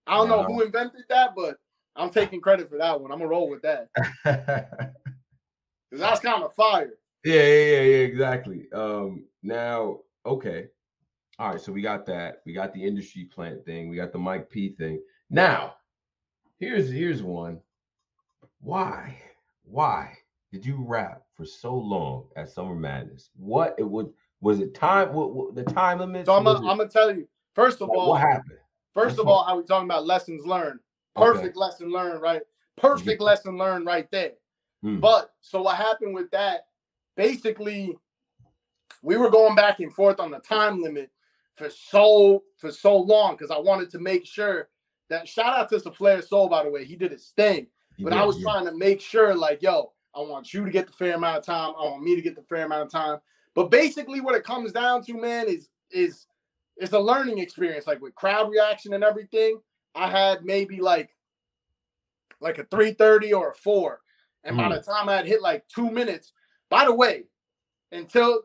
I 0.07 0.15
don't 0.15 0.29
wow. 0.29 0.41
know 0.41 0.43
who 0.43 0.61
invented 0.61 1.03
that, 1.09 1.33
but 1.35 1.57
I'm 1.95 2.09
taking 2.09 2.41
credit 2.41 2.69
for 2.69 2.77
that 2.77 2.99
one. 2.99 3.11
I'm 3.11 3.19
gonna 3.19 3.29
roll 3.29 3.49
with 3.49 3.61
that. 3.61 3.89
Cause 4.23 5.99
that's 5.99 6.21
kind 6.21 6.43
of 6.43 6.53
fire. 6.55 6.93
Yeah, 7.23 7.35
yeah, 7.35 7.41
yeah, 7.43 7.81
yeah, 7.81 8.05
exactly. 8.05 8.67
Um, 8.73 9.25
now, 9.43 9.99
okay. 10.25 10.67
All 11.37 11.51
right, 11.51 11.61
so 11.61 11.71
we 11.71 11.81
got 11.81 12.05
that. 12.05 12.41
We 12.45 12.53
got 12.53 12.73
the 12.73 12.83
industry 12.83 13.25
plant 13.25 13.65
thing. 13.65 13.89
We 13.89 13.97
got 13.97 14.11
the 14.11 14.19
Mike 14.19 14.49
P 14.49 14.69
thing. 14.69 15.01
Now, 15.29 15.75
here's 16.61 16.89
here's 16.89 17.21
one. 17.21 17.59
Why? 18.61 19.17
why 19.71 20.11
did 20.51 20.65
you 20.65 20.83
rap 20.85 21.23
for 21.35 21.45
so 21.45 21.73
long 21.73 22.25
at 22.35 22.49
Summer 22.49 22.75
Madness? 22.75 23.29
What 23.35 23.75
it 23.77 23.83
would 23.83 24.09
was 24.41 24.59
it 24.59 24.73
time? 24.73 25.13
What, 25.13 25.33
what 25.33 25.55
the 25.55 25.63
time 25.63 25.99
limit? 25.99 26.25
So 26.25 26.33
I'm 26.33 26.43
gonna, 26.43 26.87
tell 26.87 27.15
you. 27.15 27.27
First 27.53 27.81
of 27.81 27.89
what, 27.89 27.97
all, 27.97 28.09
what 28.09 28.21
happened? 28.21 28.57
First 28.93 29.19
of 29.19 29.27
all, 29.27 29.45
how 29.45 29.57
we 29.57 29.63
talking 29.63 29.87
about 29.87 30.05
lessons 30.05 30.45
learned? 30.45 30.79
Perfect 31.15 31.57
okay. 31.57 31.59
lesson 31.59 31.91
learned, 31.91 32.21
right? 32.21 32.41
Perfect 32.77 33.19
mm-hmm. 33.19 33.23
lesson 33.23 33.57
learned 33.57 33.85
right 33.85 34.09
there. 34.11 34.31
Mm. 34.83 34.99
But 34.99 35.31
so 35.41 35.61
what 35.61 35.77
happened 35.77 36.15
with 36.15 36.31
that? 36.31 36.65
Basically, 37.15 37.95
we 39.03 39.17
were 39.17 39.29
going 39.29 39.55
back 39.55 39.79
and 39.79 39.93
forth 39.93 40.19
on 40.19 40.31
the 40.31 40.39
time 40.39 40.81
limit 40.81 41.09
for 41.55 41.69
so 41.69 42.43
for 42.57 42.71
so 42.71 42.97
long 42.97 43.35
because 43.35 43.51
I 43.51 43.59
wanted 43.59 43.89
to 43.91 43.99
make 43.99 44.25
sure 44.25 44.69
that 45.11 45.27
shout 45.27 45.57
out 45.57 45.69
to 45.69 45.79
the 45.79 45.91
Flair 45.91 46.21
Soul, 46.21 46.49
by 46.49 46.63
the 46.63 46.69
way, 46.69 46.85
he 46.85 46.95
did 46.95 47.11
his 47.11 47.33
thing. 47.35 47.67
But 47.99 48.13
I 48.13 48.25
was 48.25 48.37
yeah. 48.37 48.43
trying 48.43 48.65
to 48.65 48.73
make 48.73 48.99
sure, 48.99 49.35
like, 49.35 49.61
yo, 49.61 49.91
I 50.15 50.21
want 50.21 50.53
you 50.53 50.65
to 50.65 50.71
get 50.71 50.87
the 50.87 50.93
fair 50.93 51.15
amount 51.15 51.37
of 51.37 51.45
time. 51.45 51.73
I 51.79 51.83
want 51.83 52.03
me 52.03 52.15
to 52.15 52.21
get 52.21 52.35
the 52.35 52.41
fair 52.41 52.65
amount 52.65 52.83
of 52.83 52.91
time. 52.91 53.19
But 53.53 53.69
basically, 53.69 54.21
what 54.21 54.35
it 54.35 54.43
comes 54.43 54.71
down 54.71 55.03
to, 55.05 55.13
man, 55.13 55.47
is 55.47 55.69
is 55.91 56.25
it's 56.77 56.93
a 56.93 56.99
learning 56.99 57.37
experience. 57.37 57.85
Like 57.87 58.01
with 58.01 58.15
crowd 58.15 58.49
reaction 58.49 58.93
and 58.93 59.03
everything, 59.03 59.59
I 59.93 60.09
had 60.09 60.43
maybe 60.43 60.79
like 60.79 61.15
like 62.39 62.57
a 62.57 62.63
330 62.65 63.33
or 63.33 63.51
a 63.51 63.53
four. 63.53 64.01
And 64.43 64.57
mm. 64.57 64.69
by 64.69 64.75
the 64.75 64.81
time 64.81 65.07
I 65.07 65.17
had 65.17 65.27
hit 65.27 65.41
like 65.41 65.67
two 65.67 65.91
minutes, 65.91 66.33
by 66.69 66.85
the 66.85 66.93
way, 66.93 67.25
until 67.91 68.41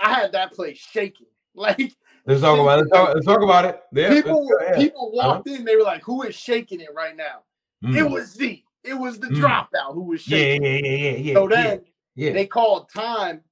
I 0.00 0.12
had 0.12 0.32
that 0.32 0.52
place 0.52 0.78
shaking. 0.78 1.26
Like 1.54 1.96
let's 2.26 2.40
talk 2.40 2.58
about 2.58 2.78
it. 2.78 2.82
Let's 2.82 2.90
talk, 2.90 3.14
let's 3.14 3.26
talk 3.26 3.42
about 3.42 3.64
it. 3.64 3.80
Yeah, 3.92 4.10
people 4.10 4.48
yeah. 4.62 4.76
people 4.76 5.10
walked 5.12 5.48
uh-huh. 5.48 5.56
in, 5.56 5.64
they 5.64 5.76
were 5.76 5.82
like, 5.82 6.02
Who 6.04 6.22
is 6.22 6.34
shaking 6.34 6.80
it 6.80 6.88
right 6.94 7.16
now? 7.16 7.42
Mm. 7.84 7.96
It 7.96 8.10
was 8.10 8.32
Z. 8.32 8.64
It 8.84 8.94
was 8.94 9.18
the 9.18 9.28
mm. 9.28 9.36
dropout 9.40 9.94
who 9.94 10.02
was 10.04 10.22
shaking. 10.22 10.64
It. 10.64 10.84
Yeah, 10.84 10.90
yeah, 10.90 11.10
yeah, 11.10 11.16
yeah. 11.16 11.34
So 11.34 11.48
then 11.48 11.80
yeah. 12.14 12.32
they 12.32 12.46
called 12.46 12.90
time 12.90 13.42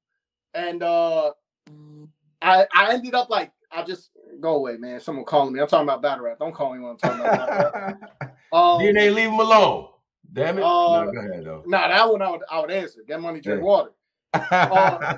and 0.55 0.83
uh 0.83 1.33
I 2.43 2.67
I 2.75 2.95
ended 2.95 3.14
up 3.14 3.31
like 3.31 3.53
I 3.71 3.83
just 3.83 4.11
go 4.41 4.57
away, 4.57 4.77
man. 4.77 5.01
Someone 5.01 5.25
calling 5.25 5.53
me. 5.53 5.61
I'm 5.61 5.67
talking 5.67 5.89
about 5.89 6.03
battle 6.03 6.25
rap. 6.25 6.39
Don't 6.39 6.55
call 6.55 6.73
me 6.73 6.81
when 6.81 6.93
I'm 6.93 6.97
talking 6.97 7.21
about 7.21 7.49
battle 7.49 7.81
rap. 7.81 8.33
Um, 8.53 8.79
DNA, 8.81 9.12
leave 9.12 9.29
him 9.29 9.41
alone. 9.41 9.89
Damn 10.33 10.59
it. 10.59 10.62
Uh, 10.62 11.05
no, 11.05 11.12
go 11.12 11.19
ahead 11.19 11.45
though. 11.45 11.64
Nah, 11.67 11.89
that 11.89 12.09
one 12.09 12.23
I 12.23 12.31
would 12.31 12.43
I 12.49 12.61
would 12.61 12.71
answer. 12.71 13.01
Get 13.07 13.21
money, 13.21 13.41
drink 13.41 13.59
yeah. 13.59 13.64
water. 13.64 13.91
uh, 14.35 15.17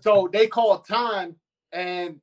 so 0.00 0.28
they 0.32 0.46
called 0.46 0.86
time 0.86 1.34
and 1.72 2.20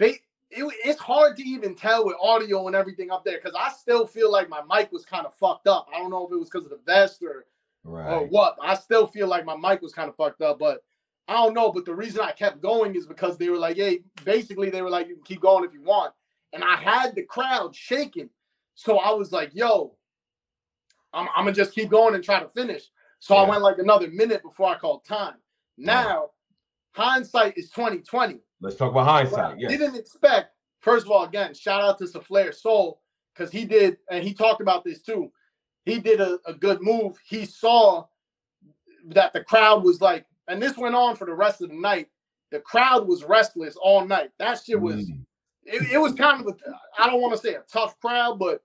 they 0.00 0.20
it, 0.50 0.64
it's 0.84 0.98
hard 0.98 1.36
to 1.36 1.44
even 1.44 1.76
tell 1.76 2.04
with 2.04 2.16
audio 2.20 2.66
and 2.66 2.74
everything 2.74 3.12
up 3.12 3.24
there 3.24 3.38
because 3.38 3.56
I 3.56 3.70
still 3.70 4.06
feel 4.06 4.32
like 4.32 4.48
my 4.48 4.62
mic 4.68 4.90
was 4.90 5.04
kind 5.04 5.24
of 5.24 5.34
fucked 5.34 5.68
up. 5.68 5.86
I 5.94 5.98
don't 5.98 6.10
know 6.10 6.26
if 6.26 6.32
it 6.32 6.38
was 6.38 6.50
because 6.50 6.64
of 6.64 6.72
the 6.72 6.80
vest 6.84 7.22
or 7.22 7.46
right. 7.84 8.14
or 8.14 8.26
what. 8.26 8.56
I 8.60 8.74
still 8.74 9.06
feel 9.06 9.28
like 9.28 9.44
my 9.44 9.56
mic 9.56 9.80
was 9.80 9.92
kind 9.92 10.08
of 10.08 10.16
fucked 10.16 10.42
up, 10.42 10.58
but 10.58 10.82
I 11.28 11.34
don't 11.34 11.54
know. 11.54 11.70
But 11.70 11.84
the 11.84 11.94
reason 11.94 12.22
I 12.22 12.32
kept 12.32 12.60
going 12.60 12.96
is 12.96 13.06
because 13.06 13.38
they 13.38 13.48
were 13.48 13.58
like, 13.58 13.76
"Hey," 13.76 14.00
basically 14.24 14.70
they 14.70 14.82
were 14.82 14.90
like, 14.90 15.06
"You 15.06 15.14
can 15.14 15.24
keep 15.24 15.40
going 15.40 15.64
if 15.64 15.72
you 15.72 15.82
want," 15.82 16.12
and 16.52 16.64
I 16.64 16.76
had 16.76 17.14
the 17.14 17.22
crowd 17.22 17.76
shaking, 17.76 18.30
so 18.74 18.98
I 18.98 19.12
was 19.12 19.30
like, 19.30 19.54
"Yo, 19.54 19.94
I'm, 21.12 21.28
I'm 21.36 21.44
gonna 21.44 21.52
just 21.52 21.74
keep 21.74 21.90
going 21.90 22.16
and 22.16 22.24
try 22.24 22.40
to 22.40 22.48
finish." 22.48 22.90
So 23.20 23.34
yeah. 23.34 23.42
I 23.42 23.48
went 23.48 23.62
like 23.62 23.78
another 23.78 24.08
minute 24.08 24.42
before 24.42 24.68
I 24.68 24.78
called 24.78 25.04
time. 25.04 25.34
Now, 25.76 26.30
yeah. 26.96 27.04
hindsight 27.04 27.56
is 27.56 27.70
2020. 27.70 28.40
Let's 28.60 28.76
talk 28.76 28.90
about 28.90 29.06
hindsight. 29.06 29.58
Yeah. 29.58 29.68
Didn't 29.68 29.96
expect. 29.96 30.54
First 30.80 31.06
of 31.06 31.12
all, 31.12 31.24
again, 31.24 31.54
shout 31.54 31.82
out 31.82 31.98
to 31.98 32.04
Saflair 32.04 32.54
Soul 32.54 33.00
because 33.34 33.50
he 33.50 33.64
did, 33.64 33.98
and 34.10 34.24
he 34.24 34.34
talked 34.34 34.60
about 34.60 34.84
this 34.84 35.02
too. 35.02 35.30
He 35.84 35.98
did 35.98 36.20
a, 36.20 36.38
a 36.46 36.54
good 36.54 36.82
move. 36.82 37.18
He 37.24 37.44
saw 37.46 38.04
that 39.06 39.32
the 39.32 39.42
crowd 39.44 39.82
was 39.82 40.00
like, 40.00 40.26
and 40.48 40.62
this 40.62 40.76
went 40.76 40.94
on 40.94 41.16
for 41.16 41.26
the 41.26 41.34
rest 41.34 41.62
of 41.62 41.70
the 41.70 41.76
night. 41.76 42.08
The 42.50 42.60
crowd 42.60 43.06
was 43.06 43.24
restless 43.24 43.76
all 43.76 44.04
night. 44.06 44.30
That 44.38 44.60
shit 44.62 44.80
was, 44.80 45.08
mm. 45.08 45.24
it, 45.64 45.92
it 45.92 45.98
was 45.98 46.14
kind 46.14 46.40
of 46.40 46.48
a, 46.48 47.02
I 47.02 47.06
don't 47.06 47.20
want 47.20 47.34
to 47.34 47.40
say 47.40 47.54
a 47.54 47.62
tough 47.70 47.98
crowd, 48.00 48.38
but 48.38 48.62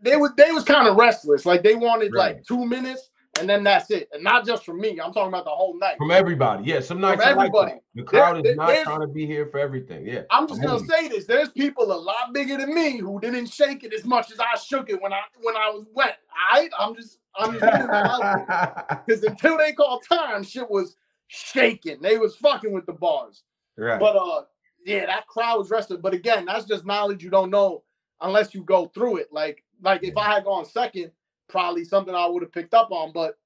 they 0.00 0.16
was 0.16 0.30
they 0.36 0.52
was 0.52 0.64
kind 0.64 0.86
of 0.86 0.96
restless. 0.96 1.46
Like 1.46 1.62
they 1.62 1.74
wanted 1.74 2.12
right. 2.12 2.36
like 2.36 2.44
two 2.44 2.64
minutes 2.64 3.10
and 3.38 3.48
then 3.48 3.64
that's 3.64 3.90
it. 3.90 4.08
And 4.12 4.22
not 4.22 4.46
just 4.46 4.64
from 4.64 4.80
me. 4.80 5.00
I'm 5.00 5.12
talking 5.12 5.28
about 5.28 5.44
the 5.44 5.50
whole 5.50 5.78
night. 5.78 5.96
From 5.98 6.10
everybody. 6.10 6.64
Yeah, 6.64 6.80
some 6.80 7.00
nights 7.00 7.22
from 7.22 7.38
everybody. 7.38 7.72
Like 7.72 7.82
the 7.94 8.02
crowd 8.02 8.44
there, 8.44 8.52
is 8.52 8.56
not 8.56 8.82
trying 8.82 9.00
to 9.00 9.06
be 9.06 9.26
here 9.26 9.46
for 9.46 9.58
everything. 9.58 10.06
Yeah. 10.06 10.22
I'm 10.30 10.46
just 10.46 10.62
gonna 10.62 10.84
say 10.86 11.08
this. 11.08 11.26
There's 11.26 11.50
people 11.50 11.84
a 11.84 11.94
lot 11.94 12.32
bigger 12.32 12.56
than 12.56 12.74
me 12.74 12.98
who 12.98 13.20
didn't 13.20 13.46
shake 13.46 13.84
it 13.84 13.92
as 13.92 14.04
much 14.04 14.30
as 14.30 14.38
I 14.40 14.56
shook 14.58 14.90
it 14.90 15.00
when 15.00 15.12
I 15.12 15.20
when 15.42 15.56
I 15.56 15.70
was 15.70 15.86
wet. 15.94 16.18
All 16.52 16.60
right. 16.60 16.70
I'm 16.78 16.94
just 16.94 17.18
I'm 17.36 17.58
just 17.58 19.06
because 19.06 19.22
until 19.28 19.58
they 19.58 19.72
called 19.72 20.04
time, 20.08 20.42
shit 20.44 20.70
was 20.70 20.96
shaking. 21.26 22.00
They 22.00 22.18
was 22.18 22.36
fucking 22.36 22.72
with 22.72 22.86
the 22.86 22.92
bars. 22.92 23.42
Right. 23.76 23.98
But 23.98 24.16
uh 24.16 24.42
yeah, 24.86 25.06
that 25.06 25.26
crowd 25.26 25.58
was 25.58 25.70
rested. 25.70 26.02
But 26.02 26.14
again, 26.14 26.44
that's 26.44 26.66
just 26.66 26.84
knowledge 26.84 27.24
you 27.24 27.30
don't 27.30 27.50
know 27.50 27.82
unless 28.20 28.54
you 28.54 28.62
go 28.62 28.86
through 28.86 29.16
it. 29.16 29.28
Like 29.32 29.64
like 29.82 30.04
if 30.04 30.16
I 30.16 30.34
had 30.34 30.44
gone 30.44 30.64
second 30.64 31.10
probably 31.54 31.84
something 31.84 32.14
I 32.14 32.26
would 32.26 32.42
have 32.42 32.52
picked 32.52 32.74
up 32.74 32.90
on. 32.90 33.12
But 33.12 33.38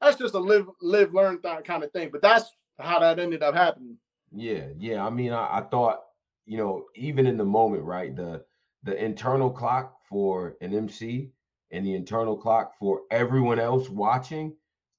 that's 0.00 0.18
just 0.18 0.34
a 0.34 0.38
live, 0.38 0.68
live, 0.82 1.14
learn 1.14 1.40
th- 1.40 1.64
kind 1.64 1.82
of 1.82 1.90
thing. 1.92 2.10
But 2.12 2.22
that's 2.22 2.52
how 2.78 2.98
that 2.98 3.18
ended 3.18 3.42
up 3.42 3.54
happening. 3.54 3.96
Yeah, 4.30 4.66
yeah. 4.78 5.04
I 5.04 5.10
mean, 5.10 5.32
I, 5.32 5.58
I 5.58 5.62
thought, 5.62 6.02
you 6.44 6.58
know, 6.58 6.84
even 6.94 7.26
in 7.26 7.38
the 7.38 7.44
moment, 7.44 7.82
right? 7.82 8.14
The 8.14 8.44
the 8.82 9.02
internal 9.02 9.48
clock 9.50 9.96
for 10.06 10.56
an 10.60 10.74
MC 10.74 11.30
and 11.70 11.86
the 11.86 11.94
internal 11.94 12.36
clock 12.36 12.74
for 12.78 13.00
everyone 13.10 13.58
else 13.58 13.88
watching, 13.88 14.54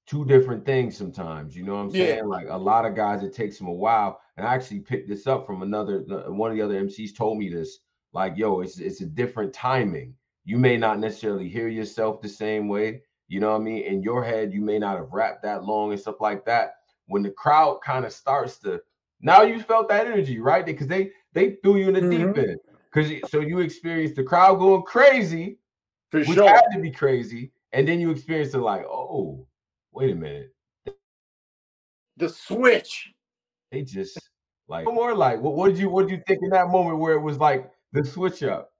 two 0.06 0.24
different 0.24 0.66
things 0.66 0.96
sometimes. 0.96 1.56
You 1.56 1.62
know 1.62 1.76
what 1.76 1.82
I'm 1.82 1.90
saying? 1.92 2.18
Yeah. 2.18 2.24
Like 2.24 2.48
a 2.50 2.58
lot 2.58 2.84
of 2.84 2.96
guys, 2.96 3.22
it 3.22 3.32
takes 3.32 3.58
them 3.58 3.68
a 3.68 3.72
while. 3.72 4.20
And 4.36 4.44
I 4.44 4.54
actually 4.54 4.80
picked 4.80 5.08
this 5.08 5.28
up 5.28 5.46
from 5.46 5.62
another 5.62 6.00
one 6.26 6.50
of 6.50 6.56
the 6.56 6.64
other 6.64 6.82
MCs 6.82 7.16
told 7.16 7.38
me 7.38 7.48
this. 7.48 7.78
Like, 8.12 8.36
yo, 8.36 8.60
it's 8.60 8.80
it's 8.80 9.02
a 9.02 9.06
different 9.06 9.52
timing 9.52 10.14
you 10.46 10.56
may 10.56 10.76
not 10.78 11.00
necessarily 11.00 11.48
hear 11.48 11.68
yourself 11.68 12.22
the 12.22 12.28
same 12.28 12.68
way. 12.68 13.02
You 13.28 13.40
know 13.40 13.50
what 13.50 13.60
I 13.60 13.64
mean? 13.64 13.82
In 13.82 14.02
your 14.02 14.24
head, 14.24 14.52
you 14.52 14.60
may 14.60 14.78
not 14.78 14.96
have 14.96 15.12
rapped 15.12 15.42
that 15.42 15.64
long 15.64 15.90
and 15.90 16.00
stuff 16.00 16.20
like 16.20 16.46
that. 16.46 16.76
When 17.08 17.22
the 17.22 17.32
crowd 17.32 17.80
kind 17.84 18.04
of 18.04 18.12
starts 18.12 18.58
to 18.60 18.80
now 19.20 19.42
you 19.42 19.60
felt 19.60 19.88
that 19.88 20.06
energy, 20.06 20.38
right? 20.38 20.64
Because 20.64 20.86
they 20.86 21.10
they 21.32 21.56
threw 21.62 21.76
you 21.76 21.88
in 21.88 21.94
the 21.94 22.00
mm-hmm. 22.00 22.32
deep 22.32 22.48
end. 22.48 22.58
Because 22.92 23.30
so 23.30 23.40
you 23.40 23.58
experienced 23.58 24.14
the 24.14 24.22
crowd 24.22 24.58
going 24.58 24.82
crazy, 24.82 25.58
For 26.10 26.20
which 26.20 26.34
sure. 26.34 26.48
had 26.48 26.62
to 26.72 26.80
be 26.80 26.92
crazy, 26.92 27.52
and 27.72 27.86
then 27.86 28.00
you 28.00 28.10
experienced 28.10 28.54
it 28.54 28.60
like, 28.60 28.84
oh, 28.84 29.46
wait 29.92 30.12
a 30.12 30.14
minute, 30.14 30.54
the 32.16 32.28
switch. 32.28 33.12
They 33.72 33.82
just 33.82 34.18
like 34.68 34.84
more 34.86 35.14
like 35.14 35.40
what, 35.40 35.54
what 35.54 35.68
did 35.68 35.78
you 35.78 35.90
what 35.90 36.08
did 36.08 36.16
you 36.16 36.22
think 36.26 36.40
in 36.42 36.50
that 36.50 36.68
moment 36.68 36.98
where 36.98 37.14
it 37.14 37.20
was 37.20 37.38
like 37.38 37.70
the 37.92 38.04
switch 38.04 38.44
up? 38.44 38.70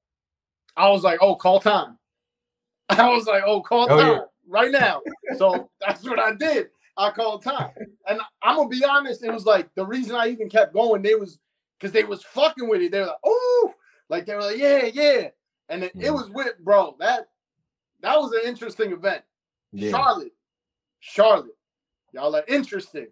I 0.76 0.90
was 0.90 1.02
like, 1.02 1.18
oh, 1.22 1.34
call 1.34 1.60
time. 1.60 1.98
I 2.88 3.08
was 3.10 3.26
like, 3.26 3.42
oh, 3.44 3.62
call 3.62 3.86
oh, 3.90 3.96
time 3.96 4.12
yeah. 4.12 4.20
right 4.46 4.70
now. 4.70 5.00
So 5.36 5.70
that's 5.80 6.04
what 6.04 6.18
I 6.18 6.34
did. 6.34 6.68
I 6.96 7.10
called 7.10 7.42
time. 7.42 7.70
And 8.08 8.20
I'm 8.42 8.56
gonna 8.56 8.68
be 8.68 8.84
honest, 8.84 9.22
it 9.22 9.32
was 9.32 9.44
like 9.44 9.74
the 9.74 9.84
reason 9.84 10.14
I 10.14 10.28
even 10.28 10.48
kept 10.48 10.72
going, 10.72 11.02
they 11.02 11.14
was 11.14 11.38
because 11.78 11.92
they 11.92 12.04
was 12.04 12.22
fucking 12.22 12.68
with 12.68 12.80
it. 12.80 12.92
They 12.92 13.00
were 13.00 13.06
like, 13.06 13.16
oh, 13.24 13.74
like 14.08 14.26
they 14.26 14.34
were 14.34 14.42
like, 14.42 14.58
yeah, 14.58 14.86
yeah. 14.92 15.28
And 15.68 15.84
it, 15.84 15.92
it 15.98 16.10
was 16.10 16.30
with 16.30 16.58
bro. 16.60 16.96
That 16.98 17.28
that 18.00 18.18
was 18.18 18.32
an 18.32 18.40
interesting 18.48 18.92
event. 18.92 19.22
Yeah. 19.72 19.90
Charlotte, 19.90 20.32
Charlotte, 21.00 21.56
y'all 22.12 22.34
are 22.34 22.44
interesting. 22.48 23.08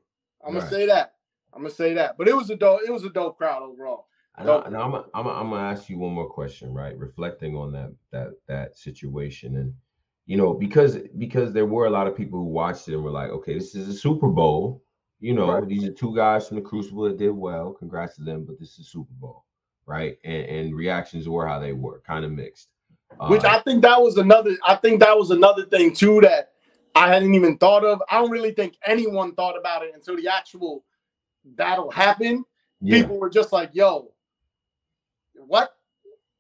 I'm 0.47 0.55
gonna 0.55 0.71
say 0.71 0.87
that. 0.87 1.15
I'm 1.53 1.63
gonna 1.63 1.75
say 1.75 1.95
that. 1.95 2.17
But 2.17 2.29
it 2.29 2.37
was 2.37 2.49
a 2.51 2.57
dope. 2.57 2.81
It 2.87 2.93
was 2.93 3.05
a 3.05 3.11
dope 3.11 3.37
crowd 3.37 3.63
overall. 3.63 4.07
And, 4.37 4.51
I, 4.51 4.67
am 4.67 4.75
I'm, 4.75 4.95
I'm, 5.15 5.27
I'm 5.27 5.51
gonna 5.51 5.63
ask 5.63 5.89
you 5.89 5.99
one 5.99 6.13
more 6.13 6.29
question, 6.29 6.75
right? 6.75 6.97
Reflecting 6.99 7.57
on 7.57 7.73
that 7.73 7.93
that 8.11 8.31
that 8.49 8.77
situation, 8.77 9.57
and 9.57 9.73
you 10.27 10.37
know, 10.37 10.55
because 10.55 10.99
because 11.19 11.53
there 11.53 11.67
were 11.67 11.87
a 11.87 11.91
lot 11.91 12.09
of 12.09 12.17
people 12.17 12.41
who 12.41 12.47
watched 12.47 12.89
it 12.89 12.95
and 12.95 13.05
were 13.05 13.11
like, 13.11 13.31
okay, 13.31 13.55
this 13.55 13.75
is 13.75 13.89
a 13.89 13.93
Super 13.93 14.29
Bowl. 14.29 14.83
You 15.21 15.35
know, 15.35 15.53
right. 15.53 15.69
these 15.69 15.85
are 15.85 15.93
two 15.93 16.15
guys 16.15 16.49
from 16.49 16.57
the 16.57 16.63
Crucible 16.63 17.05
that 17.05 17.17
did 17.17 17.31
well. 17.31 17.73
Congrats 17.73 18.17
to 18.17 18.23
them, 18.25 18.45
but 18.45 18.59
this 18.59 18.73
is 18.73 18.81
a 18.81 18.91
Super 18.91 19.13
Bowl, 19.15 19.45
right? 19.87 20.19
And, 20.25 20.45
and 20.47 20.75
reactions 20.75 21.29
were 21.29 21.47
how 21.47 21.61
they 21.61 21.73
were, 21.73 22.03
kind 22.07 22.25
of 22.25 22.33
mixed. 22.33 22.69
Which 23.29 23.45
uh, 23.45 23.49
I 23.49 23.61
think 23.61 23.83
that 23.83 24.01
was 24.01 24.17
another. 24.17 24.57
I 24.67 24.75
think 24.75 24.99
that 25.01 25.17
was 25.17 25.31
another 25.31 25.65
thing 25.67 25.95
too 25.95 26.21
that 26.23 26.51
I 26.97 27.09
hadn't 27.09 27.35
even 27.35 27.57
thought 27.59 27.85
of. 27.85 28.03
I 28.11 28.21
don't 28.21 28.31
really 28.31 28.53
think 28.53 28.77
anyone 28.85 29.35
thought 29.35 29.57
about 29.57 29.85
it 29.85 29.93
until 29.95 30.17
the 30.17 30.27
actual 30.27 30.85
battle 31.45 31.91
happened. 31.91 32.45
Yeah. 32.81 33.01
People 33.01 33.19
were 33.19 33.31
just 33.31 33.53
like, 33.53 33.71
"Yo, 33.73 34.14
what? 35.47 35.75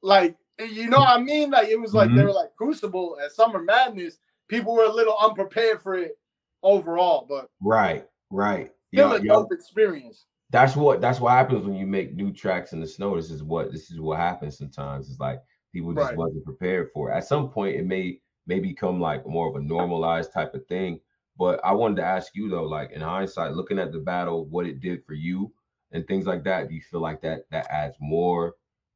Like, 0.02 0.36
you 0.58 0.88
know 0.88 0.98
what 0.98 1.18
I 1.18 1.22
mean? 1.22 1.50
Like, 1.50 1.68
it 1.68 1.80
was 1.80 1.94
like 1.94 2.08
mm-hmm. 2.08 2.18
they 2.18 2.24
were 2.24 2.32
like 2.32 2.54
Crucible 2.56 3.16
at 3.24 3.32
Summer 3.32 3.62
Madness. 3.62 4.18
People 4.48 4.74
were 4.74 4.84
a 4.84 4.92
little 4.92 5.16
unprepared 5.20 5.80
for 5.80 5.96
it 5.96 6.18
overall, 6.62 7.26
but 7.28 7.48
right, 7.60 8.06
right. 8.30 8.70
Still 8.92 9.10
yo, 9.10 9.16
a 9.16 9.20
dope 9.20 9.52
experience. 9.52 10.26
That's 10.50 10.76
what 10.76 11.00
that's 11.00 11.20
what 11.20 11.32
happens 11.32 11.64
when 11.64 11.74
you 11.74 11.86
make 11.86 12.14
new 12.14 12.32
tracks 12.32 12.72
in 12.72 12.80
the 12.80 12.86
snow. 12.86 13.16
This 13.16 13.30
is 13.30 13.42
what 13.42 13.72
this 13.72 13.90
is 13.90 14.00
what 14.00 14.18
happens 14.18 14.58
sometimes. 14.58 15.10
It's 15.10 15.18
like 15.18 15.40
people 15.72 15.92
just 15.92 16.08
right. 16.08 16.16
wasn't 16.16 16.44
prepared 16.44 16.90
for 16.92 17.10
it. 17.10 17.16
At 17.16 17.26
some 17.26 17.48
point, 17.50 17.76
it 17.76 17.86
may 17.86 18.20
may 18.46 18.60
become 18.60 19.00
like 19.00 19.26
more 19.26 19.48
of 19.48 19.56
a 19.56 19.60
normalized 19.60 20.32
type 20.32 20.54
of 20.54 20.66
thing. 20.66 21.00
But 21.36 21.60
I 21.64 21.72
wanted 21.72 21.96
to 21.96 22.04
ask 22.04 22.36
you 22.36 22.48
though, 22.48 22.64
like 22.64 22.92
in 22.92 23.00
hindsight, 23.00 23.54
looking 23.54 23.78
at 23.78 23.92
the 23.92 23.98
battle, 23.98 24.46
what 24.46 24.66
it 24.66 24.80
did 24.80 25.04
for 25.04 25.14
you 25.14 25.52
and 25.92 26.06
things 26.06 26.26
like 26.26 26.44
that, 26.44 26.68
do 26.68 26.74
you 26.74 26.82
feel 26.82 27.00
like 27.00 27.20
that 27.22 27.50
that 27.50 27.66
adds 27.70 27.96
more 28.00 28.54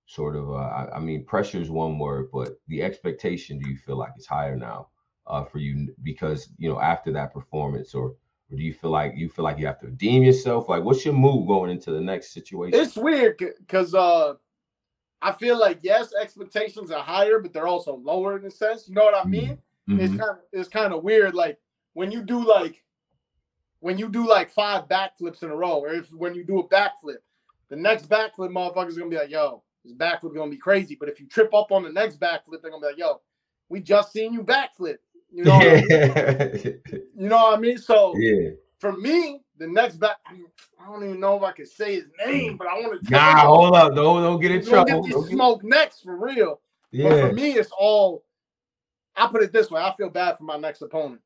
sort 0.08 0.34
of? 0.34 0.50
Uh, 0.50 0.54
I, 0.54 0.96
I 0.96 0.98
mean, 0.98 1.24
pressure 1.24 1.60
is 1.60 1.70
one 1.70 1.98
word, 1.98 2.30
but 2.32 2.58
the 2.66 2.82
expectation, 2.82 3.58
do 3.58 3.68
you 3.68 3.76
feel 3.76 3.96
like 3.96 4.12
it's 4.16 4.26
higher 4.26 4.56
now 4.56 4.88
uh, 5.28 5.44
for 5.44 5.58
you 5.58 5.94
because 6.02 6.48
you 6.58 6.68
know 6.68 6.80
after 6.80 7.12
that 7.12 7.32
performance, 7.32 7.94
or, 7.94 8.16
or 8.50 8.56
do 8.56 8.62
you 8.62 8.72
feel 8.72 8.90
like 8.90 9.12
you 9.16 9.28
feel 9.28 9.44
like 9.44 9.58
you 9.58 9.66
have 9.66 9.78
to 9.80 9.86
redeem 9.86 10.24
yourself? 10.24 10.68
Like, 10.68 10.82
what's 10.82 11.04
your 11.04 11.14
move 11.14 11.46
going 11.46 11.70
into 11.70 11.92
the 11.92 12.00
next 12.00 12.32
situation? 12.32 12.80
It's 12.80 12.96
weird 12.96 13.38
because 13.38 13.94
uh, 13.94 14.34
I 15.20 15.32
feel 15.32 15.58
like 15.58 15.80
yes, 15.82 16.12
expectations 16.20 16.90
are 16.90 17.02
higher, 17.02 17.38
but 17.38 17.52
they're 17.52 17.68
also 17.68 17.96
lower 17.96 18.38
in 18.38 18.44
a 18.46 18.50
sense. 18.50 18.88
You 18.88 18.94
know 18.94 19.04
what 19.04 19.14
I 19.14 19.20
mm-hmm. 19.20 19.30
mean? 19.30 19.58
Mm-hmm. 19.88 20.00
It's 20.00 20.10
kind 20.10 20.30
of 20.30 20.38
it's 20.52 20.68
kind 20.68 20.92
of 20.94 21.04
weird. 21.04 21.34
Like 21.34 21.58
when 21.92 22.10
you 22.10 22.22
do 22.22 22.44
like 22.44 22.82
when 23.80 23.98
you 23.98 24.08
do 24.08 24.26
like 24.26 24.50
five 24.50 24.88
backflips 24.88 25.42
in 25.42 25.50
a 25.50 25.56
row, 25.56 25.80
or 25.80 25.88
if 25.88 26.12
when 26.12 26.34
you 26.34 26.44
do 26.44 26.60
a 26.60 26.68
backflip, 26.68 27.18
the 27.68 27.76
next 27.76 28.08
backflip 28.08 28.50
motherfucker's 28.50 28.96
gonna 28.96 29.10
be 29.10 29.16
like, 29.16 29.30
yo, 29.30 29.62
this 29.84 29.94
backflip 29.94 30.34
gonna 30.34 30.50
be 30.50 30.56
crazy. 30.56 30.96
But 30.98 31.08
if 31.08 31.20
you 31.20 31.26
trip 31.26 31.54
up 31.54 31.72
on 31.72 31.82
the 31.82 31.92
next 31.92 32.20
backflip, 32.20 32.62
they're 32.62 32.70
gonna 32.70 32.80
be 32.80 32.88
like, 32.88 32.98
yo, 32.98 33.20
we 33.68 33.80
just 33.80 34.12
seen 34.12 34.32
you 34.32 34.42
backflip. 34.42 34.96
You 35.32 35.44
know, 35.44 35.52
I 35.52 35.74
mean? 35.74 36.80
you 36.92 37.28
know 37.28 37.36
what 37.36 37.58
I 37.58 37.60
mean? 37.60 37.78
So 37.78 38.16
yeah, 38.16 38.50
for 38.78 38.92
me, 38.96 39.40
the 39.58 39.66
next 39.66 39.96
back, 39.96 40.16
I 40.28 40.86
don't 40.86 41.04
even 41.04 41.20
know 41.20 41.36
if 41.36 41.42
I 41.42 41.52
can 41.52 41.66
say 41.66 41.96
his 41.96 42.06
name, 42.24 42.56
but 42.56 42.66
I 42.66 42.74
want 42.74 43.04
to. 43.04 43.10
Nah, 43.10 43.40
hold 43.40 43.74
up, 43.74 43.94
don't 43.94 44.22
don't 44.22 44.40
get 44.40 44.52
in 44.52 44.64
trouble. 44.64 45.02
Get 45.02 45.14
this 45.14 45.28
smoke 45.28 45.62
next 45.64 46.02
for 46.02 46.16
real. 46.16 46.60
Yeah. 46.90 47.08
But 47.08 47.28
for 47.28 47.32
me, 47.34 47.52
it's 47.52 47.70
all. 47.78 48.24
I 49.16 49.26
put 49.26 49.42
it 49.42 49.52
this 49.52 49.70
way: 49.70 49.82
I 49.82 49.94
feel 49.96 50.10
bad 50.10 50.38
for 50.38 50.44
my 50.44 50.56
next 50.56 50.80
opponent. 50.80 51.20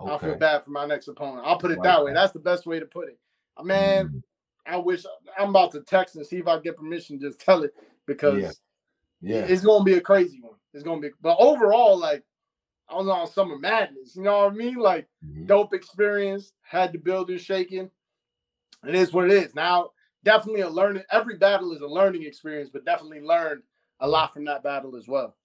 Okay. 0.00 0.10
I 0.10 0.18
feel 0.18 0.36
bad 0.36 0.64
for 0.64 0.70
my 0.70 0.86
next 0.86 1.08
opponent. 1.08 1.44
I'll 1.44 1.58
put 1.58 1.70
it 1.70 1.82
that 1.82 2.02
way. 2.02 2.14
That's 2.14 2.32
the 2.32 2.38
best 2.38 2.66
way 2.66 2.80
to 2.80 2.86
put 2.86 3.08
it. 3.08 3.18
Man, 3.62 4.06
mm-hmm. 4.06 4.18
I 4.66 4.76
wish 4.76 5.04
I'm 5.38 5.50
about 5.50 5.72
to 5.72 5.80
text 5.80 6.16
and 6.16 6.26
see 6.26 6.38
if 6.38 6.46
I 6.46 6.58
get 6.58 6.76
permission. 6.76 7.20
Just 7.20 7.40
tell 7.40 7.62
it 7.62 7.74
because 8.06 8.42
yeah, 8.42 8.50
yeah. 9.20 9.44
it's 9.44 9.62
gonna 9.64 9.84
be 9.84 9.94
a 9.94 10.00
crazy 10.00 10.40
one. 10.40 10.56
It's 10.74 10.82
gonna 10.82 11.00
be, 11.00 11.10
but 11.20 11.36
overall, 11.38 11.98
like 11.98 12.24
I 12.88 12.96
was 12.96 13.08
on 13.08 13.26
summer 13.26 13.58
madness. 13.58 14.16
You 14.16 14.22
know 14.22 14.38
what 14.44 14.52
I 14.52 14.54
mean? 14.54 14.76
Like 14.76 15.08
mm-hmm. 15.24 15.46
dope 15.46 15.74
experience. 15.74 16.52
Had 16.62 16.92
the 16.92 16.98
building 16.98 17.38
shaking. 17.38 17.90
It 18.86 18.94
is 18.94 19.12
what 19.12 19.26
it 19.26 19.32
is. 19.32 19.54
Now, 19.54 19.90
definitely 20.24 20.62
a 20.62 20.68
learning. 20.68 21.04
Every 21.10 21.36
battle 21.36 21.72
is 21.72 21.82
a 21.82 21.86
learning 21.86 22.24
experience, 22.24 22.70
but 22.72 22.84
definitely 22.84 23.20
learned 23.20 23.62
a 24.00 24.08
lot 24.08 24.32
from 24.32 24.44
that 24.46 24.62
battle 24.62 24.96
as 24.96 25.06
well. 25.06 25.36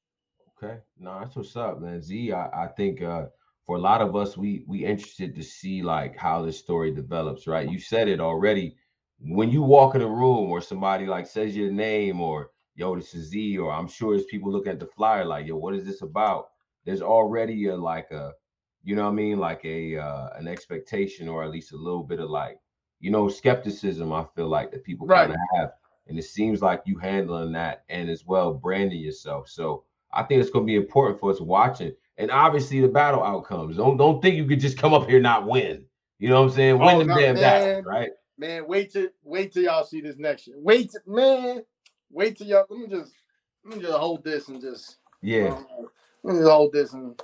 Okay, 0.62 0.80
no, 1.00 1.20
that's 1.20 1.36
what's 1.36 1.56
up, 1.56 1.80
man. 1.80 2.02
Z, 2.02 2.32
I, 2.32 2.64
I 2.64 2.68
think 2.68 3.04
uh, 3.04 3.26
for 3.66 3.76
a 3.76 3.82
lot 3.82 4.02
of 4.02 4.16
us, 4.16 4.36
we 4.36 4.64
we 4.66 4.86
interested 4.86 5.36
to 5.36 5.44
see 5.44 5.84
like 5.84 6.18
how 6.18 6.42
this 6.42 6.58
story 6.58 6.92
develops, 6.92 7.46
right? 7.46 7.70
You 7.70 7.80
said 7.80 8.08
it 8.08 8.20
already. 8.20 8.76
When 9.20 9.50
you 9.50 9.62
walk 9.62 9.96
in 9.96 10.02
a 10.02 10.08
room 10.08 10.52
or 10.52 10.62
somebody 10.62 11.06
like 11.06 11.28
says 11.28 11.56
your 11.56 11.72
name 11.72 12.22
or 12.22 12.52
yo, 12.76 12.96
this 12.96 13.14
is 13.16 13.30
Z, 13.30 13.58
or 13.58 13.74
I'm 13.74 13.88
sure 13.88 14.16
there's 14.16 14.28
people 14.28 14.52
looking 14.52 14.72
at 14.72 14.80
the 14.80 14.86
flyer 14.86 15.26
like, 15.26 15.48
yo, 15.48 15.58
what 15.58 15.74
is 15.74 15.84
this 15.84 16.04
about? 16.04 16.50
There's 16.86 17.02
already 17.02 17.68
a 17.68 17.76
like 17.76 18.12
a, 18.12 18.34
you 18.84 18.96
know 18.96 19.04
what 19.04 19.12
I 19.12 19.16
mean, 19.16 19.40
like 19.40 19.66
a 19.66 19.98
uh, 19.98 20.30
an 20.38 20.48
expectation 20.48 21.28
or 21.28 21.44
at 21.44 21.50
least 21.50 21.74
a 21.74 21.78
little 21.78 22.04
bit 22.04 22.20
of 22.20 22.30
like, 22.30 22.60
you 23.00 23.12
know, 23.12 23.28
skepticism. 23.28 24.14
I 24.14 24.26
feel 24.36 24.48
like 24.48 24.72
that 24.72 24.84
people 24.84 25.08
right. 25.08 25.28
kind 25.28 25.32
of 25.34 25.60
have, 25.60 25.72
and 26.08 26.18
it 26.18 26.24
seems 26.24 26.62
like 26.62 26.84
you 26.86 26.98
handling 26.98 27.52
that 27.54 27.84
and 27.90 28.10
as 28.10 28.26
well 28.26 28.54
branding 28.54 29.02
yourself. 29.02 29.50
So 29.50 29.84
I 30.14 30.24
think 30.24 30.40
it's 30.40 30.52
going 30.52 30.66
to 30.66 30.72
be 30.72 30.76
important 30.76 31.20
for 31.20 31.32
us 31.32 31.42
watching 31.42 31.94
and 32.18 32.32
obviously 32.32 32.82
the 32.82 32.88
battle 32.88 33.24
outcomes. 33.24 33.78
Don't 33.78 33.98
don't 33.98 34.22
think 34.22 34.36
you 34.36 34.46
could 34.46 34.60
just 34.60 34.78
come 34.78 34.94
up 34.94 35.10
here 35.10 35.20
not 35.20 35.48
win. 35.48 35.84
You 36.20 36.30
know 36.30 36.42
what 36.42 36.52
I'm 36.52 36.56
saying? 36.56 36.80
Win 36.80 36.96
oh, 36.96 37.16
the 37.16 37.22
damn 37.22 37.36
battle, 37.36 37.82
right? 37.84 38.10
Man, 38.38 38.68
wait 38.68 38.92
till 38.92 39.08
wait 39.24 39.52
till 39.52 39.64
y'all 39.64 39.84
see 39.84 40.02
this 40.02 40.18
next 40.18 40.48
year. 40.48 40.58
Wait, 40.60 40.92
man, 41.06 41.64
wait 42.12 42.38
till 42.38 42.48
y'all. 42.48 42.66
Let 42.70 42.80
me 42.80 42.88
just 42.88 43.14
let 43.66 43.78
me 43.78 43.82
just 43.82 43.98
hold 43.98 44.24
this 44.24 44.48
and 44.48 44.62
just 44.62 44.98
yeah. 45.22 45.50
Um, 45.50 45.90
let 46.24 46.34
me 46.34 46.40
just 46.42 46.52
hold 46.52 46.74
this 46.74 46.94
and 46.94 47.20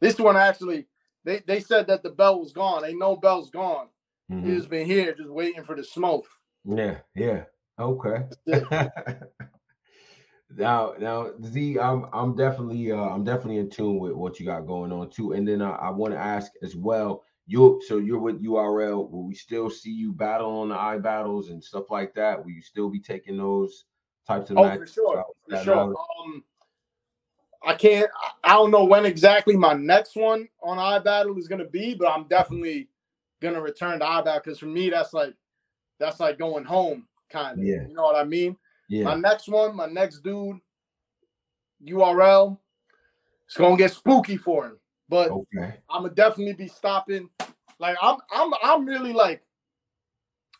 this 0.00 0.18
one 0.18 0.36
actually. 0.36 0.86
They 1.24 1.40
they 1.46 1.60
said 1.60 1.86
that 1.86 2.02
the 2.02 2.10
bell 2.10 2.40
was 2.40 2.52
gone. 2.52 2.82
They 2.82 2.94
know 2.94 3.16
belt's 3.16 3.50
gone. 3.50 3.88
Mm-hmm. 4.30 4.50
He's 4.50 4.66
been 4.66 4.86
here 4.86 5.14
just 5.14 5.30
waiting 5.30 5.64
for 5.64 5.74
the 5.76 5.84
smoke. 5.84 6.26
Yeah, 6.64 6.98
yeah. 7.14 7.44
Okay. 7.78 8.24
Now, 10.56 10.94
now, 10.98 11.30
Z, 11.44 11.78
I'm 11.78 12.06
I'm 12.12 12.36
definitely 12.36 12.92
uh, 12.92 12.96
I'm 12.96 13.24
definitely 13.24 13.58
in 13.58 13.70
tune 13.70 13.98
with 13.98 14.12
what 14.12 14.38
you 14.38 14.46
got 14.46 14.66
going 14.66 14.92
on 14.92 15.10
too. 15.10 15.32
And 15.32 15.46
then 15.46 15.62
uh, 15.62 15.70
I 15.70 15.90
want 15.90 16.12
to 16.12 16.18
ask 16.18 16.52
as 16.62 16.76
well. 16.76 17.24
You 17.52 17.82
so 17.86 17.98
you're 17.98 18.18
with 18.18 18.42
URL. 18.42 19.10
Will 19.10 19.24
we 19.24 19.34
still 19.34 19.68
see 19.68 19.90
you 19.90 20.10
battle 20.10 20.60
on 20.60 20.70
the 20.70 20.74
iBattles 20.74 21.50
and 21.50 21.62
stuff 21.62 21.90
like 21.90 22.14
that? 22.14 22.42
Will 22.42 22.50
you 22.50 22.62
still 22.62 22.88
be 22.88 22.98
taking 22.98 23.36
those 23.36 23.84
types 24.26 24.48
of 24.48 24.56
oh, 24.56 24.64
matches? 24.64 24.80
for 24.80 24.86
sure, 24.86 25.24
for 25.50 25.56
sure. 25.62 25.94
Um, 26.24 26.42
I 27.62 27.74
can't. 27.74 28.08
I 28.42 28.54
don't 28.54 28.70
know 28.70 28.84
when 28.84 29.04
exactly 29.04 29.54
my 29.54 29.74
next 29.74 30.16
one 30.16 30.48
on 30.62 30.78
iBattle 30.78 31.38
is 31.38 31.46
gonna 31.46 31.68
be, 31.68 31.92
but 31.94 32.08
I'm 32.08 32.26
definitely 32.26 32.88
gonna 33.42 33.60
return 33.60 33.98
to 33.98 34.06
iBattle 34.06 34.42
because 34.42 34.58
for 34.58 34.64
me 34.64 34.88
that's 34.88 35.12
like 35.12 35.34
that's 36.00 36.20
like 36.20 36.38
going 36.38 36.64
home, 36.64 37.06
kind 37.28 37.58
of. 37.58 37.64
Yeah. 37.66 37.86
You 37.86 37.92
know 37.92 38.02
what 38.02 38.16
I 38.16 38.24
mean? 38.24 38.56
Yeah. 38.88 39.04
My 39.04 39.14
next 39.14 39.46
one, 39.46 39.76
my 39.76 39.88
next 39.88 40.20
dude, 40.20 40.56
URL, 41.86 42.58
it's 43.44 43.58
gonna 43.58 43.76
get 43.76 43.92
spooky 43.92 44.38
for 44.38 44.68
him. 44.68 44.78
But 45.12 45.30
okay. 45.30 45.74
I'm 45.90 46.04
gonna 46.04 46.14
definitely 46.14 46.54
be 46.54 46.68
stopping. 46.68 47.28
Like 47.78 47.98
I'm, 48.00 48.16
I'm, 48.34 48.50
I'm 48.62 48.86
really 48.86 49.12
like, 49.12 49.42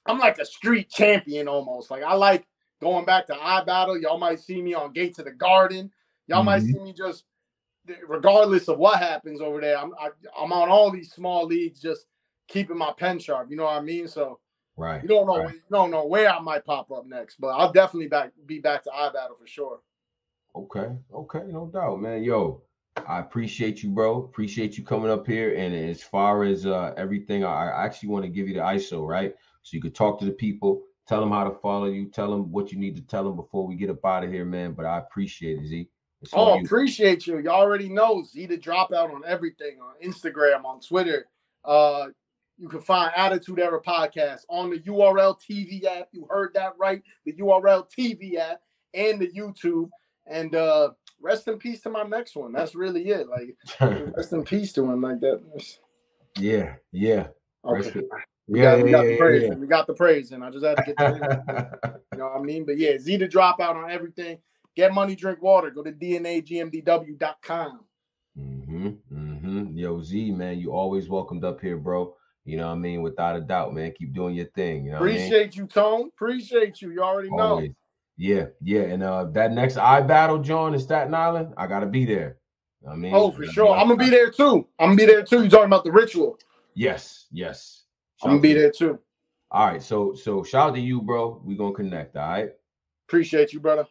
I'm 0.04 0.18
like 0.18 0.36
a 0.36 0.44
street 0.44 0.90
champion 0.90 1.48
almost. 1.48 1.90
Like 1.90 2.02
I 2.02 2.12
like 2.12 2.46
going 2.78 3.06
back 3.06 3.26
to 3.28 3.32
iBattle. 3.32 4.02
Y'all 4.02 4.18
might 4.18 4.40
see 4.40 4.60
me 4.60 4.74
on 4.74 4.92
Gates 4.92 5.18
of 5.18 5.24
the 5.24 5.30
Garden. 5.30 5.90
Y'all 6.26 6.40
mm-hmm. 6.40 6.44
might 6.44 6.62
see 6.64 6.78
me 6.78 6.92
just, 6.92 7.24
regardless 8.06 8.68
of 8.68 8.76
what 8.76 8.98
happens 8.98 9.40
over 9.40 9.58
there. 9.58 9.78
I'm, 9.78 9.94
I, 9.98 10.08
am 10.08 10.12
i 10.38 10.44
am 10.44 10.52
on 10.52 10.68
all 10.68 10.90
these 10.90 11.12
small 11.12 11.46
leagues, 11.46 11.80
just 11.80 12.04
keeping 12.46 12.76
my 12.76 12.92
pen 12.98 13.20
sharp. 13.20 13.50
You 13.50 13.56
know 13.56 13.64
what 13.64 13.78
I 13.78 13.80
mean? 13.80 14.06
So 14.06 14.38
Right. 14.76 15.02
You 15.02 15.08
don't 15.08 15.26
know. 15.26 15.44
Right. 15.44 15.54
You 15.54 15.60
don't 15.70 15.90
know 15.90 16.04
where 16.04 16.30
I 16.30 16.40
might 16.40 16.66
pop 16.66 16.92
up 16.92 17.06
next, 17.06 17.40
but 17.40 17.48
I'll 17.48 17.72
definitely 17.72 18.08
back 18.08 18.32
be 18.44 18.58
back 18.58 18.82
to 18.84 18.90
iBattle 18.90 19.38
for 19.40 19.46
sure. 19.46 19.80
Okay. 20.54 20.88
Okay. 21.14 21.42
No 21.46 21.70
doubt, 21.72 22.02
man. 22.02 22.22
Yo, 22.22 22.62
I 23.06 23.20
appreciate 23.20 23.82
you, 23.82 23.90
bro. 23.90 24.24
Appreciate 24.24 24.76
you 24.76 24.84
coming 24.84 25.10
up 25.10 25.26
here. 25.26 25.54
And 25.54 25.74
as 25.74 26.02
far 26.02 26.44
as 26.44 26.66
uh, 26.66 26.92
everything, 26.96 27.44
I 27.44 27.70
actually 27.84 28.10
want 28.10 28.24
to 28.24 28.30
give 28.30 28.48
you 28.48 28.54
the 28.54 28.60
ISO, 28.60 29.06
right? 29.06 29.34
So 29.62 29.76
you 29.76 29.82
could 29.82 29.94
talk 29.94 30.18
to 30.20 30.24
the 30.24 30.32
people, 30.32 30.82
tell 31.06 31.20
them 31.20 31.30
how 31.30 31.44
to 31.44 31.58
follow 31.58 31.86
you, 31.86 32.06
tell 32.06 32.30
them 32.30 32.50
what 32.50 32.70
you 32.70 32.78
need 32.78 32.96
to 32.96 33.02
tell 33.02 33.24
them 33.24 33.36
before 33.36 33.66
we 33.66 33.76
get 33.76 33.90
up 33.90 34.04
out 34.04 34.24
of 34.24 34.30
here, 34.30 34.44
man. 34.44 34.72
But 34.72 34.86
I 34.86 34.98
appreciate 34.98 35.58
it, 35.58 35.66
Z. 35.66 35.88
oh, 36.32 36.56
you. 36.56 36.64
appreciate 36.64 37.26
you. 37.26 37.38
You 37.38 37.48
already 37.48 37.88
know 37.88 38.22
Z 38.22 38.46
the 38.46 38.58
dropout 38.58 39.14
on 39.14 39.22
everything 39.26 39.78
on 39.80 39.94
Instagram, 40.06 40.64
on 40.64 40.80
Twitter. 40.80 41.26
Uh, 41.64 42.08
you 42.58 42.68
can 42.68 42.80
find 42.80 43.12
Attitude 43.16 43.58
Era 43.58 43.80
Podcast 43.80 44.42
on 44.48 44.70
the 44.70 44.78
URL 44.80 45.36
TV 45.38 45.84
app. 45.84 46.08
You 46.12 46.26
heard 46.28 46.52
that 46.54 46.74
right. 46.78 47.02
The 47.24 47.32
URL 47.34 47.86
TV 47.90 48.36
app 48.36 48.60
and 48.94 49.20
the 49.20 49.28
YouTube. 49.28 49.88
And 50.26 50.54
uh 50.54 50.90
rest 51.22 51.48
in 51.48 51.58
peace 51.58 51.80
to 51.82 51.90
my 51.90 52.02
next 52.02 52.36
one. 52.36 52.52
That's 52.52 52.74
really 52.74 53.08
it. 53.08 53.28
Like 53.28 53.56
rest 54.16 54.32
in 54.32 54.44
peace 54.44 54.72
to 54.74 54.82
him 54.82 55.00
like 55.00 55.20
that. 55.20 55.42
Yeah, 56.38 56.74
yeah. 56.90 57.28
Okay. 57.64 58.02
We 58.48 58.58
yeah, 58.58 58.64
got, 58.64 58.78
yeah, 58.78 58.84
we 58.84 58.90
got 58.90 59.04
yeah, 59.04 59.10
the 59.10 59.16
praise. 59.18 59.42
Yeah. 59.42 59.54
We 59.54 59.66
got 59.66 59.86
the 59.86 59.94
praise, 59.94 60.32
and 60.32 60.44
I 60.44 60.50
just 60.50 60.64
had 60.64 60.76
to 60.76 60.82
get 60.82 60.96
that. 60.98 62.00
you 62.12 62.18
know 62.18 62.24
what 62.28 62.40
I 62.40 62.42
mean? 62.42 62.66
But 62.66 62.76
yeah, 62.76 62.98
Z 62.98 63.18
to 63.18 63.28
drop 63.28 63.60
out 63.60 63.76
on 63.76 63.90
everything. 63.90 64.38
Get 64.74 64.92
money, 64.92 65.14
drink 65.14 65.40
water. 65.42 65.70
Go 65.70 65.82
to 65.82 65.92
dnagmdw.com. 65.92 67.80
Mm-hmm. 68.38 68.88
Mm-hmm. 69.12 69.76
Yo, 69.76 70.02
Z, 70.02 70.32
man, 70.32 70.58
you 70.58 70.72
always 70.72 71.08
welcomed 71.08 71.44
up 71.44 71.60
here, 71.60 71.76
bro. 71.76 72.16
You 72.44 72.56
know 72.56 72.66
what 72.66 72.74
I 72.74 72.78
mean? 72.78 73.02
Without 73.02 73.36
a 73.36 73.40
doubt, 73.40 73.74
man. 73.74 73.92
Keep 73.96 74.14
doing 74.14 74.34
your 74.34 74.46
thing. 74.46 74.86
You 74.86 74.92
know 74.92 74.96
Appreciate 74.96 75.34
I 75.34 75.42
mean? 75.44 75.52
you, 75.54 75.66
Tone. 75.66 76.08
Appreciate 76.08 76.82
you. 76.82 76.90
You 76.90 77.02
already 77.02 77.28
Always. 77.28 77.68
know. 77.68 77.74
Yeah, 78.16 78.46
yeah. 78.60 78.82
And 78.82 79.02
uh 79.02 79.24
that 79.32 79.52
next 79.52 79.76
iBattle, 79.76 80.42
John, 80.42 80.74
in 80.74 80.80
Staten 80.80 81.14
Island, 81.14 81.54
I 81.56 81.66
gotta 81.66 81.86
be 81.86 82.04
there. 82.04 82.38
I 82.88 82.94
mean, 82.94 83.14
oh, 83.14 83.30
for 83.30 83.44
sure. 83.46 83.74
I'm 83.74 83.88
gonna 83.88 83.96
be 83.96 84.10
there 84.10 84.30
too. 84.30 84.66
I'm 84.78 84.90
gonna 84.90 84.96
be 84.96 85.06
there 85.06 85.22
too. 85.22 85.44
You 85.44 85.48
talking 85.48 85.66
about 85.66 85.84
the 85.84 85.92
ritual? 85.92 86.38
Yes, 86.74 87.26
yes. 87.30 87.84
Shout 88.20 88.30
I'm 88.30 88.36
gonna 88.36 88.42
be 88.42 88.54
there 88.54 88.70
too. 88.70 88.98
All 89.50 89.66
right, 89.66 89.82
so 89.82 90.14
so 90.14 90.42
shout 90.42 90.70
out 90.70 90.74
to 90.74 90.80
you, 90.80 91.02
bro. 91.02 91.40
We 91.44 91.56
gonna 91.56 91.74
connect. 91.74 92.16
All 92.16 92.28
right. 92.28 92.50
Appreciate 93.08 93.52
you, 93.52 93.60
brother. 93.60 93.86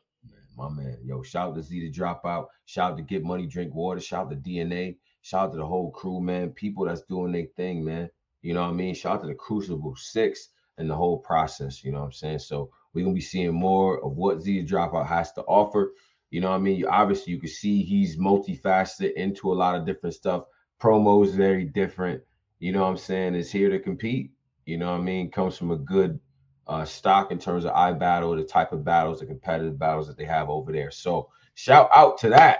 My 0.57 0.69
man, 0.69 0.97
yo, 1.03 1.21
shout 1.21 1.49
out 1.49 1.55
to 1.55 1.63
Z 1.63 1.79
to 1.79 1.89
drop 1.89 2.25
out. 2.25 2.49
Shout 2.65 2.91
out 2.91 2.97
to 2.97 3.03
get 3.03 3.23
money, 3.23 3.45
drink 3.45 3.73
water. 3.73 3.99
Shout 3.99 4.25
out 4.25 4.29
to 4.31 4.35
DNA. 4.35 4.97
Shout 5.21 5.49
out 5.49 5.51
to 5.51 5.57
the 5.57 5.65
whole 5.65 5.91
crew, 5.91 6.19
man. 6.19 6.49
People 6.49 6.85
that's 6.85 7.01
doing 7.03 7.31
their 7.31 7.45
thing, 7.55 7.85
man. 7.85 8.09
You 8.41 8.53
know 8.53 8.61
what 8.61 8.71
I 8.71 8.73
mean? 8.73 8.95
Shout 8.95 9.17
out 9.17 9.21
to 9.21 9.27
the 9.27 9.35
Crucible 9.35 9.95
Six 9.95 10.49
and 10.77 10.89
the 10.89 10.95
whole 10.95 11.19
process. 11.19 11.83
You 11.83 11.91
know 11.91 11.99
what 11.99 12.05
I'm 12.05 12.11
saying? 12.11 12.39
So 12.39 12.71
we're 12.93 13.03
gonna 13.03 13.13
be 13.15 13.21
seeing 13.21 13.53
more 13.53 14.03
of 14.03 14.17
what 14.17 14.41
Z 14.41 14.65
Dropout 14.65 15.07
has 15.07 15.31
to 15.33 15.41
offer. 15.43 15.93
You 16.29 16.41
know 16.41 16.49
what 16.49 16.57
I 16.57 16.59
mean? 16.59 16.85
Obviously, 16.85 17.33
you 17.33 17.39
can 17.39 17.49
see 17.49 17.83
he's 17.83 18.17
multifaceted 18.17 19.13
into 19.13 19.51
a 19.51 19.55
lot 19.55 19.75
of 19.75 19.85
different 19.85 20.15
stuff. 20.15 20.45
Promos 20.81 21.33
very 21.33 21.65
different. 21.65 22.21
you 22.59 22.71
know 22.71 22.81
what 22.81 22.89
I'm 22.89 22.97
saying, 22.97 23.35
is 23.35 23.51
here 23.51 23.69
to 23.69 23.79
compete. 23.79 24.31
You 24.65 24.77
know 24.77 24.91
what 24.91 24.99
I 24.99 25.03
mean? 25.03 25.31
Comes 25.31 25.57
from 25.57 25.71
a 25.71 25.77
good 25.77 26.19
uh, 26.67 26.85
stock 26.85 27.31
in 27.31 27.39
terms 27.39 27.65
of 27.65 27.73
iBattle, 27.73 28.37
the 28.37 28.43
type 28.43 28.71
of 28.71 28.83
battles, 28.85 29.19
the 29.19 29.25
competitive 29.25 29.77
battles 29.79 30.07
that 30.07 30.17
they 30.17 30.25
have 30.25 30.49
over 30.49 30.71
there. 30.71 30.91
So 30.91 31.29
shout 31.55 31.89
out 31.93 32.17
to 32.19 32.29
that. 32.29 32.59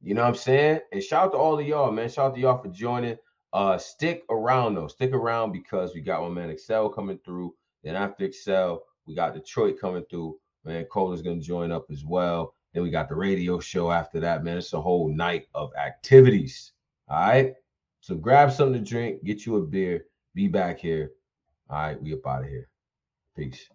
You 0.00 0.14
know 0.14 0.22
what 0.22 0.28
I'm 0.28 0.34
saying? 0.36 0.80
And 0.92 1.02
shout 1.02 1.26
out 1.26 1.32
to 1.32 1.38
all 1.38 1.58
of 1.58 1.66
y'all, 1.66 1.90
man. 1.90 2.08
Shout 2.08 2.30
out 2.30 2.34
to 2.34 2.40
y'all 2.40 2.62
for 2.62 2.68
joining. 2.68 3.16
Uh, 3.52 3.78
stick 3.78 4.24
around 4.30 4.74
though. 4.74 4.86
Stick 4.86 5.12
around 5.12 5.52
because 5.52 5.94
we 5.94 6.02
got 6.02 6.22
my 6.22 6.28
man 6.28 6.50
Excel 6.50 6.88
coming 6.90 7.18
through. 7.24 7.54
Then 7.82 7.96
after 7.96 8.24
Excel, 8.24 8.82
we 9.08 9.14
got 9.14 9.34
Detroit 9.34 9.80
coming 9.80 10.04
through. 10.10 10.38
Man, 10.64 10.84
is 10.84 11.22
gonna 11.22 11.40
join 11.40 11.72
up 11.72 11.86
as 11.90 12.04
well. 12.04 12.54
Then 12.74 12.82
we 12.82 12.90
got 12.90 13.08
the 13.08 13.14
radio 13.14 13.58
show 13.58 13.90
after 13.90 14.20
that, 14.20 14.44
man. 14.44 14.58
It's 14.58 14.74
a 14.74 14.80
whole 14.80 15.08
night 15.08 15.46
of 15.54 15.70
activities. 15.74 16.72
All 17.08 17.18
right. 17.18 17.54
So 18.00 18.14
grab 18.14 18.52
something 18.52 18.84
to 18.84 18.88
drink, 18.88 19.24
get 19.24 19.46
you 19.46 19.56
a 19.56 19.62
beer, 19.62 20.04
be 20.34 20.46
back 20.46 20.78
here. 20.78 21.12
All 21.70 21.78
right, 21.78 22.02
we 22.02 22.12
up 22.12 22.26
out 22.26 22.42
of 22.42 22.48
here. 22.48 22.68
Peace. 23.34 23.68